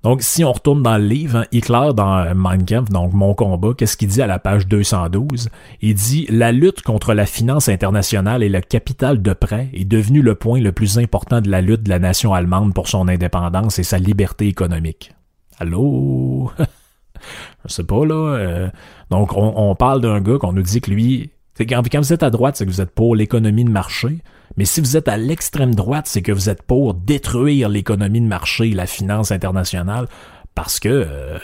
Donc, 0.01 0.21
si 0.21 0.45
on 0.45 0.53
retourne 0.53 0.81
dans 0.81 0.97
le 0.97 1.03
livre, 1.03 1.39
hein, 1.39 1.45
Hitler, 1.51 1.89
dans 1.93 2.33
Mein 2.33 2.63
Kampf, 2.65 2.89
donc 2.89 3.11
Mon 3.11 3.33
combat, 3.33 3.73
qu'est-ce 3.77 3.97
qu'il 3.97 4.07
dit 4.07 4.21
à 4.21 4.27
la 4.27 4.39
page 4.39 4.65
212? 4.65 5.49
Il 5.81 5.93
dit 5.93 6.25
«La 6.29 6.53
lutte 6.53 6.83
contre 6.83 7.13
la 7.13 7.25
finance 7.25 7.67
internationale 7.67 8.41
et 8.41 8.47
le 8.47 8.61
capital 8.61 9.21
de 9.21 9.33
prêt 9.33 9.69
est 9.73 9.83
devenue 9.83 10.21
le 10.21 10.35
point 10.35 10.61
le 10.61 10.71
plus 10.71 10.99
important 10.99 11.41
de 11.41 11.49
la 11.49 11.59
lutte 11.59 11.83
de 11.83 11.89
la 11.89 11.99
nation 11.99 12.33
allemande 12.33 12.73
pour 12.73 12.87
son 12.87 13.09
indépendance 13.09 13.77
et 13.77 13.83
sa 13.83 13.99
liberté 13.99 14.47
économique.» 14.47 15.11
Allô? 15.59 16.49
Je 17.65 17.73
sais 17.73 17.83
pas, 17.83 18.05
là. 18.05 18.37
Euh, 18.37 18.69
donc, 19.09 19.31
on, 19.35 19.75
parle 19.75 19.99
d'un 19.99 20.21
gars 20.21 20.37
qu'on 20.37 20.53
nous 20.53 20.61
dit 20.61 20.79
que 20.79 20.91
lui... 20.91 21.31
Quand, 21.59 21.81
quand 21.89 21.99
vous 21.99 22.13
êtes 22.13 22.23
à 22.23 22.29
droite, 22.29 22.55
c'est 22.55 22.65
que 22.65 22.71
vous 22.71 22.81
êtes 22.81 22.91
pour 22.91 23.15
l'économie 23.15 23.65
de 23.65 23.69
marché. 23.71 24.19
Mais 24.57 24.65
si 24.65 24.81
vous 24.81 24.97
êtes 24.97 25.07
à 25.07 25.17
l'extrême 25.17 25.75
droite, 25.75 26.07
c'est 26.07 26.21
que 26.21 26.31
vous 26.31 26.49
êtes 26.49 26.63
pour 26.63 26.93
détruire 26.93 27.69
l'économie 27.69 28.21
de 28.21 28.27
marché, 28.27 28.71
la 28.71 28.87
finance 28.87 29.31
internationale, 29.31 30.07
parce 30.55 30.79
que 30.79 30.89
euh, 30.89 31.37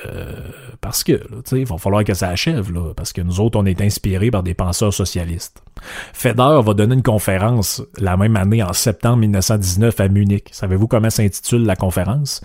parce 0.82 1.04
que 1.04 1.21
il 1.54 1.65
va 1.65 1.78
falloir 1.78 2.04
que 2.04 2.13
ça 2.13 2.28
achève 2.28 2.73
là, 2.73 2.93
parce 2.93 3.13
que 3.13 3.21
nous 3.21 3.39
autres 3.39 3.58
on 3.58 3.65
est 3.65 3.80
inspirés 3.80 4.30
par 4.32 4.43
des 4.43 4.54
penseurs 4.54 4.93
socialistes. 4.93 5.63
Feder 6.12 6.60
va 6.62 6.73
donner 6.73 6.95
une 6.95 7.04
conférence 7.04 7.82
la 7.97 8.17
même 8.17 8.36
année 8.36 8.62
en 8.62 8.73
septembre 8.73 9.19
1919 9.19 9.99
à 10.01 10.08
Munich. 10.10 10.49
Savez-vous 10.51 10.88
comment 10.88 11.10
s'intitule 11.10 11.63
la 11.63 11.78
conférence? 11.78 12.41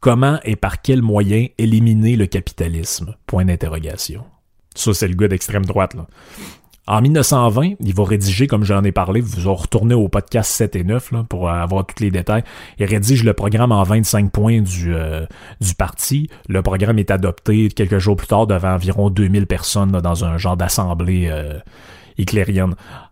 Comment 0.00 0.40
et 0.42 0.56
par 0.56 0.82
quels 0.82 1.02
moyens 1.02 1.50
éliminer 1.58 2.16
le 2.16 2.26
capitalisme? 2.26 3.14
Point 3.26 3.44
d'interrogation. 3.44 4.24
Ça 4.74 4.92
c'est 4.94 5.06
le 5.06 5.14
gars 5.14 5.28
d'extrême 5.28 5.64
droite 5.64 5.94
là. 5.94 6.08
En 6.90 7.02
1920, 7.02 7.74
il 7.78 7.94
va 7.94 8.02
rédiger, 8.02 8.48
comme 8.48 8.64
j'en 8.64 8.82
ai 8.82 8.90
parlé, 8.90 9.20
vous 9.20 9.38
allez 9.38 9.48
retourner 9.48 9.94
au 9.94 10.08
podcast 10.08 10.50
7 10.50 10.74
et 10.74 10.82
9 10.82 11.12
là, 11.12 11.24
pour 11.28 11.48
avoir 11.48 11.86
tous 11.86 12.02
les 12.02 12.10
détails. 12.10 12.42
Il 12.80 12.84
rédige 12.84 13.22
le 13.22 13.32
programme 13.32 13.70
en 13.70 13.84
25 13.84 14.32
points 14.32 14.60
du, 14.60 14.92
euh, 14.92 15.24
du 15.60 15.76
parti. 15.76 16.28
Le 16.48 16.62
programme 16.62 16.98
est 16.98 17.12
adopté 17.12 17.68
quelques 17.68 17.98
jours 17.98 18.16
plus 18.16 18.26
tard 18.26 18.48
devant 18.48 18.74
environ 18.74 19.08
2000 19.08 19.46
personnes 19.46 19.92
dans 19.92 20.24
un 20.24 20.36
genre 20.36 20.56
d'assemblée 20.56 21.28
euh, 21.30 21.60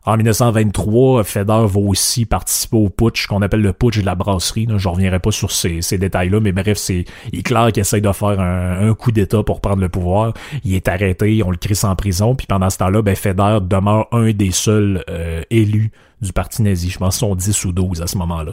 En 0.05 0.17
1923, 0.17 1.25
Feder 1.25 1.65
va 1.67 1.81
aussi 1.81 2.25
participer 2.25 2.77
au 2.77 2.89
putsch 2.89 3.27
qu'on 3.27 3.43
appelle 3.43 3.61
le 3.61 3.73
putsch 3.73 3.99
de 3.99 4.07
la 4.07 4.15
brasserie. 4.15 4.67
Je 4.77 4.89
reviendrai 4.89 5.19
pas 5.19 5.31
sur 5.31 5.51
ces, 5.51 5.81
détails-là, 5.99 6.41
mais 6.41 6.53
bref, 6.53 6.79
c'est 6.79 7.05
Hitler 7.33 7.69
qui 7.73 7.81
essaye 7.81 8.01
de 8.01 8.13
faire 8.13 8.41
un, 8.41 8.95
coup 8.95 9.13
d'État 9.13 9.43
pour 9.43 9.61
prendre 9.61 9.81
le 9.81 9.89
pouvoir. 9.89 10.33
Il 10.65 10.75
est 10.75 10.89
arrêté, 10.89 11.43
on 11.45 11.51
le 11.51 11.57
crisse 11.57 11.85
en 11.85 11.95
prison, 11.95 12.35
puis 12.35 12.47
pendant 12.47 12.71
ce 12.71 12.79
temps-là, 12.79 13.03
ben, 13.03 13.15
Feder 13.15 13.59
demeure 13.63 14.07
un 14.13 14.33
des 14.33 14.51
seuls 14.51 15.05
euh, 15.11 15.43
élus 15.51 15.91
du 16.21 16.33
parti 16.33 16.63
nazi. 16.63 16.91
Je 16.91 16.99
pense 16.99 17.19
qu'ils 17.19 17.29
sont 17.29 17.35
10 17.35 17.65
ou 17.67 17.73
12 17.73 18.03
à 18.03 18.07
ce 18.07 18.17
moment-là. 18.19 18.53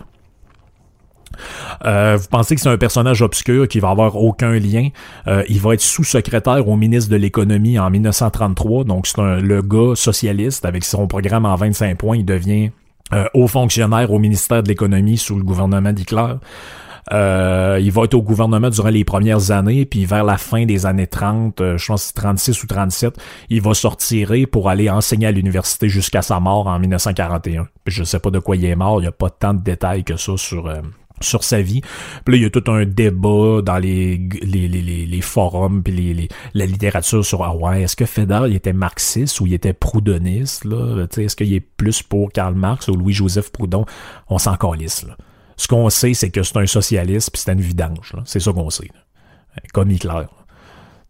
Euh, 1.86 2.17
vous 2.19 2.28
pensez 2.30 2.56
que 2.56 2.62
c'est 2.62 2.69
un 2.69 2.78
personnage 2.78 3.21
obscur 3.21 3.67
qui 3.67 3.80
va 3.80 3.89
avoir 3.89 4.15
aucun 4.15 4.54
lien? 4.54 4.89
Euh, 5.28 5.43
il 5.50 5.60
va 5.60 5.74
être 5.74 5.82
sous-secrétaire 5.82 6.67
au 6.67 6.76
ministre 6.76 7.12
de 7.12 7.15
l'économie 7.15 7.80
en 7.80 7.89
1933. 7.89 8.84
Donc 8.86 9.08
c'est 9.08 9.21
le 9.21 9.62
gars 9.62 9.95
socialiste 9.95 10.65
avec 10.65 10.84
son 10.84 11.08
programme 11.08 11.45
en 11.45 11.56
25 11.56 11.98
points. 11.98 12.17
Il 12.17 12.26
devient 12.26 12.71
euh, 13.13 13.26
haut 13.34 13.48
fonctionnaire 13.48 14.12
au 14.12 14.19
ministère 14.19 14.63
de 14.63 14.67
l'économie 14.67 15.17
sous 15.17 15.38
le 15.38 15.43
gouvernement 15.43 15.93
d'Hitler. 15.93 16.36
il 17.12 17.91
va 17.91 18.04
être 18.04 18.15
au 18.15 18.24
gouvernement 18.24 18.69
durant 18.69 18.89
les 18.89 19.04
premières 19.04 19.52
années, 19.52 19.86
puis 19.86 20.06
vers 20.06 20.24
la 20.24 20.38
fin 20.38 20.65
des 20.65 20.88
années 20.88 21.06
30, 21.06 21.78
je 21.78 21.86
pense 21.86 22.13
36 22.15 22.63
ou 22.63 22.67
37, 22.67 23.15
il 23.52 23.62
va 23.62 23.76
sortir 23.76 24.32
pour 24.51 24.70
aller 24.70 24.89
enseigner 24.89 25.28
à 25.28 25.32
l'université 25.32 25.88
jusqu'à 25.88 26.24
sa 26.24 26.39
mort 26.39 26.66
en 26.66 26.80
1941. 26.80 27.68
Je 27.86 28.03
sais 28.03 28.20
pas 28.20 28.32
de 28.32 28.39
quoi 28.39 28.55
il 28.55 28.66
est 28.66 28.76
mort, 28.76 28.99
il 28.99 29.03
n'y 29.03 29.07
a 29.07 29.12
pas 29.12 29.30
tant 29.30 29.53
de 29.53 29.62
détails 29.62 30.03
que 30.03 30.18
ça 30.18 30.36
sur 30.36 30.68
sur 31.22 31.43
sa 31.43 31.61
vie. 31.61 31.82
Puis 32.26 32.34
là, 32.34 32.38
il 32.38 32.43
y 32.43 32.45
a 32.45 32.49
tout 32.49 32.70
un 32.72 32.86
débat 32.86 33.61
dans 33.61 33.78
les, 33.78 34.18
les, 34.41 34.68
les, 34.68 35.05
les 35.05 35.22
forums 35.22 35.84
puis 35.84 36.13
les, 36.13 36.28
la 36.53 36.66
littérature 36.66 37.26
sur 37.26 37.43
ah 37.43 37.55
ouais, 37.55 37.84
est-ce 37.84 37.95
que 37.95 38.05
Feder 38.05 38.41
il 38.47 38.55
était 38.55 38.74
marxiste 38.74 39.39
ou 39.39 39.47
il 39.47 39.53
était 39.53 39.74
proudhoniste 39.74 40.66
là, 40.66 41.05
est-ce 41.18 41.36
qu'il 41.36 41.53
est 41.53 41.61
plus 41.61 42.03
pour 42.03 42.32
Karl 42.32 42.55
Marx 42.55 42.88
ou 42.88 42.95
Louis-Joseph 42.95 43.51
Proudhon? 43.51 43.86
On 44.30 44.38
s'en 44.38 44.55
calisse 44.55 45.03
là. 45.03 45.16
Ce 45.57 45.68
qu'on 45.68 45.89
sait, 45.89 46.13
c'est 46.13 46.32
que 46.32 46.43
c'est 46.43 46.57
un 46.57 46.66
socialiste 46.66 47.32
puis 47.32 47.41
c'est 47.41 47.53
une 47.53 47.61
vidange. 47.61 48.13
C'est 48.26 48.41
ça 48.41 48.51
qu'on 48.51 48.70
sait. 48.70 48.89
Comme 49.74 49.89
Hitler 49.89 50.26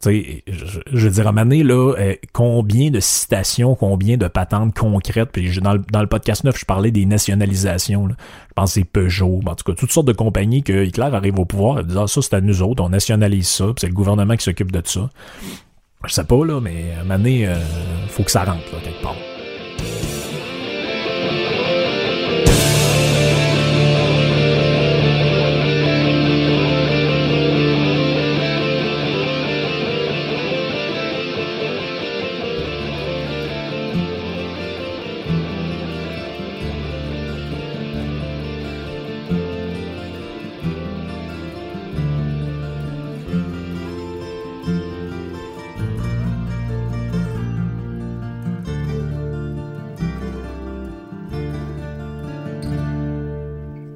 je, 0.03 0.79
je 0.91 1.07
veux 1.07 1.13
dire, 1.13 1.27
à 1.27 1.31
Mané, 1.31 1.63
là, 1.63 1.93
euh, 1.97 2.15
combien 2.33 2.91
de 2.91 2.99
citations, 2.99 3.75
combien 3.75 4.17
de 4.17 4.27
patentes 4.27 4.77
concrètes, 4.77 5.29
puis 5.31 5.59
dans, 5.59 5.73
le, 5.73 5.81
dans 5.91 6.01
le 6.01 6.07
podcast 6.07 6.43
9, 6.43 6.57
je 6.57 6.65
parlais 6.65 6.91
des 6.91 7.05
nationalisations, 7.05 8.07
là. 8.07 8.15
je 8.49 8.53
pense 8.53 8.71
que 8.71 8.81
c'est 8.81 8.85
Peugeot, 8.85 9.41
en 9.45 9.55
tout 9.55 9.71
cas, 9.71 9.77
toutes 9.77 9.91
sortes 9.91 10.07
de 10.07 10.13
compagnies 10.13 10.63
que 10.63 10.85
Hitler 10.85 11.09
arrive 11.11 11.39
au 11.39 11.45
pouvoir, 11.45 11.79
et 11.79 11.83
ah, 11.97 12.07
ça 12.07 12.21
c'est 12.21 12.35
à 12.35 12.41
nous 12.41 12.61
autres, 12.61 12.83
on 12.83 12.89
nationalise 12.89 13.47
ça, 13.47 13.65
c'est 13.77 13.87
le 13.87 13.93
gouvernement 13.93 14.35
qui 14.35 14.43
s'occupe 14.43 14.71
de 14.71 14.81
ça. 14.83 15.09
Je 16.05 16.13
sais 16.13 16.23
pas, 16.23 16.45
là, 16.45 16.61
mais 16.61 16.93
à 16.99 17.03
Mané, 17.03 17.47
euh, 17.47 17.55
faut 18.09 18.23
que 18.23 18.31
ça 18.31 18.43
rentre, 18.43 18.71
là, 18.73 18.79
quelque 18.83 19.01
part. 19.01 19.34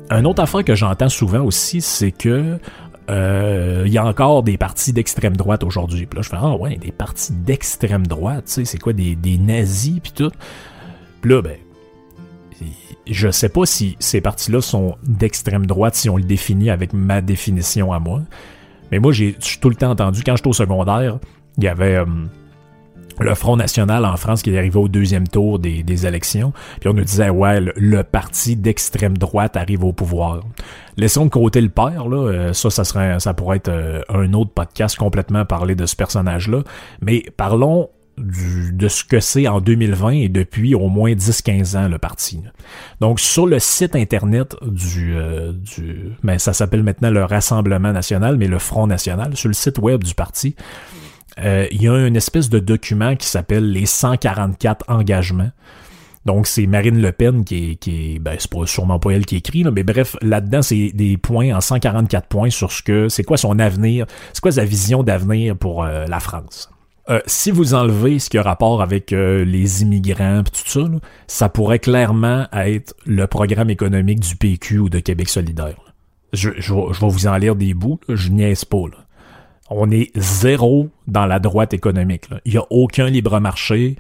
Un 0.09 0.25
autre 0.25 0.41
affaire 0.41 0.63
que 0.63 0.75
j'entends 0.75 1.09
souvent 1.09 1.41
aussi, 1.41 1.81
c'est 1.81 2.11
que 2.11 2.57
euh, 3.09 3.83
il 3.85 3.91
y 3.91 3.97
a 3.97 4.05
encore 4.05 4.43
des 4.43 4.57
partis 4.57 4.93
d'extrême 4.93 5.35
droite 5.35 5.63
aujourd'hui. 5.63 6.05
Puis 6.05 6.17
là, 6.17 6.21
je 6.21 6.29
fais 6.29 6.37
Ah 6.39 6.55
ouais, 6.55 6.77
des 6.77 6.91
partis 6.91 7.33
d'extrême 7.33 8.05
droite, 8.05 8.45
tu 8.45 8.53
sais, 8.53 8.65
c'est 8.65 8.77
quoi 8.77 8.93
des, 8.93 9.15
nazis 9.37 9.99
puis 10.01 10.11
tout. 10.11 10.31
Puis 11.21 11.31
là, 11.31 11.41
ben, 11.41 11.57
je 13.07 13.31
sais 13.31 13.49
pas 13.49 13.65
si 13.65 13.95
ces 13.99 14.21
partis-là 14.21 14.61
sont 14.61 14.95
d'extrême 15.03 15.65
droite, 15.65 15.95
si 15.95 16.09
on 16.09 16.17
le 16.17 16.23
définit 16.23 16.69
avec 16.69 16.93
ma 16.93 17.21
définition 17.21 17.91
à 17.91 17.99
moi. 17.99 18.21
Mais 18.91 18.99
moi, 18.99 19.11
j'ai 19.11 19.35
tout 19.61 19.69
le 19.69 19.75
temps 19.75 19.91
entendu, 19.91 20.21
quand 20.23 20.35
j'étais 20.35 20.49
au 20.49 20.53
secondaire, 20.53 21.19
il 21.57 21.63
y 21.63 21.67
avait 21.67 21.95
euh, 21.95 22.05
le 23.19 23.35
Front 23.35 23.57
National 23.57 24.05
en 24.05 24.17
France 24.17 24.41
qui 24.41 24.51
est 24.51 24.57
arrivé 24.57 24.77
au 24.77 24.87
deuxième 24.87 25.27
tour 25.27 25.59
des, 25.59 26.05
élections. 26.05 26.53
Puis 26.79 26.89
on 26.89 26.93
nous 26.93 27.03
disait, 27.03 27.29
ouais, 27.29 27.59
le, 27.59 28.03
parti 28.03 28.55
d'extrême 28.55 29.17
droite 29.17 29.57
arrive 29.57 29.83
au 29.83 29.91
pouvoir. 29.91 30.41
Laissons 30.97 31.25
de 31.25 31.29
côté 31.29 31.61
le 31.61 31.69
père, 31.69 32.07
là. 32.07 32.17
Euh, 32.17 32.53
ça, 32.53 32.69
ça, 32.69 32.83
serait, 32.83 33.19
ça 33.19 33.33
pourrait 33.33 33.57
être 33.57 33.69
euh, 33.69 34.01
un 34.09 34.33
autre 34.33 34.51
podcast 34.51 34.97
complètement 34.97 35.45
parler 35.45 35.75
de 35.75 35.85
ce 35.85 35.95
personnage-là. 35.95 36.63
Mais 37.01 37.23
parlons 37.35 37.89
de 38.19 38.87
ce 38.87 39.03
que 39.03 39.19
c'est 39.19 39.47
en 39.47 39.61
2020 39.61 40.09
et 40.11 40.29
depuis 40.29 40.75
au 40.75 40.87
moins 40.87 41.13
10-15 41.13 41.77
ans 41.77 41.87
le 41.87 41.97
parti. 41.97 42.41
Donc 42.99 43.19
sur 43.19 43.47
le 43.47 43.59
site 43.59 43.95
internet 43.95 44.55
du, 44.61 45.15
euh, 45.15 45.53
du 45.53 46.11
ben, 46.23 46.37
ça 46.37 46.53
s'appelle 46.53 46.83
maintenant 46.83 47.09
le 47.09 47.23
Rassemblement 47.23 47.93
national, 47.93 48.37
mais 48.37 48.47
le 48.47 48.59
Front 48.59 48.87
national, 48.87 49.35
sur 49.37 49.47
le 49.47 49.53
site 49.53 49.77
web 49.79 50.03
du 50.03 50.13
parti, 50.13 50.55
euh, 51.43 51.67
il 51.71 51.81
y 51.81 51.87
a 51.87 52.07
une 52.07 52.15
espèce 52.15 52.49
de 52.49 52.59
document 52.59 53.15
qui 53.15 53.27
s'appelle 53.27 53.71
les 53.71 53.85
144 53.85 54.85
engagements. 54.87 55.51
Donc, 56.25 56.47
c'est 56.47 56.67
Marine 56.67 57.01
Le 57.01 57.11
Pen 57.11 57.45
qui 57.45 57.71
est, 57.71 57.75
qui 57.75 58.15
est 58.15 58.19
ben, 58.19 58.35
c'est 58.37 58.49
sûrement 58.65 58.99
pas 58.99 59.11
elle 59.11 59.25
qui 59.25 59.37
écrit, 59.37 59.63
là, 59.63 59.71
mais 59.71 59.83
bref, 59.83 60.15
là-dedans, 60.21 60.61
c'est 60.61 60.91
des 60.93 61.17
points 61.17 61.55
en 61.55 61.61
144 61.61 62.27
points 62.27 62.49
sur 62.49 62.71
ce 62.71 62.83
que, 62.83 63.09
c'est 63.09 63.23
quoi 63.23 63.37
son 63.37 63.57
avenir, 63.57 64.05
c'est 64.33 64.41
quoi 64.41 64.51
sa 64.51 64.65
vision 64.65 65.01
d'avenir 65.01 65.55
pour 65.55 65.83
euh, 65.83 66.05
la 66.07 66.19
France. 66.19 66.69
Euh, 67.09 67.21
si 67.25 67.51
vous 67.51 67.73
enlevez 67.73 68.19
ce 68.19 68.29
qui 68.29 68.37
a 68.37 68.43
rapport 68.43 68.81
avec 68.81 69.09
les 69.11 69.81
immigrants 69.81 70.43
tout 70.43 70.61
ça, 70.65 70.81
ça 71.25 71.49
pourrait 71.49 71.79
clairement 71.79 72.45
être 72.53 72.93
le 73.05 73.25
programme 73.25 73.71
économique 73.71 74.19
du 74.19 74.35
PQ 74.35 74.79
ou 74.79 74.89
de 74.89 74.99
Québec 74.99 75.29
solidaire. 75.29 75.89
Je, 76.33 76.49
vais 76.49 77.07
vous 77.07 77.27
en 77.27 77.37
lire 77.37 77.55
des 77.55 77.73
bouts, 77.73 77.99
je 78.07 78.29
niaise 78.29 78.65
pas. 78.65 78.85
On 79.69 79.91
est 79.91 80.11
zéro 80.15 80.89
dans 81.07 81.25
la 81.25 81.39
droite 81.39 81.73
économique. 81.73 82.25
Il 82.45 82.53
n'y 82.53 82.57
a 82.57 82.65
aucun 82.69 83.07
libre 83.07 83.39
marché. 83.39 83.97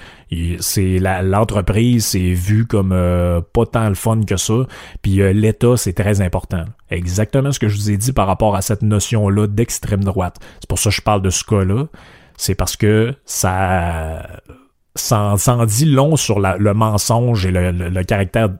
C'est 0.59 0.99
l'entreprise 0.99 2.07
c'est 2.07 2.33
vu 2.33 2.65
comme 2.65 2.91
euh, 2.91 3.41
pas 3.53 3.65
tant 3.65 3.87
le 3.89 3.95
fun 3.95 4.21
que 4.25 4.37
ça. 4.37 4.65
Puis 5.01 5.17
l'État 5.33 5.77
c'est 5.77 5.93
très 5.93 6.21
important. 6.21 6.65
Exactement 6.89 7.51
ce 7.51 7.59
que 7.59 7.67
je 7.67 7.75
vous 7.75 7.91
ai 7.91 7.97
dit 7.97 8.13
par 8.13 8.27
rapport 8.27 8.55
à 8.55 8.61
cette 8.61 8.81
notion 8.81 9.29
là 9.29 9.47
d'extrême 9.47 10.03
droite. 10.03 10.37
C'est 10.59 10.69
pour 10.69 10.79
ça 10.79 10.89
que 10.89 10.95
je 10.95 11.01
parle 11.01 11.21
de 11.21 11.29
ce 11.29 11.43
cas-là 11.43 11.85
c'est 12.39 12.55
parce 12.55 12.77
que 12.77 13.13
ça, 13.25 14.25
ça, 14.95 15.35
en 15.47 15.65
dit 15.65 15.83
long 15.83 16.15
sur 16.15 16.39
le 16.39 16.73
mensonge 16.73 17.45
et 17.45 17.51
le, 17.51 18.03
caractère. 18.03 18.47
Tu 18.49 18.55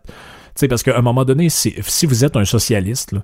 sais, 0.56 0.68
parce 0.68 0.84
qu'à 0.84 0.98
un 0.98 1.02
moment 1.02 1.24
donné, 1.24 1.48
si 1.50 2.06
vous 2.06 2.26
êtes 2.26 2.36
un 2.36 2.44
socialiste, 2.44 3.16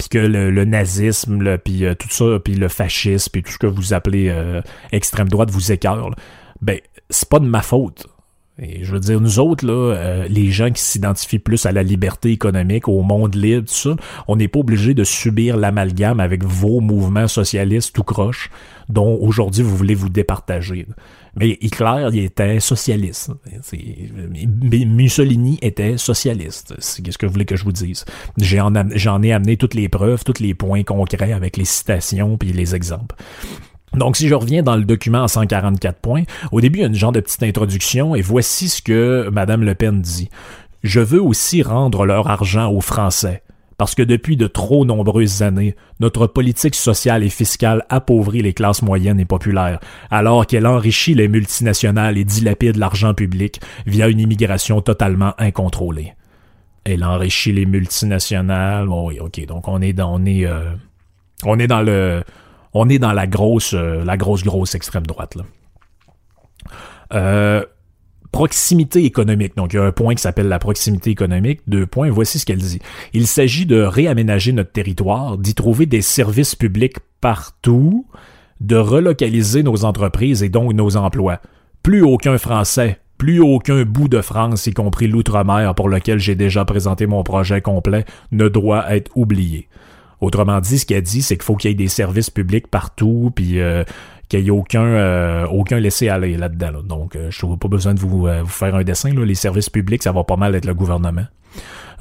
puis 0.00 0.08
que 0.08 0.18
le, 0.18 0.64
nazisme, 0.64 1.58
puis 1.58 1.84
euh, 1.84 1.94
tout 1.94 2.08
ça, 2.08 2.38
puis 2.42 2.54
le 2.54 2.68
fascisme, 2.68 3.30
puis 3.30 3.42
tout 3.42 3.52
ce 3.52 3.58
que 3.58 3.66
vous 3.66 3.92
appelez 3.92 4.30
euh, 4.30 4.62
extrême 4.92 5.28
droite 5.28 5.50
vous 5.50 5.72
écœure, 5.72 6.10
ben 6.62 6.78
c'est 7.10 7.28
pas 7.28 7.38
de 7.38 7.44
ma 7.44 7.60
faute. 7.60 8.06
Et 8.58 8.82
je 8.82 8.92
veux 8.92 9.00
dire, 9.00 9.20
nous 9.20 9.38
autres, 9.38 9.66
là, 9.66 9.94
euh, 9.94 10.26
les 10.28 10.50
gens 10.50 10.70
qui 10.70 10.82
s'identifient 10.82 11.38
plus 11.38 11.66
à 11.66 11.72
la 11.72 11.82
liberté 11.82 12.30
économique, 12.30 12.88
au 12.88 13.02
monde 13.02 13.34
libre, 13.34 13.68
tout 13.68 13.74
ça, 13.74 13.96
on 14.26 14.36
n'est 14.36 14.48
pas 14.48 14.60
obligé 14.60 14.94
de 14.94 15.04
subir 15.04 15.58
l'amalgame 15.58 16.18
avec 16.18 16.44
vos 16.44 16.80
mouvements 16.80 17.28
socialistes 17.28 17.94
tout 17.94 18.02
croche, 18.02 18.50
dont 18.88 19.18
aujourd'hui 19.20 19.62
vous 19.62 19.76
voulez 19.76 19.94
vous 19.94 20.08
départager. 20.08 20.86
Mais 21.36 21.58
Hitler, 21.60 22.08
était 22.14 22.60
socialiste. 22.60 23.30
Mussolini 24.86 25.58
était 25.62 25.96
socialiste. 25.96 26.74
C'est 26.78 27.08
ce 27.10 27.18
que 27.18 27.26
vous 27.26 27.32
voulez 27.32 27.44
que 27.44 27.56
je 27.56 27.64
vous 27.64 27.72
dise? 27.72 28.04
J'en 28.38 29.22
ai 29.22 29.32
amené 29.32 29.56
toutes 29.56 29.74
les 29.74 29.88
preuves, 29.88 30.24
tous 30.24 30.40
les 30.40 30.54
points 30.54 30.82
concrets 30.82 31.32
avec 31.32 31.56
les 31.56 31.64
citations 31.64 32.36
puis 32.36 32.52
les 32.52 32.74
exemples. 32.74 33.16
Donc, 33.94 34.16
si 34.16 34.28
je 34.28 34.34
reviens 34.34 34.62
dans 34.62 34.76
le 34.76 34.84
document 34.84 35.22
en 35.22 35.28
144 35.28 35.98
points, 35.98 36.22
au 36.52 36.60
début, 36.60 36.78
il 36.78 36.82
y 36.82 36.84
a 36.84 36.88
une 36.88 36.94
genre 36.94 37.12
de 37.12 37.20
petite 37.20 37.42
introduction 37.42 38.14
et 38.14 38.22
voici 38.22 38.68
ce 38.68 38.82
que 38.82 39.28
Madame 39.32 39.64
Le 39.64 39.74
Pen 39.74 40.00
dit. 40.00 40.28
Je 40.82 41.00
veux 41.00 41.20
aussi 41.20 41.62
rendre 41.62 42.06
leur 42.06 42.28
argent 42.28 42.70
aux 42.70 42.80
Français. 42.80 43.42
Parce 43.80 43.94
que 43.94 44.02
depuis 44.02 44.36
de 44.36 44.46
trop 44.46 44.84
nombreuses 44.84 45.40
années, 45.40 45.74
notre 46.00 46.26
politique 46.26 46.74
sociale 46.74 47.24
et 47.24 47.30
fiscale 47.30 47.86
appauvrit 47.88 48.42
les 48.42 48.52
classes 48.52 48.82
moyennes 48.82 49.18
et 49.18 49.24
populaires, 49.24 49.80
alors 50.10 50.46
qu'elle 50.46 50.66
enrichit 50.66 51.14
les 51.14 51.28
multinationales 51.28 52.18
et 52.18 52.24
dilapide 52.24 52.76
l'argent 52.76 53.14
public 53.14 53.58
via 53.86 54.08
une 54.08 54.20
immigration 54.20 54.82
totalement 54.82 55.32
incontrôlée. 55.38 56.12
Elle 56.84 57.02
enrichit 57.02 57.52
les 57.52 57.64
multinationales. 57.64 58.86
oui, 58.86 59.18
ok. 59.18 59.46
Donc 59.46 59.66
on 59.66 59.80
est 59.80 59.94
dans, 59.94 60.12
on 60.12 60.26
est, 60.26 60.44
euh, 60.44 60.74
on 61.46 61.58
est 61.58 61.66
dans 61.66 61.80
le, 61.80 62.22
on 62.74 62.86
est 62.90 62.98
dans 62.98 63.12
la 63.12 63.26
grosse, 63.26 63.72
euh, 63.72 64.04
la 64.04 64.18
grosse, 64.18 64.44
grosse 64.44 64.74
extrême 64.74 65.06
droite. 65.06 65.36
Là. 65.36 65.44
Euh, 67.14 67.64
proximité 68.32 69.04
économique. 69.04 69.56
Donc, 69.56 69.72
il 69.72 69.76
y 69.76 69.78
a 69.78 69.84
un 69.84 69.92
point 69.92 70.14
qui 70.14 70.22
s'appelle 70.22 70.48
la 70.48 70.58
proximité 70.58 71.10
économique. 71.10 71.60
Deux 71.66 71.86
points, 71.86 72.10
voici 72.10 72.38
ce 72.38 72.46
qu'elle 72.46 72.58
dit. 72.58 72.80
Il 73.12 73.26
s'agit 73.26 73.66
de 73.66 73.80
réaménager 73.80 74.52
notre 74.52 74.72
territoire, 74.72 75.38
d'y 75.38 75.54
trouver 75.54 75.86
des 75.86 76.02
services 76.02 76.54
publics 76.54 76.96
partout, 77.20 78.06
de 78.60 78.76
relocaliser 78.76 79.62
nos 79.62 79.84
entreprises 79.84 80.42
et 80.42 80.48
donc 80.48 80.72
nos 80.74 80.96
emplois. 80.96 81.40
Plus 81.82 82.02
aucun 82.02 82.38
Français, 82.38 82.98
plus 83.18 83.40
aucun 83.40 83.84
bout 83.84 84.08
de 84.08 84.20
France, 84.20 84.66
y 84.66 84.72
compris 84.72 85.08
l'outre-mer 85.08 85.74
pour 85.74 85.88
lequel 85.88 86.18
j'ai 86.18 86.34
déjà 86.34 86.64
présenté 86.64 87.06
mon 87.06 87.22
projet 87.22 87.60
complet, 87.60 88.04
ne 88.32 88.48
doit 88.48 88.94
être 88.94 89.10
oublié. 89.14 89.68
Autrement 90.20 90.60
dit, 90.60 90.78
ce 90.78 90.86
qu'elle 90.86 91.02
dit, 91.02 91.22
c'est 91.22 91.36
qu'il 91.36 91.44
faut 91.44 91.56
qu'il 91.56 91.70
y 91.70 91.72
ait 91.72 91.76
des 91.76 91.88
services 91.88 92.30
publics 92.30 92.66
partout, 92.66 93.32
puis 93.34 93.60
euh, 93.60 93.84
qu'il 94.30 94.40
n'y 94.42 94.46
ait 94.46 94.50
aucun, 94.50 94.84
euh, 94.84 95.46
aucun 95.46 95.80
laisser-aller 95.80 96.36
là-dedans. 96.36 96.82
Donc, 96.82 97.16
euh, 97.16 97.26
je 97.30 97.44
n'ai 97.44 97.56
pas 97.56 97.68
besoin 97.68 97.92
de 97.94 98.00
vous, 98.00 98.26
vous 98.26 98.46
faire 98.46 98.74
un 98.76 98.84
dessin. 98.84 99.12
Là. 99.12 99.24
Les 99.24 99.34
services 99.34 99.68
publics, 99.68 100.02
ça 100.02 100.12
va 100.12 100.24
pas 100.24 100.36
mal 100.36 100.54
être 100.54 100.64
le 100.64 100.74
gouvernement. 100.74 101.26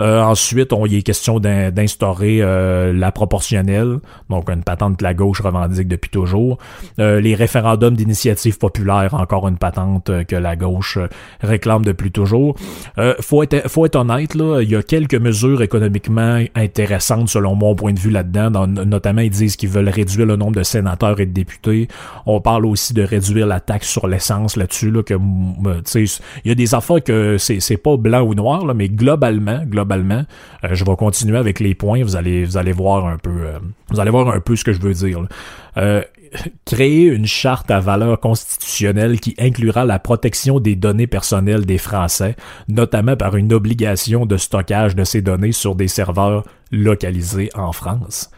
Euh, 0.02 0.22
ensuite, 0.22 0.74
on 0.74 0.86
y 0.86 0.98
est 0.98 1.02
question 1.02 1.40
d'instaurer 1.40 2.40
euh, 2.42 2.94
la 2.94 3.12
proportionnelle, 3.12 4.00
donc 4.30 4.50
une 4.50 4.64
patente 4.64 4.98
que 4.98 5.04
la 5.04 5.14
gauche 5.14 5.42
revendique 5.42 5.88
depuis 5.88 6.10
toujours. 6.10 6.58
Euh, 7.00 7.20
les 7.20 7.36
référendums 7.36 7.96
d'initiative 7.96 8.58
populaire, 8.58 9.14
encore 9.14 9.48
une 9.48 9.58
patente 9.58 10.12
que 10.26 10.36
la 10.36 10.56
gauche 10.56 10.98
réclame 11.42 11.84
depuis 11.84 12.12
toujours. 12.12 12.56
faut 13.20 13.44
être 13.44 13.68
faut 13.70 13.86
être 13.86 13.96
honnête 13.96 14.36
là, 14.36 14.62
il 14.62 14.70
y 14.70 14.76
a 14.76 14.84
quelques 14.84 15.16
mesures 15.16 15.62
économiquement 15.62 16.44
intéressantes 16.56 17.30
selon 17.30 17.56
mon 17.56 17.76
point 17.76 17.94
de 17.94 18.00
vue 18.00 18.10
là-dedans. 18.10 18.68
Notamment, 18.68 19.22
ils 19.22 19.30
disent 19.30 19.56
qu'ils 19.56 19.70
veulent 19.70 19.90
réduire 19.90 20.26
le 20.26 20.36
nombre 20.36 20.56
de 20.56 20.64
sénateurs 20.64 21.20
et 21.20 21.26
de 21.26 21.34
députés. 21.34 21.88
On 22.26 22.42
parle 22.42 22.66
aussi 22.66 22.94
de 22.94 23.04
réduire 23.04 23.48
la 23.48 23.60
taxe 23.60 23.88
sur 23.88 24.08
l'essence 24.08 24.56
là-dessus 24.56 24.92
là 24.92 25.04
que 25.04 25.16
il 25.96 26.50
y 26.50 26.52
a 26.52 26.56
des 26.56 26.76
affaires 26.76 27.04
que 27.04 27.38
c'est 27.38 27.78
pas 27.78 27.98
blanc 27.98 28.22
ou 28.22 28.34
noir 28.36 28.66
là, 28.66 28.74
mais 28.74 28.90
globalement, 28.90 29.64
globalement 29.66 29.89
globalement. 29.90 30.26
Euh, 30.64 30.70
je 30.74 30.86
vais 30.86 30.96
continuer 30.96 31.38
avec 31.38 31.60
les 31.60 31.76
points. 31.76 32.04
Vous 32.04 32.16
allez, 32.16 32.46
vous 32.46 32.58
allez 32.58 32.72
voir 32.72 33.08
un 33.08 33.18
peu, 33.18 33.30
euh, 33.30 33.60
vous 33.90 34.00
allez 34.00 34.12
voir 34.12 34.30
un 34.30 34.40
peu 34.40 34.56
ce 34.56 34.64
que 34.64 34.74
je 34.74 34.80
veux 34.80 34.94
dire. 34.94 35.26
Euh, 35.78 36.02
créer 36.66 37.06
une 37.06 37.26
charte 37.26 37.72
à 37.72 37.80
valeur 37.80 38.20
constitutionnelle 38.20 39.20
qui 39.20 39.36
inclura 39.40 39.86
la 39.86 39.98
protection 39.98 40.60
des 40.60 40.76
données 40.76 41.08
personnelles 41.08 41.66
des 41.66 41.80
Français, 41.80 42.36
notamment 42.68 43.16
par 43.16 43.36
une 43.36 43.52
obligation 43.52 44.28
de 44.28 44.38
stockage 44.38 44.96
de 44.96 45.04
ces 45.04 45.22
données 45.22 45.52
sur 45.52 45.76
des 45.76 45.88
serveurs 45.88 46.44
localisés 46.72 47.50
en 47.56 47.72
France. 47.72 48.30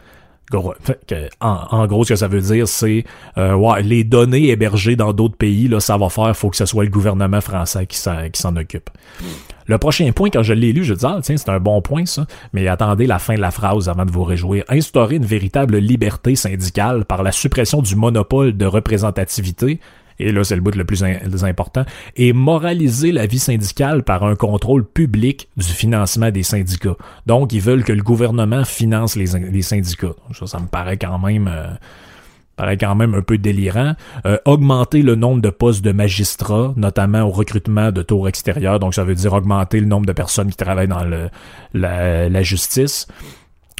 En, 1.40 1.86
gros, 1.86 2.04
ce 2.04 2.10
que 2.10 2.16
ça 2.16 2.28
veut 2.28 2.40
dire, 2.40 2.68
c'est 2.68 3.04
ouais, 3.36 3.82
les 3.82 4.04
données 4.04 4.48
hébergées 4.48 4.96
dans 4.96 5.12
d'autres 5.12 5.36
pays, 5.36 5.68
là, 5.68 5.80
ça 5.80 5.96
va 5.96 6.08
faire, 6.08 6.36
faut 6.36 6.50
que 6.50 6.56
ce 6.56 6.66
soit 6.66 6.84
le 6.84 6.90
gouvernement 6.90 7.40
français 7.40 7.86
qui 7.86 7.96
s'en 7.98 8.56
occupe. 8.56 8.90
Le 9.66 9.78
prochain 9.78 10.10
point, 10.12 10.28
quand 10.30 10.42
je 10.42 10.52
l'ai 10.52 10.72
lu, 10.72 10.84
je 10.84 10.94
dis, 10.94 11.06
ah, 11.06 11.20
tiens, 11.22 11.36
c'est 11.36 11.48
un 11.48 11.60
bon 11.60 11.80
point, 11.82 12.04
ça. 12.06 12.26
Mais 12.52 12.66
attendez 12.68 13.06
la 13.06 13.18
fin 13.18 13.34
de 13.34 13.40
la 13.40 13.50
phrase 13.50 13.88
avant 13.88 14.04
de 14.04 14.10
vous 14.10 14.24
réjouir. 14.24 14.64
Instaurer 14.68 15.16
une 15.16 15.24
véritable 15.24 15.78
liberté 15.78 16.34
syndicale 16.34 17.04
par 17.04 17.22
la 17.22 17.32
suppression 17.32 17.80
du 17.80 17.96
monopole 17.96 18.56
de 18.56 18.66
représentativité 18.66 19.80
et 20.22 20.32
là 20.32 20.44
c'est 20.44 20.54
le 20.54 20.60
bout 20.60 20.74
le 20.74 20.84
plus, 20.84 21.02
important, 21.44 21.84
et 22.16 22.32
moraliser 22.32 23.12
la 23.12 23.26
vie 23.26 23.38
syndicale 23.38 24.02
par 24.02 24.24
un 24.24 24.34
contrôle 24.34 24.84
public 24.84 25.48
du 25.56 25.66
financement 25.66 26.30
des 26.30 26.42
syndicats. 26.42 26.96
Donc, 27.26 27.52
ils 27.52 27.60
veulent 27.60 27.84
que 27.84 27.92
le 27.92 28.02
gouvernement 28.02 28.64
finance 28.64 29.16
les, 29.16 29.62
syndicats. 29.62 30.14
Ça, 30.32 30.46
ça 30.46 30.58
me 30.60 30.66
paraît 30.66 30.96
quand 30.96 31.18
même... 31.18 31.48
Euh, 31.52 31.72
paraît 32.54 32.76
quand 32.76 32.94
même 32.94 33.14
un 33.14 33.22
peu 33.22 33.38
délirant. 33.38 33.94
Euh, 34.26 34.36
augmenter 34.44 35.02
le 35.02 35.14
nombre 35.14 35.40
de 35.40 35.48
postes 35.48 35.82
de 35.82 35.90
magistrats, 35.90 36.74
notamment 36.76 37.22
au 37.22 37.30
recrutement 37.30 37.90
de 37.90 38.02
tours 38.02 38.28
extérieures, 38.28 38.78
donc 38.78 38.94
ça 38.94 39.04
veut 39.04 39.14
dire 39.14 39.32
augmenter 39.32 39.80
le 39.80 39.86
nombre 39.86 40.06
de 40.06 40.12
personnes 40.12 40.50
qui 40.50 40.56
travaillent 40.56 40.86
dans 40.86 41.04
le, 41.04 41.30
la 41.72 42.42
justice. 42.42 43.08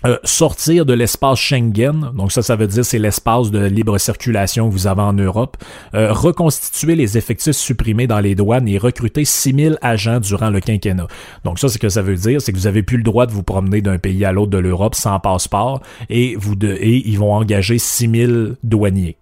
Euh, 0.04 0.18
sortir 0.24 0.84
de 0.84 0.94
l'espace 0.94 1.38
Schengen, 1.38 2.10
donc 2.14 2.32
ça, 2.32 2.42
ça 2.42 2.56
veut 2.56 2.66
dire 2.66 2.84
c'est 2.84 2.98
l'espace 2.98 3.50
de 3.50 3.64
libre 3.64 3.98
circulation 3.98 4.68
que 4.68 4.72
vous 4.72 4.88
avez 4.88 5.02
en 5.02 5.12
Europe, 5.12 5.56
euh, 5.94 6.12
reconstituer 6.12 6.96
les 6.96 7.16
effectifs 7.16 7.54
supprimés 7.54 8.08
dans 8.08 8.18
les 8.18 8.34
douanes 8.34 8.66
et 8.66 8.78
recruter 8.78 9.24
6000 9.24 9.78
agents 9.80 10.18
durant 10.18 10.50
le 10.50 10.60
quinquennat. 10.60 11.06
Donc 11.44 11.60
ça, 11.60 11.68
ce 11.68 11.78
que 11.78 11.88
ça 11.88 12.02
veut 12.02 12.16
dire, 12.16 12.42
c'est 12.42 12.52
que 12.52 12.56
vous 12.58 12.66
avez 12.66 12.82
plus 12.82 12.96
le 12.96 13.04
droit 13.04 13.26
de 13.26 13.32
vous 13.32 13.44
promener 13.44 13.80
d'un 13.80 13.98
pays 13.98 14.24
à 14.24 14.32
l'autre 14.32 14.50
de 14.50 14.58
l'Europe 14.58 14.96
sans 14.96 15.20
passeport 15.20 15.80
et 16.10 16.34
vous 16.36 16.56
et 16.64 17.08
ils 17.08 17.18
vont 17.18 17.32
engager 17.32 17.78
6000 17.78 18.56
douaniers. 18.64 19.16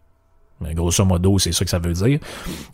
Grosso 0.61 1.05
modo, 1.05 1.39
c'est 1.39 1.53
ça 1.53 1.65
que 1.65 1.71
ça 1.71 1.79
veut 1.79 1.95
dire. 1.95 2.19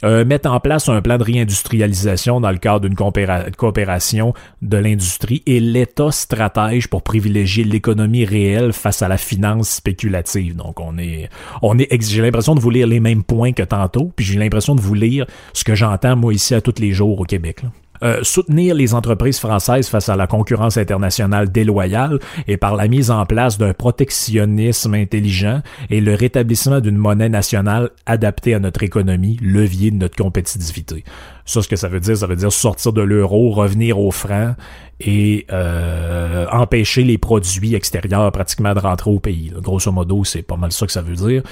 Euh, 0.05 0.25
mettre 0.25 0.51
en 0.51 0.59
place 0.59 0.89
un 0.89 1.01
plan 1.01 1.19
de 1.19 1.23
réindustrialisation 1.23 2.41
dans 2.41 2.51
le 2.51 2.59
cadre 2.59 2.89
d'une 2.89 2.97
coopération 2.97 4.35
de 4.61 4.77
l'industrie 4.77 5.43
et 5.47 5.61
l'État 5.61 6.11
stratège 6.11 6.89
pour 6.89 7.03
privilégier 7.03 7.63
l'économie 7.63 8.25
réelle 8.25 8.73
face 8.73 9.03
à 9.03 9.09
la 9.09 9.17
finance 9.17 9.71
spéculative. 9.71 10.57
Donc, 10.57 10.81
on 10.81 10.99
est, 10.99 11.29
on 11.63 11.79
est, 11.79 11.89
j'ai 12.03 12.23
l'impression 12.23 12.55
de 12.55 12.61
vous 12.61 12.71
lire 12.71 12.89
les 12.89 13.01
mêmes 13.01 13.23
points 13.23 13.53
que 13.53 13.63
tantôt, 13.63 14.13
puis 14.17 14.25
j'ai 14.25 14.39
l'impression 14.39 14.75
de 14.75 14.81
vous 14.81 14.95
lire 14.95 15.27
ce 15.53 15.63
que 15.63 15.75
j'entends 15.75 16.17
moi 16.17 16.35
ici 16.35 16.55
à 16.55 16.61
tous 16.61 16.81
les 16.81 16.93
jours 16.93 17.21
au 17.21 17.25
Québec. 17.25 17.63
Là. 17.63 17.71
Euh, 18.03 18.21
soutenir 18.23 18.75
les 18.75 18.95
entreprises 18.95 19.39
françaises 19.39 19.89
face 19.89 20.09
à 20.09 20.17
la 20.17 20.27
concurrence 20.27 20.77
internationale 20.77 21.51
déloyale 21.51 22.19
et 22.47 22.57
par 22.57 22.77
la 22.77 22.89
mise 22.89 23.11
en 23.11 23.25
place 23.27 23.59
d'un 23.59 23.73
protectionnisme 23.73 24.95
intelligent 24.95 25.63
et 25.91 26.01
le 26.01 26.15
rétablissement 26.15 26.81
d'une 26.81 26.97
monnaie 26.97 27.29
nationale 27.29 27.91
adaptée 28.07 28.55
à 28.55 28.59
notre 28.59 28.83
économie, 28.83 29.39
levier 29.43 29.91
de 29.91 29.97
notre 29.97 30.17
compétitivité. 30.17 31.05
Ça, 31.45 31.63
ce 31.63 31.69
que 31.69 31.77
ça 31.77 31.89
veut 31.89 32.01
dire, 32.01 32.17
ça 32.17 32.27
veut 32.27 32.37
dire 32.37 32.53
sortir 32.53 32.93
de 32.93 33.03
l'euro, 33.03 33.51
revenir 33.51 34.01
au 34.01 34.11
franc 34.11 34.55
et 34.99 35.47
euh, 35.53 36.47
empêcher 36.51 37.05
les 37.05 37.19
produits 37.19 37.75
extérieurs 37.75 38.33
pratiquement 38.33 38.75
de 38.75 38.81
rentrer 38.81 39.11
au 39.11 39.21
pays. 39.21 39.53
Grosso 39.57 39.93
modo, 39.93 40.25
c'est 40.25 40.43
pas 40.43 40.57
mal 40.57 40.73
ça 40.73 40.87
que 40.87 40.93
ça 40.93 41.03
veut 41.03 41.15
dire. 41.15 41.43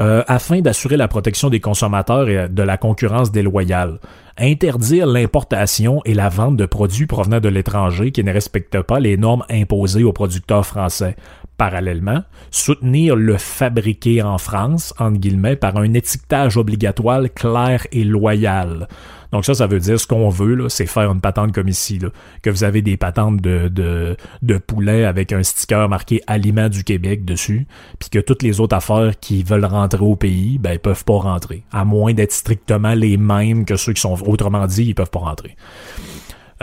Euh, 0.00 0.22
afin 0.26 0.60
d'assurer 0.60 0.96
la 0.96 1.06
protection 1.06 1.50
des 1.50 1.60
consommateurs 1.60 2.28
et 2.28 2.48
de 2.48 2.62
la 2.62 2.78
concurrence 2.78 3.30
déloyale 3.30 3.98
interdire 4.38 5.06
l'importation 5.06 6.00
et 6.04 6.14
la 6.14 6.28
vente 6.28 6.56
de 6.56 6.66
produits 6.66 7.06
provenant 7.06 7.40
de 7.40 7.48
l'étranger 7.48 8.12
qui 8.12 8.24
ne 8.24 8.32
respectent 8.32 8.80
pas 8.80 9.00
les 9.00 9.16
normes 9.16 9.44
imposées 9.50 10.04
aux 10.04 10.12
producteurs 10.12 10.64
français. 10.64 11.16
Parallèlement, 11.58 12.22
soutenir 12.50 13.14
le 13.14 13.36
fabriqué 13.36 14.22
en 14.22 14.38
France, 14.38 14.94
entre 14.98 15.18
guillemets, 15.18 15.56
par 15.56 15.76
un 15.76 15.94
étiquetage 15.94 16.56
obligatoire 16.56 17.22
clair 17.34 17.86
et 17.92 18.04
loyal. 18.04 18.88
Donc 19.32 19.46
ça, 19.46 19.54
ça 19.54 19.66
veut 19.66 19.80
dire 19.80 19.98
ce 19.98 20.06
qu'on 20.06 20.28
veut, 20.28 20.68
c'est 20.68 20.86
faire 20.86 21.10
une 21.10 21.20
patente 21.20 21.52
comme 21.52 21.68
ici, 21.68 21.98
que 22.42 22.50
vous 22.50 22.64
avez 22.64 22.82
des 22.82 22.98
patentes 22.98 23.40
de, 23.40 23.68
de, 24.42 24.58
poulet 24.58 25.04
avec 25.04 25.32
un 25.32 25.42
sticker 25.42 25.88
marqué 25.88 26.20
Aliments 26.26 26.68
du 26.68 26.84
Québec 26.84 27.24
dessus, 27.24 27.66
puis 27.98 28.10
que 28.10 28.18
toutes 28.18 28.42
les 28.42 28.60
autres 28.60 28.76
affaires 28.76 29.18
qui 29.18 29.42
veulent 29.42 29.64
rentrer 29.64 30.02
au 30.02 30.16
pays, 30.16 30.58
ben, 30.58 30.78
peuvent 30.78 31.04
pas 31.04 31.18
rentrer, 31.18 31.64
à 31.72 31.84
moins 31.86 32.12
d'être 32.12 32.32
strictement 32.32 32.94
les 32.94 33.16
mêmes 33.16 33.64
que 33.64 33.76
ceux 33.76 33.94
qui 33.94 34.02
sont 34.02 34.18
autrement 34.26 34.66
dit, 34.66 34.84
ils 34.84 34.94
peuvent 34.94 35.10
pas 35.10 35.20
rentrer. 35.20 35.56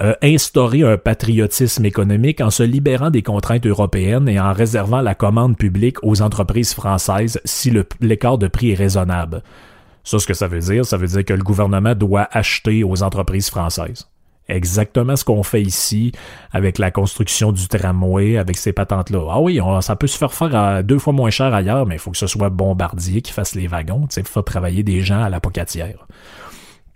Euh, 0.02 0.14
instaurer 0.22 0.84
un 0.84 0.98
patriotisme 0.98 1.84
économique 1.84 2.40
en 2.40 2.52
se 2.52 2.64
libérant 2.64 3.10
des 3.10 3.22
contraintes 3.22 3.66
européennes 3.66 4.30
et 4.30 4.40
en 4.40 4.54
réservant 4.54 5.02
la 5.02 5.14
commande 5.14 5.58
publique 5.58 5.98
aux 6.04 6.22
entreprises 6.22 6.74
françaises 6.74 7.42
si 7.44 7.74
l'écart 8.00 8.38
de 8.38 8.48
prix 8.48 8.72
est 8.72 8.76
raisonnable. 8.76 9.44
Ça, 10.06 10.18
ce 10.18 10.26
que 10.26 10.34
ça 10.34 10.48
veut 10.48 10.62
dire, 10.62 10.86
ça 10.86 10.96
veut 10.96 11.08
dire 11.08 11.26
que 11.26 11.34
le 11.34 11.44
gouvernement 11.44 11.96
doit 11.96 12.30
acheter 12.32 12.82
aux 12.86 13.04
entreprises 13.04 13.50
françaises. 13.50 14.08
Exactement 14.48 15.18
ce 15.18 15.26
qu'on 15.26 15.44
fait 15.44 15.62
ici 15.62 16.14
avec 16.52 16.78
la 16.78 16.92
construction 16.92 17.52
du 17.52 17.68
tramway, 17.68 18.38
avec 18.38 18.58
ces 18.58 18.72
patentes-là. 18.72 19.28
Ah 19.30 19.42
oui, 19.42 19.60
ça 19.82 19.98
peut 19.98 20.08
se 20.08 20.18
faire 20.18 20.34
faire 20.34 20.56
à 20.56 20.82
deux 20.82 20.98
fois 20.98 21.12
moins 21.12 21.30
cher 21.30 21.54
ailleurs, 21.54 21.86
mais 21.86 21.96
il 21.96 22.00
faut 22.00 22.12
que 22.12 22.18
ce 22.18 22.26
soit 22.26 22.50
Bombardier 22.50 23.22
qui 23.22 23.34
fasse 23.34 23.54
les 23.54 23.68
wagons, 23.68 24.08
sais, 24.10 24.24
faire 24.24 24.46
travailler 24.46 24.82
des 24.82 25.02
gens 25.02 25.22
à 25.22 25.30
la 25.30 25.42
pocatière. 25.42 26.08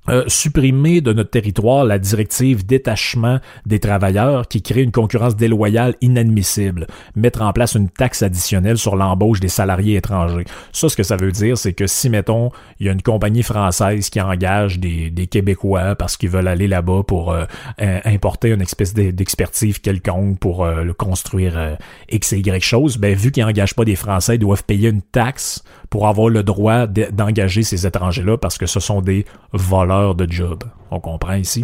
Euh, 0.09 0.25
supprimer 0.27 0.99
de 0.99 1.13
notre 1.13 1.29
territoire 1.29 1.85
la 1.85 1.97
directive 1.97 2.65
détachement 2.65 3.39
des 3.65 3.79
travailleurs 3.79 4.49
qui 4.49 4.61
crée 4.61 4.81
une 4.81 4.91
concurrence 4.91 5.37
déloyale 5.37 5.95
inadmissible, 6.01 6.87
mettre 7.15 7.41
en 7.41 7.53
place 7.53 7.75
une 7.75 7.87
taxe 7.87 8.21
additionnelle 8.21 8.77
sur 8.77 8.97
l'embauche 8.97 9.39
des 9.39 9.47
salariés 9.47 9.95
étrangers. 9.95 10.43
Ça, 10.73 10.89
ce 10.89 10.97
que 10.97 11.03
ça 11.03 11.15
veut 11.15 11.31
dire, 11.31 11.57
c'est 11.57 11.71
que 11.71 11.87
si, 11.87 12.09
mettons, 12.09 12.51
il 12.81 12.87
y 12.87 12.89
a 12.89 12.91
une 12.91 13.01
compagnie 13.01 13.43
française 13.43 14.09
qui 14.09 14.19
engage 14.19 14.77
des, 14.77 15.11
Québécois 15.31 15.95
parce 15.95 16.17
qu'ils 16.17 16.29
veulent 16.29 16.49
aller 16.49 16.67
là-bas 16.67 17.03
pour 17.07 17.31
euh, 17.31 17.45
importer 17.79 18.49
une 18.49 18.61
espèce 18.61 18.93
d'expertise 18.93 19.79
quelconque 19.79 20.37
pour 20.37 20.65
euh, 20.65 20.83
le 20.83 20.93
construire 20.93 21.77
X 22.11 22.33
et 22.33 22.39
Y 22.39 22.61
chose, 22.61 22.97
ben, 22.97 23.15
vu 23.15 23.31
qu'ils 23.31 23.45
n'engagent 23.45 23.73
pas 23.73 23.85
des 23.85 23.95
Français, 23.95 24.35
ils 24.35 24.39
doivent 24.39 24.65
payer 24.65 24.89
une 24.89 25.01
taxe 25.01 25.63
pour 25.93 26.07
avoir 26.07 26.27
le 26.27 26.41
droit 26.41 26.87
d'engager 26.87 27.61
ces 27.61 27.85
étrangers-là 27.85 28.35
parce 28.35 28.57
que 28.57 28.65
ce 28.65 28.79
sont 28.79 28.99
des 28.99 29.27
voleurs 29.51 30.15
de 30.15 30.25
job. 30.27 30.63
On 30.89 30.99
comprend 30.99 31.35
ici. 31.35 31.63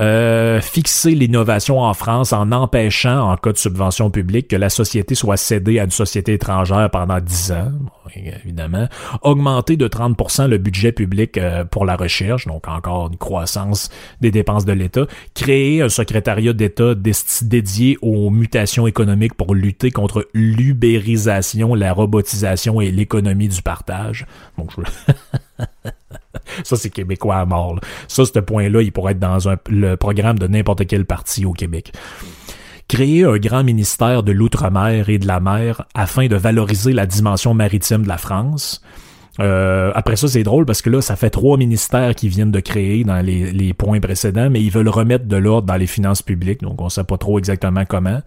Euh, 0.00 0.62
fixer 0.62 1.10
l'innovation 1.10 1.80
en 1.80 1.92
France 1.92 2.32
en 2.32 2.52
empêchant, 2.52 3.30
en 3.30 3.36
cas 3.36 3.52
de 3.52 3.58
subvention 3.58 4.10
publique, 4.10 4.48
que 4.48 4.56
la 4.56 4.70
société 4.70 5.14
soit 5.14 5.36
cédée 5.36 5.78
à 5.78 5.84
une 5.84 5.90
société 5.90 6.32
étrangère 6.34 6.88
pendant 6.90 7.20
10 7.20 7.52
ans, 7.52 7.72
évidemment. 8.14 8.88
Augmenter 9.20 9.76
de 9.76 9.86
30% 9.88 10.48
le 10.48 10.56
budget 10.56 10.92
public 10.92 11.36
euh, 11.36 11.64
pour 11.64 11.84
la 11.84 11.96
recherche, 11.96 12.46
donc 12.46 12.66
encore 12.66 13.08
une 13.12 13.18
croissance 13.18 13.90
des 14.22 14.30
dépenses 14.30 14.64
de 14.64 14.72
l'État. 14.72 15.06
Créer 15.34 15.82
un 15.82 15.90
secrétariat 15.90 16.54
d'État 16.54 16.94
dédié 17.42 17.98
aux 18.00 18.30
mutations 18.30 18.86
économiques 18.86 19.34
pour 19.34 19.54
lutter 19.54 19.90
contre 19.90 20.26
l'ubérisation, 20.32 21.74
la 21.74 21.92
robotisation 21.92 22.80
et 22.80 22.90
l'économie 22.90 23.48
du 23.48 23.60
partage. 23.60 24.26
Ça, 26.64 26.76
c'est 26.76 26.90
québécois 26.90 27.36
à 27.36 27.46
mort. 27.46 27.78
Ça, 28.08 28.24
ce 28.24 28.38
point-là, 28.38 28.82
il 28.82 28.92
pourrait 28.92 29.12
être 29.12 29.18
dans 29.18 29.38
le 29.68 29.96
programme 29.96 30.38
de 30.38 30.46
n'importe 30.46 30.86
quel 30.86 31.04
parti 31.04 31.44
au 31.44 31.52
Québec. 31.52 31.92
Créer 32.88 33.24
un 33.24 33.36
grand 33.36 33.62
ministère 33.62 34.22
de 34.22 34.32
l'outre-mer 34.32 35.08
et 35.08 35.18
de 35.18 35.26
la 35.26 35.38
mer 35.38 35.84
afin 35.94 36.26
de 36.26 36.36
valoriser 36.36 36.92
la 36.92 37.06
dimension 37.06 37.54
maritime 37.54 38.02
de 38.02 38.08
la 38.08 38.18
France. 38.18 38.82
Euh, 39.38 39.92
après 39.94 40.16
ça, 40.16 40.28
c'est 40.28 40.42
drôle 40.42 40.66
parce 40.66 40.82
que 40.82 40.90
là, 40.90 41.00
ça 41.00 41.16
fait 41.16 41.30
trois 41.30 41.56
ministères 41.56 42.14
qui 42.14 42.28
viennent 42.28 42.50
de 42.50 42.60
créer 42.60 43.04
dans 43.04 43.20
les, 43.24 43.52
les 43.52 43.72
points 43.72 44.00
précédents, 44.00 44.50
mais 44.50 44.60
ils 44.60 44.70
veulent 44.70 44.88
remettre 44.88 45.26
de 45.26 45.36
l'ordre 45.36 45.66
dans 45.66 45.76
les 45.76 45.86
finances 45.86 46.20
publiques, 46.20 46.62
donc 46.62 46.80
on 46.82 46.88
sait 46.88 47.04
pas 47.04 47.16
trop 47.16 47.38
exactement 47.38 47.84
comment. 47.86 48.20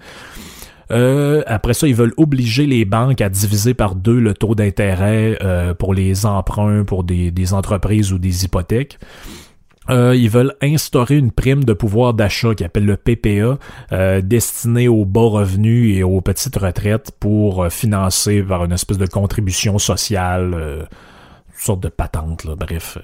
Euh, 0.92 1.44
après 1.48 1.74
ça, 1.74 1.88
ils 1.88 1.96
veulent 1.96 2.14
obliger 2.18 2.66
les 2.66 2.86
banques 2.86 3.22
à 3.22 3.30
diviser 3.30 3.74
par 3.74 3.96
deux 3.96 4.20
le 4.20 4.34
taux 4.34 4.56
d'intérêt 4.56 5.38
euh, 5.42 5.74
pour 5.74 5.94
les 5.94 6.26
emprunts 6.26 6.84
pour 6.84 7.04
des, 7.04 7.32
des, 7.32 7.54
entreprises 7.54 8.12
ou 8.12 8.18
des 8.18 8.46
hypothèques. 8.46 9.00
Euh, 9.90 10.16
ils 10.16 10.30
veulent 10.30 10.54
instaurer 10.62 11.18
une 11.18 11.32
prime 11.32 11.66
de 11.66 11.74
pouvoir 11.74 12.14
d'achat 12.14 12.56
qui 12.56 12.64
appelle 12.64 12.86
le 12.86 12.96
PPA, 12.96 13.58
euh, 13.92 14.22
destinée 14.22 14.88
aux 14.88 15.04
bas 15.04 15.28
revenus 15.28 15.98
et 15.98 16.04
aux 16.04 16.22
petites 16.22 16.56
retraites 16.56 17.12
pour 17.20 17.68
financer 17.70 18.42
par 18.44 18.64
une 18.64 18.72
espèce 18.72 18.98
de 18.98 19.08
contribution 19.08 19.78
sociale 19.80 20.88
sorte 21.64 21.82
de 21.82 21.90
patente, 21.90 22.44
là, 22.44 22.56
bref. 22.56 22.98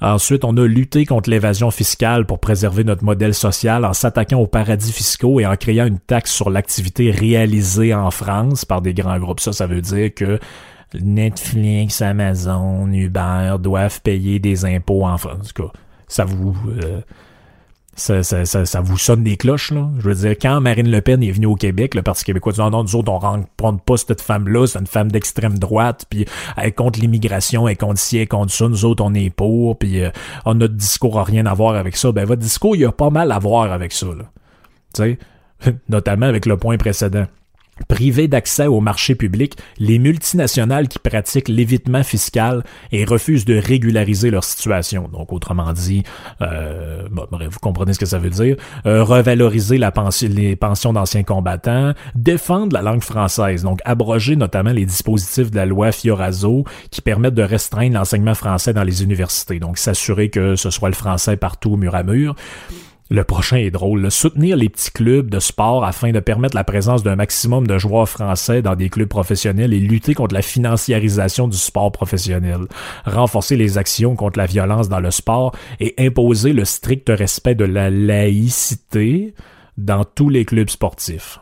Ensuite, 0.00 0.44
on 0.44 0.56
a 0.56 0.66
lutté 0.66 1.06
contre 1.06 1.30
l'évasion 1.30 1.70
fiscale 1.70 2.26
pour 2.26 2.38
préserver 2.38 2.84
notre 2.84 3.04
modèle 3.04 3.34
social 3.34 3.84
en 3.84 3.92
s'attaquant 3.92 4.38
aux 4.38 4.46
paradis 4.46 4.92
fiscaux 4.92 5.40
et 5.40 5.46
en 5.46 5.56
créant 5.56 5.86
une 5.86 5.98
taxe 5.98 6.32
sur 6.32 6.50
l'activité 6.50 7.10
réalisée 7.10 7.94
en 7.94 8.10
France 8.10 8.64
par 8.64 8.82
des 8.82 8.94
grands 8.94 9.18
groupes. 9.18 9.40
Ça, 9.40 9.52
ça 9.52 9.66
veut 9.66 9.80
dire 9.82 10.14
que 10.14 10.38
Netflix, 10.94 12.02
Amazon, 12.02 12.90
Uber 12.92 13.56
doivent 13.60 14.00
payer 14.00 14.38
des 14.38 14.64
impôts 14.64 15.04
en 15.04 15.18
France. 15.18 15.38
En 15.40 15.44
tout 15.44 15.62
cas, 15.64 15.72
ça 16.08 16.24
vous... 16.24 16.56
Euh, 16.82 17.00
ça, 17.96 18.22
ça, 18.22 18.44
ça, 18.44 18.80
vous 18.80 18.96
sonne 18.96 19.24
des 19.24 19.36
cloches, 19.36 19.72
là? 19.72 19.88
Je 19.98 20.08
veux 20.08 20.14
dire, 20.14 20.30
quand 20.30 20.60
Marine 20.60 20.90
Le 20.90 21.00
Pen 21.00 21.22
est 21.22 21.32
venue 21.32 21.46
au 21.46 21.56
Québec, 21.56 21.94
le 21.94 22.02
Parti 22.02 22.24
québécois 22.24 22.52
dit 22.52 22.60
non, 22.60 22.70
non, 22.70 22.82
nous 22.82 22.96
autres, 22.96 23.12
on 23.12 23.18
rencontre 23.18 23.82
pas 23.84 23.96
cette 23.96 24.20
femme-là, 24.20 24.66
c'est 24.66 24.78
une 24.78 24.86
femme 24.86 25.10
d'extrême 25.10 25.58
droite, 25.58 26.06
puis 26.08 26.24
elle 26.56 26.68
est 26.68 26.72
contre 26.72 27.00
l'immigration, 27.00 27.68
elle 27.68 27.76
contre 27.76 27.98
ci, 27.98 28.18
elle 28.18 28.28
contre 28.28 28.52
ça, 28.52 28.68
nous 28.68 28.84
autres, 28.84 29.04
on 29.04 29.12
est 29.14 29.30
pour, 29.30 29.76
puis 29.76 30.02
euh, 30.02 30.10
notre 30.46 30.74
discours 30.74 31.18
a 31.18 31.24
rien 31.24 31.46
à 31.46 31.54
voir 31.54 31.74
avec 31.74 31.96
ça. 31.96 32.12
Ben, 32.12 32.24
votre 32.24 32.40
discours, 32.40 32.76
il 32.76 32.84
a 32.86 32.92
pas 32.92 33.10
mal 33.10 33.32
à 33.32 33.38
voir 33.38 33.70
avec 33.72 33.92
ça, 33.92 34.06
là. 34.06 34.30
Tu 34.94 35.02
sais, 35.02 35.18
notamment 35.88 36.26
avec 36.26 36.46
le 36.46 36.56
point 36.56 36.78
précédent. 36.78 37.26
Priver 37.84 38.28
d'accès 38.28 38.66
au 38.66 38.80
marché 38.80 39.14
public 39.14 39.56
les 39.78 39.98
multinationales 39.98 40.88
qui 40.88 40.98
pratiquent 40.98 41.48
l'évitement 41.48 42.02
fiscal 42.02 42.64
et 42.92 43.04
refusent 43.04 43.44
de 43.44 43.56
régulariser 43.56 44.30
leur 44.30 44.44
situation. 44.44 45.08
Donc, 45.12 45.32
autrement 45.32 45.72
dit, 45.72 46.02
euh, 46.42 47.08
vous 47.10 47.58
comprenez 47.60 47.92
ce 47.92 47.98
que 47.98 48.06
ça 48.06 48.18
veut 48.18 48.30
dire, 48.30 48.56
euh, 48.86 49.02
revaloriser 49.02 49.78
la 49.78 49.90
pension, 49.90 50.28
les 50.30 50.56
pensions 50.56 50.92
d'anciens 50.92 51.22
combattants, 51.22 51.92
défendre 52.14 52.74
la 52.74 52.82
langue 52.82 53.02
française, 53.02 53.62
donc 53.62 53.80
abroger 53.84 54.36
notamment 54.36 54.72
les 54.72 54.86
dispositifs 54.86 55.50
de 55.50 55.56
la 55.56 55.66
loi 55.66 55.92
Fioraso 55.92 56.64
qui 56.90 57.00
permettent 57.00 57.34
de 57.34 57.42
restreindre 57.42 57.94
l'enseignement 57.94 58.34
français 58.34 58.72
dans 58.72 58.84
les 58.84 59.02
universités. 59.02 59.58
Donc, 59.58 59.78
s'assurer 59.78 60.30
que 60.30 60.56
ce 60.56 60.70
soit 60.70 60.88
le 60.88 60.94
français 60.94 61.36
partout, 61.36 61.76
mur 61.76 61.94
à 61.94 62.02
mur. 62.02 62.34
Le 63.12 63.24
prochain 63.24 63.56
est 63.56 63.72
drôle. 63.72 64.08
Soutenir 64.08 64.56
les 64.56 64.68
petits 64.68 64.92
clubs 64.92 65.28
de 65.28 65.40
sport 65.40 65.84
afin 65.84 66.12
de 66.12 66.20
permettre 66.20 66.54
la 66.54 66.62
présence 66.62 67.02
d'un 67.02 67.16
maximum 67.16 67.66
de 67.66 67.76
joueurs 67.76 68.08
français 68.08 68.62
dans 68.62 68.76
des 68.76 68.88
clubs 68.88 69.08
professionnels 69.08 69.74
et 69.74 69.80
lutter 69.80 70.14
contre 70.14 70.32
la 70.32 70.42
financiarisation 70.42 71.48
du 71.48 71.56
sport 71.56 71.90
professionnel. 71.90 72.60
Renforcer 73.04 73.56
les 73.56 73.78
actions 73.78 74.14
contre 74.14 74.38
la 74.38 74.46
violence 74.46 74.88
dans 74.88 75.00
le 75.00 75.10
sport 75.10 75.56
et 75.80 75.92
imposer 75.98 76.52
le 76.52 76.64
strict 76.64 77.08
respect 77.08 77.56
de 77.56 77.64
la 77.64 77.90
laïcité 77.90 79.34
dans 79.76 80.04
tous 80.04 80.28
les 80.28 80.44
clubs 80.44 80.70
sportifs. 80.70 81.40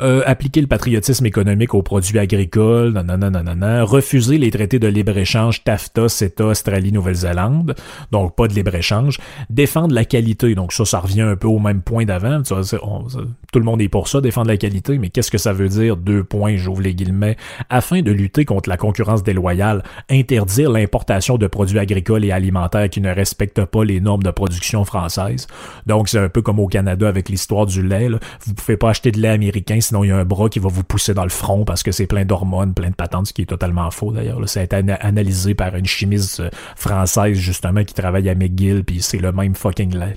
Euh, 0.00 0.22
appliquer 0.26 0.60
le 0.60 0.66
patriotisme 0.66 1.24
économique 1.26 1.72
aux 1.74 1.82
produits 1.82 2.18
agricoles, 2.18 2.92
nanana, 2.92 3.84
refuser 3.84 4.38
les 4.38 4.50
traités 4.50 4.78
de 4.78 4.88
libre-échange 4.88 5.62
TAFTA, 5.64 6.08
CETA, 6.08 6.46
Australie, 6.46 6.92
Nouvelle-Zélande, 6.92 7.74
donc 8.10 8.34
pas 8.34 8.48
de 8.48 8.54
libre-échange, 8.54 9.18
défendre 9.50 9.94
la 9.94 10.04
qualité, 10.04 10.54
donc 10.54 10.72
ça, 10.72 10.84
ça 10.84 10.98
revient 10.98 11.22
un 11.22 11.36
peu 11.36 11.46
au 11.46 11.58
même 11.58 11.80
point 11.80 12.04
d'avant, 12.04 12.42
tout 12.42 13.58
le 13.58 13.64
monde 13.64 13.80
est 13.80 13.88
pour 13.88 14.08
ça, 14.08 14.20
défendre 14.20 14.48
la 14.48 14.56
qualité, 14.56 14.98
mais 14.98 15.10
qu'est-ce 15.10 15.30
que 15.30 15.38
ça 15.38 15.52
veut 15.52 15.68
dire, 15.68 15.96
deux 15.96 16.24
points, 16.24 16.56
j'ouvre 16.56 16.82
les 16.82 16.94
guillemets, 16.94 17.36
afin 17.70 18.02
de 18.02 18.10
lutter 18.10 18.44
contre 18.44 18.68
la 18.68 18.76
concurrence 18.76 19.22
déloyale, 19.22 19.82
interdire 20.10 20.70
l'importation 20.70 21.38
de 21.38 21.46
produits 21.46 21.78
agricoles 21.78 22.24
et 22.24 22.32
alimentaires 22.32 22.90
qui 22.90 23.00
ne 23.00 23.14
respectent 23.14 23.64
pas 23.64 23.84
les 23.84 24.00
normes 24.00 24.24
de 24.24 24.30
production 24.30 24.84
françaises, 24.84 25.46
donc 25.86 26.08
c'est 26.08 26.18
un 26.18 26.28
peu 26.28 26.42
comme 26.42 26.58
au 26.58 26.66
Canada 26.66 27.08
avec 27.08 27.28
l'histoire 27.28 27.66
du 27.66 27.82
lait, 27.82 28.08
là. 28.08 28.18
vous 28.44 28.54
pouvez 28.54 28.76
pas 28.76 28.90
acheter 28.90 29.12
de 29.12 29.20
lait 29.20 29.28
américain 29.28 29.53
sinon 29.80 30.04
il 30.04 30.08
y 30.08 30.10
a 30.10 30.16
un 30.16 30.24
bras 30.24 30.48
qui 30.48 30.58
va 30.58 30.68
vous 30.68 30.84
pousser 30.84 31.14
dans 31.14 31.24
le 31.24 31.30
front 31.30 31.64
parce 31.64 31.82
que 31.82 31.92
c'est 31.92 32.06
plein 32.06 32.24
d'hormones, 32.24 32.74
plein 32.74 32.90
de 32.90 32.94
patentes, 32.94 33.28
ce 33.28 33.32
qui 33.32 33.42
est 33.42 33.46
totalement 33.46 33.90
faux 33.90 34.12
d'ailleurs. 34.12 34.40
Ça 34.48 34.60
a 34.60 34.62
été 34.62 34.76
analysé 34.76 35.54
par 35.54 35.74
une 35.76 35.86
chimiste 35.86 36.40
euh, 36.40 36.50
française 36.76 37.36
justement 37.36 37.84
qui 37.84 37.94
travaille 37.94 38.28
à 38.28 38.34
McGill, 38.34 38.84
puis 38.84 39.02
c'est 39.02 39.18
le 39.18 39.32
même 39.32 39.54
fucking 39.54 39.96
lait. 39.96 40.16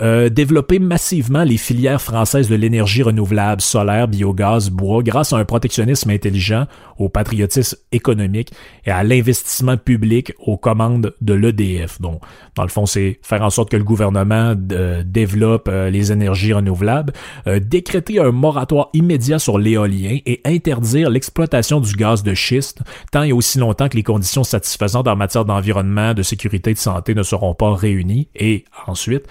Euh, 0.00 0.28
développer 0.28 0.78
massivement 0.78 1.44
les 1.44 1.56
filières 1.56 2.00
françaises 2.00 2.48
de 2.48 2.54
l'énergie 2.54 3.02
renouvelable, 3.02 3.60
solaire, 3.60 4.08
biogaz, 4.08 4.70
bois, 4.70 5.02
grâce 5.02 5.32
à 5.32 5.36
un 5.36 5.44
protectionnisme 5.44 6.10
intelligent, 6.10 6.66
au 6.98 7.08
patriotisme 7.08 7.76
économique 7.90 8.52
et 8.84 8.90
à 8.90 9.02
l'investissement 9.02 9.76
public 9.76 10.32
aux 10.38 10.56
commandes 10.56 11.14
de 11.20 11.34
l'EDF. 11.34 12.00
Donc, 12.00 12.20
dans 12.54 12.62
le 12.62 12.68
fond, 12.68 12.86
c'est 12.86 13.18
faire 13.22 13.42
en 13.42 13.50
sorte 13.50 13.70
que 13.70 13.76
le 13.76 13.84
gouvernement 13.84 14.54
euh, 14.72 15.02
développe 15.04 15.68
les 15.68 16.12
énergies 16.12 16.52
renouvelables, 16.52 17.12
décréter 17.60 18.18
un 18.18 18.32
moratoire 18.42 18.90
immédiat 18.92 19.38
sur 19.38 19.56
l'éolien 19.56 20.18
et 20.26 20.40
interdire 20.44 21.08
l'exploitation 21.10 21.80
du 21.80 21.94
gaz 21.94 22.22
de 22.22 22.34
schiste 22.34 22.80
tant 23.12 23.22
et 23.22 23.32
aussi 23.32 23.58
longtemps 23.58 23.88
que 23.88 23.96
les 23.96 24.02
conditions 24.02 24.44
satisfaisantes 24.44 25.06
en 25.06 25.16
matière 25.16 25.44
d'environnement, 25.44 26.12
de 26.12 26.22
sécurité 26.22 26.70
et 26.70 26.74
de 26.74 26.78
santé 26.78 27.14
ne 27.14 27.22
seront 27.22 27.54
pas 27.54 27.74
réunies. 27.74 28.28
Et 28.34 28.64
ensuite 28.86 29.26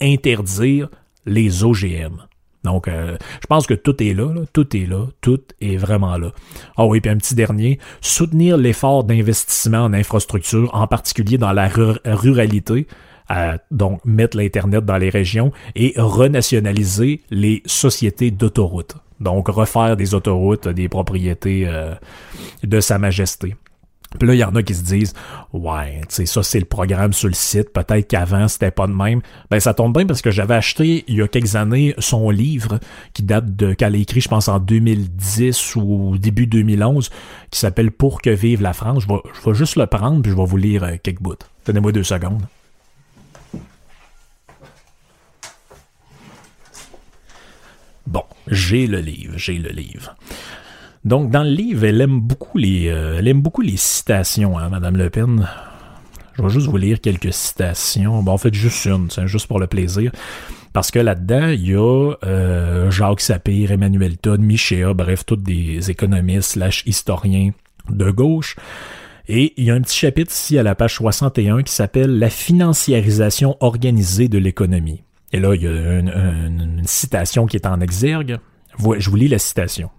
interdire 0.00 0.88
les 1.24 1.64
OGM. 1.64 2.26
Donc, 2.64 2.88
euh, 2.88 3.16
je 3.40 3.46
pense 3.46 3.66
que 3.66 3.74
tout 3.74 4.02
est 4.02 4.12
là, 4.12 4.34
tout 4.52 4.76
est 4.76 4.86
là, 4.86 5.06
tout 5.20 5.40
est 5.60 5.76
vraiment 5.76 6.18
là. 6.18 6.32
Ah 6.76 6.84
oui, 6.86 7.00
puis 7.00 7.10
un 7.10 7.16
petit 7.16 7.36
dernier, 7.36 7.78
soutenir 8.00 8.56
l'effort 8.56 9.04
d'investissement 9.04 9.84
en 9.84 9.92
infrastructure, 9.92 10.74
en 10.74 10.88
particulier 10.88 11.38
dans 11.38 11.52
la 11.52 11.68
ruralité, 12.04 12.88
donc 13.70 14.04
mettre 14.04 14.36
l'Internet 14.36 14.84
dans 14.84 14.98
les 14.98 15.10
régions 15.10 15.52
et 15.74 15.94
renationaliser 15.96 17.22
les 17.30 17.62
sociétés 17.66 18.30
d'autoroutes. 18.30 18.96
Donc 19.20 19.48
refaire 19.48 19.96
des 19.96 20.14
autoroutes 20.14 20.68
des 20.68 20.88
propriétés 20.88 21.64
euh, 21.66 21.94
de 22.62 22.80
Sa 22.80 22.98
Majesté. 22.98 23.56
Puis 24.18 24.28
là, 24.28 24.34
il 24.34 24.38
y 24.38 24.44
en 24.44 24.54
a 24.54 24.62
qui 24.62 24.74
se 24.74 24.84
disent 24.84 25.14
Ouais, 25.52 26.00
tu 26.08 26.14
sais, 26.14 26.26
ça 26.26 26.42
c'est 26.42 26.60
le 26.60 26.64
programme 26.64 27.12
sur 27.12 27.28
le 27.28 27.34
site, 27.34 27.72
peut-être 27.72 28.06
qu'avant 28.06 28.48
c'était 28.48 28.70
pas 28.70 28.86
de 28.86 28.92
même. 28.92 29.20
Ben 29.50 29.58
ça 29.58 29.74
tombe 29.74 29.94
bien 29.94 30.06
parce 30.06 30.22
que 30.22 30.30
j'avais 30.30 30.54
acheté 30.54 31.04
il 31.08 31.16
y 31.16 31.22
a 31.22 31.28
quelques 31.28 31.56
années 31.56 31.94
son 31.98 32.30
livre 32.30 32.78
qui 33.12 33.22
date 33.22 33.56
de 33.56 33.74
qu'elle 33.74 33.94
a 33.94 33.98
écrit, 33.98 34.20
je 34.20 34.28
pense, 34.28 34.48
en 34.48 34.58
2010 34.58 35.76
ou 35.76 36.18
début 36.18 36.46
2011, 36.46 37.10
qui 37.50 37.58
s'appelle 37.58 37.90
Pour 37.90 38.22
que 38.22 38.30
vive 38.30 38.62
la 38.62 38.72
France. 38.72 39.02
Je 39.02 39.08
vais, 39.08 39.20
je 39.34 39.50
vais 39.50 39.54
juste 39.54 39.76
le 39.76 39.86
prendre 39.86 40.22
puis 40.22 40.30
je 40.30 40.36
vais 40.36 40.46
vous 40.46 40.56
lire 40.56 40.84
euh, 40.84 40.96
quelques 41.02 41.22
bouts. 41.22 41.34
Tenez-moi 41.64 41.92
deux 41.92 42.04
secondes. 42.04 42.42
Bon, 48.06 48.22
j'ai 48.48 48.86
le 48.86 49.00
livre, 49.00 49.34
j'ai 49.36 49.58
le 49.58 49.70
livre. 49.70 50.14
Donc, 51.04 51.30
dans 51.30 51.42
le 51.42 51.50
livre, 51.50 51.84
elle 51.84 52.00
aime 52.00 52.20
beaucoup 52.20 52.58
les, 52.58 52.88
euh, 52.88 53.16
elle 53.18 53.28
aime 53.28 53.40
beaucoup 53.40 53.62
les 53.62 53.76
citations, 53.76 54.58
hein, 54.58 54.68
Madame 54.68 54.96
Le 54.96 55.10
Pen. 55.10 55.48
Je 56.34 56.42
vais 56.42 56.48
juste 56.48 56.66
vous 56.66 56.76
lire 56.76 57.00
quelques 57.00 57.32
citations. 57.32 58.22
Bon, 58.22 58.32
en 58.32 58.38
fait, 58.38 58.52
juste 58.52 58.84
une, 58.86 59.10
c'est 59.10 59.26
juste 59.26 59.46
pour 59.46 59.58
le 59.58 59.66
plaisir. 59.66 60.12
Parce 60.72 60.90
que 60.90 60.98
là-dedans, 60.98 61.48
il 61.48 61.68
y 61.68 61.74
a 61.74 62.12
euh, 62.24 62.90
Jacques 62.90 63.22
Sapir, 63.22 63.72
Emmanuel 63.72 64.18
Todd, 64.18 64.40
Michéa, 64.40 64.92
bref, 64.92 65.24
tous 65.24 65.36
des 65.36 65.90
économistes 65.90 66.50
slash 66.50 66.82
historiens 66.86 67.52
de 67.88 68.10
gauche. 68.10 68.56
Et 69.28 69.54
il 69.56 69.64
y 69.64 69.70
a 69.70 69.74
un 69.74 69.80
petit 69.80 69.96
chapitre 69.96 70.32
ici 70.32 70.58
à 70.58 70.62
la 70.62 70.74
page 70.74 70.96
61 70.96 71.62
qui 71.62 71.72
s'appelle 71.72 72.18
La 72.18 72.30
financiarisation 72.30 73.56
organisée 73.60 74.28
de 74.28 74.38
l'économie. 74.38 75.02
Et 75.32 75.40
là, 75.40 75.54
il 75.54 75.62
y 75.62 75.66
a 75.66 75.70
une, 75.70 76.82
citation 76.86 77.46
qui 77.46 77.56
est 77.56 77.66
en 77.66 77.80
exergue. 77.80 78.38
Je 78.78 79.10
vous 79.10 79.16
lis 79.16 79.28
la 79.28 79.38
citation. 79.38 79.90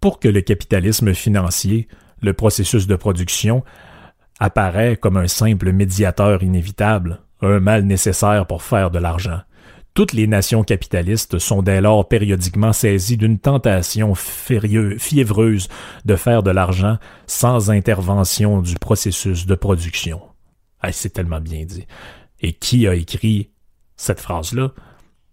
Pour 0.00 0.18
que 0.18 0.28
le 0.28 0.40
capitalisme 0.40 1.14
financier, 1.14 1.86
le 2.20 2.32
processus 2.32 2.86
de 2.86 2.96
production, 2.96 3.62
apparaît 4.40 4.96
comme 4.96 5.16
un 5.16 5.28
simple 5.28 5.72
médiateur 5.72 6.42
inévitable, 6.42 7.20
un 7.40 7.60
mal 7.60 7.84
nécessaire 7.84 8.46
pour 8.46 8.62
faire 8.62 8.90
de 8.90 8.98
l'argent. 8.98 9.40
Toutes 9.94 10.14
les 10.14 10.26
nations 10.26 10.64
capitalistes 10.64 11.38
sont 11.38 11.62
dès 11.62 11.82
lors 11.82 12.08
périodiquement 12.08 12.72
saisies 12.72 13.18
d'une 13.18 13.38
tentation 13.38 14.14
fiévreuse 14.14 15.68
de 16.06 16.16
faire 16.16 16.42
de 16.42 16.50
l'argent 16.50 16.96
sans 17.26 17.70
intervention 17.70 18.62
du 18.62 18.74
processus 18.76 19.44
de 19.44 19.54
production. 19.54 20.22
C'est 20.90 21.12
tellement 21.12 21.40
bien 21.40 21.64
dit. 21.64 21.86
Et 22.40 22.54
qui 22.54 22.88
a 22.88 22.94
écrit 22.94 23.51
cette 23.96 24.20
phrase-là? 24.20 24.70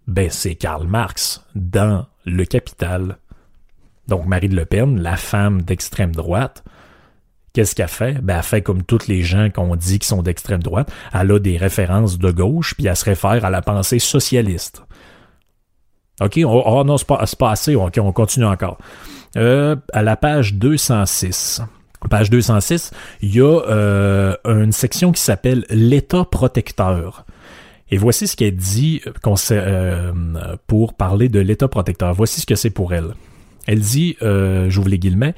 Ben, 0.07 0.29
c'est 0.29 0.55
Karl 0.55 0.87
Marx 0.87 1.45
dans 1.55 2.07
Le 2.25 2.45
Capital. 2.45 3.17
Donc, 4.07 4.25
Marie 4.25 4.49
de 4.49 4.55
Le 4.55 4.65
Pen, 4.65 4.99
la 4.99 5.17
femme 5.17 5.61
d'extrême 5.61 6.15
droite, 6.15 6.63
qu'est-ce 7.53 7.75
qu'elle 7.75 7.87
fait? 7.87 8.13
Ben, 8.21 8.37
elle 8.37 8.43
fait 8.43 8.61
comme 8.61 8.83
toutes 8.83 9.07
les 9.07 9.21
gens 9.21 9.49
qu'on 9.49 9.75
dit 9.75 9.99
qui 9.99 10.07
sont 10.07 10.23
d'extrême 10.23 10.63
droite. 10.63 10.91
Elle 11.13 11.31
a 11.31 11.39
des 11.39 11.57
références 11.57 12.17
de 12.17 12.31
gauche, 12.31 12.73
puis 12.75 12.87
elle 12.87 12.95
se 12.95 13.05
réfère 13.05 13.45
à 13.45 13.49
la 13.49 13.61
pensée 13.61 13.99
socialiste. 13.99 14.83
OK, 16.21 16.39
oh, 16.43 16.83
non, 16.85 16.97
c'est 16.97 17.07
pas, 17.07 17.23
pas, 17.37 17.51
assez. 17.51 17.75
OK, 17.75 17.97
on 18.01 18.11
continue 18.11 18.45
encore. 18.45 18.77
Euh, 19.37 19.75
à 19.93 20.01
la 20.01 20.17
page 20.17 20.55
206. 20.55 21.61
Page 22.09 22.29
206, 22.29 22.91
il 23.21 23.35
y 23.35 23.41
a 23.41 23.61
euh, 23.67 24.35
une 24.45 24.71
section 24.71 25.11
qui 25.11 25.21
s'appelle 25.21 25.65
L'État 25.69 26.23
protecteur. 26.23 27.25
Et 27.91 27.97
voici 27.97 28.27
ce 28.27 28.35
qu'elle 28.35 28.55
dit 28.55 29.01
euh, 29.05 29.11
euh, 29.51 30.55
pour 30.67 30.93
parler 30.93 31.29
de 31.29 31.39
l'État 31.39 31.67
protecteur. 31.67 32.13
Voici 32.13 32.41
ce 32.41 32.45
que 32.45 32.55
c'est 32.55 32.69
pour 32.69 32.93
elle. 32.93 33.15
Elle 33.65 33.79
dit, 33.79 34.15
euh, 34.21 34.69
j'ouvre 34.69 34.89
les 34.89 34.99
guillemets, 34.99 35.33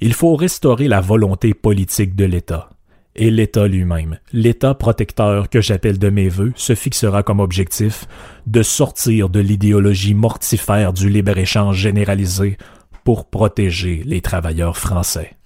il 0.00 0.14
faut 0.14 0.34
restaurer 0.34 0.88
la 0.88 1.00
volonté 1.00 1.54
politique 1.54 2.14
de 2.16 2.24
l'État. 2.24 2.70
Et 3.14 3.30
l'État 3.30 3.68
lui-même, 3.68 4.18
l'État 4.32 4.74
protecteur 4.74 5.50
que 5.50 5.60
j'appelle 5.60 5.98
de 5.98 6.08
mes 6.08 6.28
voeux, 6.28 6.52
se 6.56 6.74
fixera 6.74 7.22
comme 7.22 7.40
objectif 7.40 8.06
de 8.46 8.62
sortir 8.62 9.28
de 9.28 9.38
l'idéologie 9.38 10.14
mortifère 10.14 10.92
du 10.92 11.10
libre-échange 11.10 11.76
généralisé 11.76 12.56
pour 13.04 13.26
protéger 13.26 14.02
les 14.06 14.22
travailleurs 14.22 14.78
français. 14.78 15.36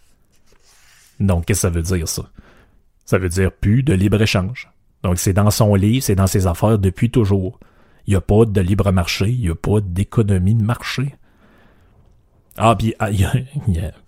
Donc, 1.18 1.46
qu'est-ce 1.46 1.66
que 1.66 1.68
ça 1.68 1.70
veut 1.70 1.82
dire, 1.82 2.06
ça? 2.06 2.30
Ça 3.04 3.18
veut 3.18 3.28
dire 3.28 3.50
plus 3.50 3.82
de 3.82 3.94
libre-échange. 3.94 4.68
Donc, 5.02 5.18
c'est 5.18 5.32
dans 5.32 5.50
son 5.50 5.74
livre, 5.74 6.02
c'est 6.02 6.14
dans 6.14 6.26
ses 6.26 6.46
affaires 6.46 6.78
depuis 6.78 7.10
toujours. 7.10 7.60
Il 8.06 8.10
n'y 8.10 8.16
a 8.16 8.20
pas 8.20 8.44
de 8.44 8.60
libre 8.60 8.90
marché, 8.92 9.28
il 9.28 9.40
n'y 9.40 9.48
a 9.48 9.54
pas 9.54 9.80
d'économie 9.80 10.54
de 10.54 10.62
marché. 10.62 11.14
Ah, 12.56 12.74
puis, 12.76 12.94
ah, 12.98 13.10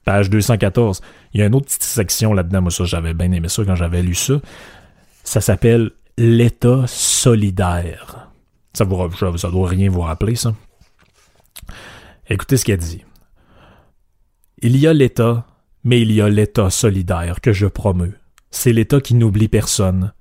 page 0.04 0.30
214, 0.30 1.00
il 1.34 1.40
y 1.40 1.42
a 1.42 1.46
une 1.46 1.54
autre 1.54 1.66
petite 1.66 1.82
section 1.82 2.32
là-dedans. 2.32 2.62
Moi, 2.62 2.70
ça, 2.70 2.84
j'avais 2.84 3.14
bien 3.14 3.30
aimé 3.32 3.48
ça 3.48 3.64
quand 3.64 3.74
j'avais 3.74 4.02
lu 4.02 4.14
ça. 4.14 4.34
Ça 5.24 5.40
s'appelle 5.40 5.90
l'État 6.16 6.84
solidaire. 6.86 8.30
Ça, 8.72 8.84
vous, 8.84 9.36
ça 9.36 9.50
doit 9.50 9.68
rien 9.68 9.90
vous 9.90 10.00
rappeler, 10.00 10.34
ça. 10.34 10.54
Écoutez 12.30 12.56
ce 12.56 12.64
qu'elle 12.64 12.78
dit. 12.78 13.04
Il 14.60 14.76
y 14.76 14.86
a 14.86 14.92
l'État, 14.92 15.46
mais 15.84 16.00
il 16.00 16.12
y 16.12 16.20
a 16.20 16.28
l'État 16.28 16.70
solidaire 16.70 17.40
que 17.40 17.52
je 17.52 17.66
promeux. 17.66 18.14
C'est 18.50 18.72
l'État 18.72 19.00
qui 19.00 19.14
n'oublie 19.14 19.48
personne, 19.48 20.12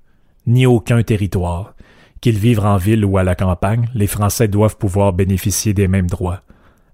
ni 0.48 0.66
aucun 0.66 1.02
territoire. 1.02 1.74
Qu'ils 2.20 2.38
vivent 2.38 2.64
en 2.64 2.78
ville 2.78 3.04
ou 3.04 3.18
à 3.18 3.22
la 3.22 3.36
campagne, 3.36 3.88
les 3.94 4.08
Français 4.08 4.48
doivent 4.48 4.76
pouvoir 4.76 5.12
bénéficier 5.12 5.74
des 5.74 5.86
mêmes 5.86 6.08
droits. 6.08 6.42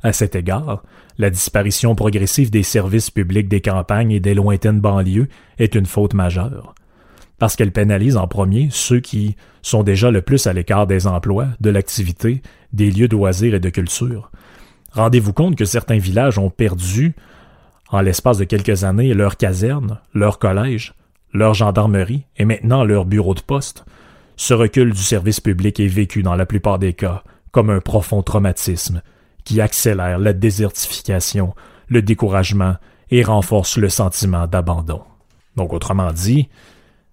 À 0.03 0.13
cet 0.13 0.35
égard, 0.35 0.83
la 1.17 1.31
disparition 1.31 1.95
progressive 1.95 2.51
des 2.51 2.63
services 2.63 3.11
publics 3.11 3.49
des 3.49 3.63
campagnes 3.63 4.11
et 4.11 4.21
des 4.21 4.35
lointaines 4.35 4.81
banlieues 4.81 5.29
est 5.59 5.75
une 5.75 5.87
faute 5.87 6.13
majeure. 6.13 6.75
Parce 7.39 7.57
qu'elle 7.57 7.73
pénalise 7.73 8.19
en 8.19 8.29
premier 8.29 8.69
ceux 8.71 9.01
qui 9.01 9.37
sont 9.63 9.83
déjà 9.83 10.11
le 10.11 10.21
plus 10.21 10.47
à 10.47 10.53
l'écart 10.53 10.87
des 10.87 11.07
emplois, 11.07 11.49
de 11.61 11.71
l'activité, 11.71 12.43
des 12.73 12.91
lieux 12.91 13.09
de 13.09 13.17
loisirs 13.17 13.55
et 13.55 13.61
de 13.61 13.71
culture. 13.71 14.31
Rendez-vous 14.93 15.33
compte 15.33 15.57
que 15.57 15.65
certains 15.65 15.99
villages 15.99 16.39
ont 16.39 16.51
perdu, 16.51 17.15
en 17.89 18.01
l'espace 18.01 18.39
de 18.39 18.45
quelques 18.45 18.85
années, 18.85 19.15
leur 19.15 19.37
caserne, 19.37 20.01
leur 20.13 20.39
collège, 20.39 20.95
leur 21.35 21.53
gendarmerie 21.53 22.25
et 22.37 22.47
maintenant 22.47 22.85
leur 22.85 23.05
bureau 23.05 23.35
de 23.35 23.41
poste. 23.41 23.85
Ce 24.37 24.55
recul 24.55 24.93
du 24.93 25.03
service 25.03 25.41
public 25.41 25.79
est 25.81 25.89
vécu 25.89 26.23
dans 26.23 26.37
la 26.37 26.47
plupart 26.47 26.79
des 26.79 26.95
cas 26.95 27.23
comme 27.51 27.71
un 27.71 27.81
profond 27.81 28.23
traumatisme 28.23 29.03
qui 29.45 29.61
accélère 29.61 30.19
la 30.19 30.33
désertification, 30.33 31.55
le 31.89 32.03
découragement 32.03 32.77
et 33.11 33.23
renforce 33.23 33.77
le 33.77 33.89
sentiment 33.89 34.47
d'abandon. 34.47 35.03
Donc 35.57 35.73
autrement 35.73 36.13
dit, 36.13 36.49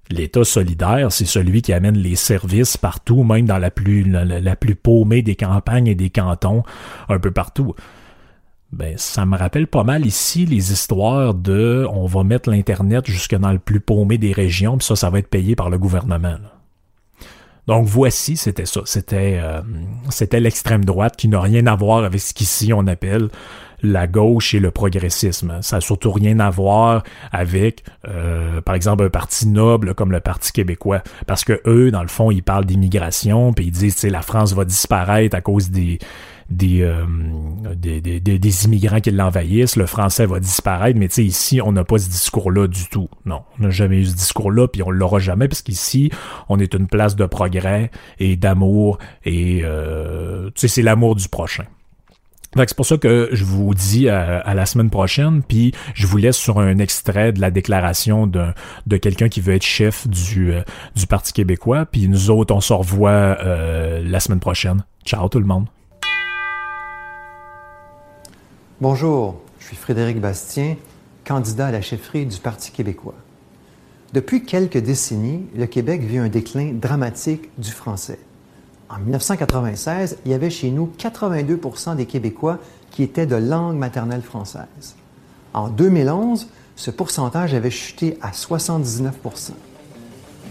l'État 0.10 0.44
solidaire, 0.44 1.12
c'est 1.12 1.26
celui 1.26 1.62
qui 1.62 1.74
amène 1.74 1.98
les 1.98 2.16
services 2.16 2.78
partout, 2.78 3.24
même 3.24 3.46
dans 3.46 3.58
la 3.58 3.72
plus, 3.72 4.04
la, 4.04 4.56
plus 4.56 4.76
paumée 4.76 5.22
des 5.22 5.36
campagnes 5.36 5.88
et 5.88 5.96
des 5.96 6.10
cantons, 6.10 6.64
un 7.10 7.20
peu 7.20 7.32
partout. 7.32 7.76
Ben, 8.72 8.94
ça 8.98 9.26
me 9.26 9.38
rappelle 9.38 9.68
pas 9.68 9.84
mal 9.84 10.06
ici 10.06 10.46
les 10.46 10.72
histoires 10.72 11.34
de 11.34 11.86
on 11.92 12.06
va 12.06 12.24
mettre 12.24 12.50
l'Internet 12.50 13.06
jusque 13.06 13.36
dans 13.36 13.52
le 13.52 13.60
plus 13.60 13.82
paumé 13.82 14.18
des 14.18 14.32
régions, 14.32 14.78
puis 14.78 14.88
ça, 14.88 14.96
ça 14.96 15.10
va 15.10 15.20
être 15.20 15.28
payé 15.28 15.56
par 15.56 15.70
le 15.70 15.78
gouvernement. 15.78 16.38
Donc 17.68 17.86
voici, 17.86 18.38
c'était 18.38 18.66
ça. 18.66 18.82
C'était 18.86 19.40
euh, 19.42 19.62
c'était 20.10 20.40
l'extrême 20.40 20.86
droite 20.86 21.16
qui 21.16 21.28
n'a 21.28 21.42
rien 21.42 21.68
à 21.68 21.76
voir 21.76 22.04
avec 22.04 22.20
ce 22.20 22.34
qu'ici 22.34 22.74
on 22.74 22.88
appelle 22.88 23.30
la 23.84 24.08
gauche 24.08 24.54
et 24.54 24.60
le 24.60 24.72
progressisme. 24.72 25.60
Ça 25.62 25.78
n'a 25.78 25.82
surtout 25.82 26.12
rien 26.12 26.40
à 26.40 26.50
voir 26.50 27.04
avec, 27.32 27.84
euh, 28.08 28.62
par 28.62 28.76
exemple, 28.76 29.04
un 29.04 29.10
parti 29.10 29.48
noble 29.48 29.96
comme 29.96 30.12
le 30.12 30.20
Parti 30.20 30.52
québécois. 30.52 31.02
Parce 31.28 31.44
que 31.44 31.62
eux, 31.66 31.92
dans 31.92 32.04
le 32.04 32.08
fond, 32.08 32.32
ils 32.32 32.44
parlent 32.44 32.66
d'immigration, 32.66 33.54
puis 33.54 33.66
ils 33.66 33.72
disent, 33.72 34.00
que 34.00 34.08
la 34.08 34.22
France 34.22 34.54
va 34.54 34.66
disparaître 34.66 35.36
à 35.36 35.42
cause 35.42 35.72
des, 35.72 36.00
euh, 36.62 37.06
des, 37.76 38.02
des, 38.02 38.20
des, 38.20 38.40
des, 38.40 38.66
immigrants 38.66 39.00
qui 39.00 39.12
l'envahissent, 39.12 39.76
le 39.76 39.86
français 39.86 40.26
va 40.26 40.40
disparaître, 40.40 41.00
mais 41.00 41.08
tu 41.08 41.16
sais, 41.16 41.24
ici, 41.24 41.62
on 41.62 41.72
n'a 41.72 41.84
pas 41.84 41.98
ce 41.98 42.10
discours-là 42.10 42.68
du 42.68 42.88
tout. 42.90 43.10
Non, 43.26 43.42
on 43.58 43.64
n'a 43.64 43.70
jamais 43.70 43.98
eu 43.98 44.06
ce 44.06 44.16
discours-là, 44.16 44.68
puis 44.68 44.84
on 44.84 44.90
l'aura 44.90 45.20
jamais, 45.20 45.48
parce 45.48 45.62
qu'ici, 45.62 46.12
on 46.50 46.60
est 46.60 46.74
une 46.74 46.88
place 46.88 47.16
de 47.16 47.26
progrès 47.26 47.92
et 48.20 48.36
d'amour, 48.36 49.00
et 49.26 49.62
euh, 49.64 50.50
c'est 50.56 50.82
l'amour 50.82 51.16
du 51.16 51.28
prochain. 51.28 51.66
C'est 52.54 52.76
pour 52.76 52.86
ça 52.86 52.98
que 52.98 53.30
je 53.32 53.46
vous 53.46 53.74
dis 53.74 54.10
à, 54.10 54.54
la 54.54 54.66
semaine 54.66 54.90
prochaine, 54.90 55.42
puis 55.42 55.74
je 55.94 56.06
vous 56.06 56.18
laisse 56.18 56.36
sur 56.36 56.60
un 56.60 56.80
extrait 56.80 57.32
de 57.32 57.40
la 57.40 57.50
déclaration 57.50 58.28
de, 58.28 58.48
de 58.88 58.98
quelqu'un 58.98 59.30
qui 59.30 59.40
veut 59.40 59.54
être 59.54 59.64
chef 59.64 60.06
du, 60.06 60.52
euh, 60.52 60.62
du 60.96 61.08
Parti 61.08 61.32
québécois, 61.32 61.86
puis 61.86 62.10
nous 62.10 62.30
autres, 62.30 62.54
on 62.54 62.60
se 62.60 62.74
revoit 62.74 63.38
la 63.42 64.20
semaine 64.20 64.42
prochaine. 64.42 64.84
Ciao 65.06 65.30
tout 65.30 65.40
le 65.40 65.46
monde. 65.46 65.68
Bonjour, 68.82 69.36
je 69.60 69.68
suis 69.68 69.76
Frédéric 69.76 70.20
Bastien, 70.20 70.76
candidat 71.24 71.68
à 71.68 71.72
la 71.72 71.82
chefferie 71.82 72.26
du 72.26 72.40
Parti 72.40 72.72
québécois. 72.72 73.14
Depuis 74.12 74.44
quelques 74.44 74.80
décennies, 74.80 75.46
le 75.56 75.68
Québec 75.68 76.02
vit 76.02 76.18
un 76.18 76.30
déclin 76.30 76.72
dramatique 76.74 77.52
du 77.60 77.70
français. 77.70 78.18
En 78.90 78.98
1996, 78.98 80.18
il 80.26 80.32
y 80.32 80.34
avait 80.34 80.50
chez 80.50 80.72
nous 80.72 80.92
82% 80.98 81.96
des 81.96 82.08
Québécois 82.08 82.58
qui 82.90 83.04
étaient 83.04 83.28
de 83.28 83.36
langue 83.36 83.78
maternelle 83.78 84.24
française. 84.24 84.96
En 85.54 85.70
2011, 85.70 86.48
ce 86.76 86.90
pourcentage 86.90 87.54
avait 87.54 87.70
chuté 87.70 88.18
à 88.20 88.34
79 88.34 89.14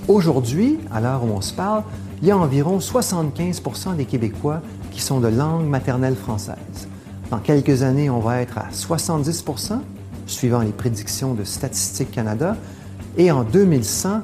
Aujourd'hui, 0.06 0.78
à 0.92 1.00
l'heure 1.00 1.24
où 1.24 1.30
on 1.30 1.40
se 1.40 1.52
parle, 1.52 1.82
il 2.22 2.28
y 2.28 2.30
a 2.30 2.38
environ 2.38 2.78
75% 2.78 3.96
des 3.96 4.04
Québécois 4.04 4.62
qui 4.92 5.00
sont 5.00 5.18
de 5.18 5.26
langue 5.26 5.66
maternelle 5.66 6.14
française. 6.14 6.86
Dans 7.30 7.38
quelques 7.38 7.82
années, 7.82 8.10
on 8.10 8.18
va 8.18 8.40
être 8.40 8.58
à 8.58 8.68
70% 8.72 9.78
suivant 10.26 10.60
les 10.60 10.72
prédictions 10.72 11.34
de 11.34 11.44
Statistique 11.44 12.10
Canada. 12.10 12.56
Et 13.16 13.30
en 13.30 13.44
2100, 13.44 14.22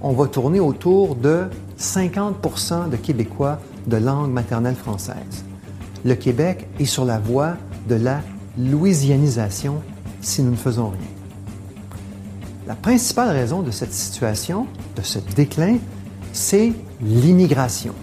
on 0.00 0.12
va 0.12 0.26
tourner 0.28 0.58
autour 0.58 1.14
de 1.14 1.44
50% 1.78 2.88
de 2.88 2.96
Québécois 2.96 3.58
de 3.86 3.98
langue 3.98 4.32
maternelle 4.32 4.76
française. 4.76 5.44
Le 6.04 6.14
Québec 6.14 6.66
est 6.78 6.86
sur 6.86 7.04
la 7.04 7.18
voie 7.18 7.54
de 7.86 7.96
la 7.96 8.22
louisianisation 8.58 9.82
si 10.22 10.42
nous 10.42 10.52
ne 10.52 10.56
faisons 10.56 10.88
rien. 10.88 11.00
La 12.66 12.74
principale 12.74 13.30
raison 13.30 13.60
de 13.60 13.70
cette 13.70 13.92
situation, 13.92 14.66
de 14.96 15.02
ce 15.02 15.18
déclin, 15.36 15.76
c'est 16.32 16.72
l'immigration. 17.02 17.94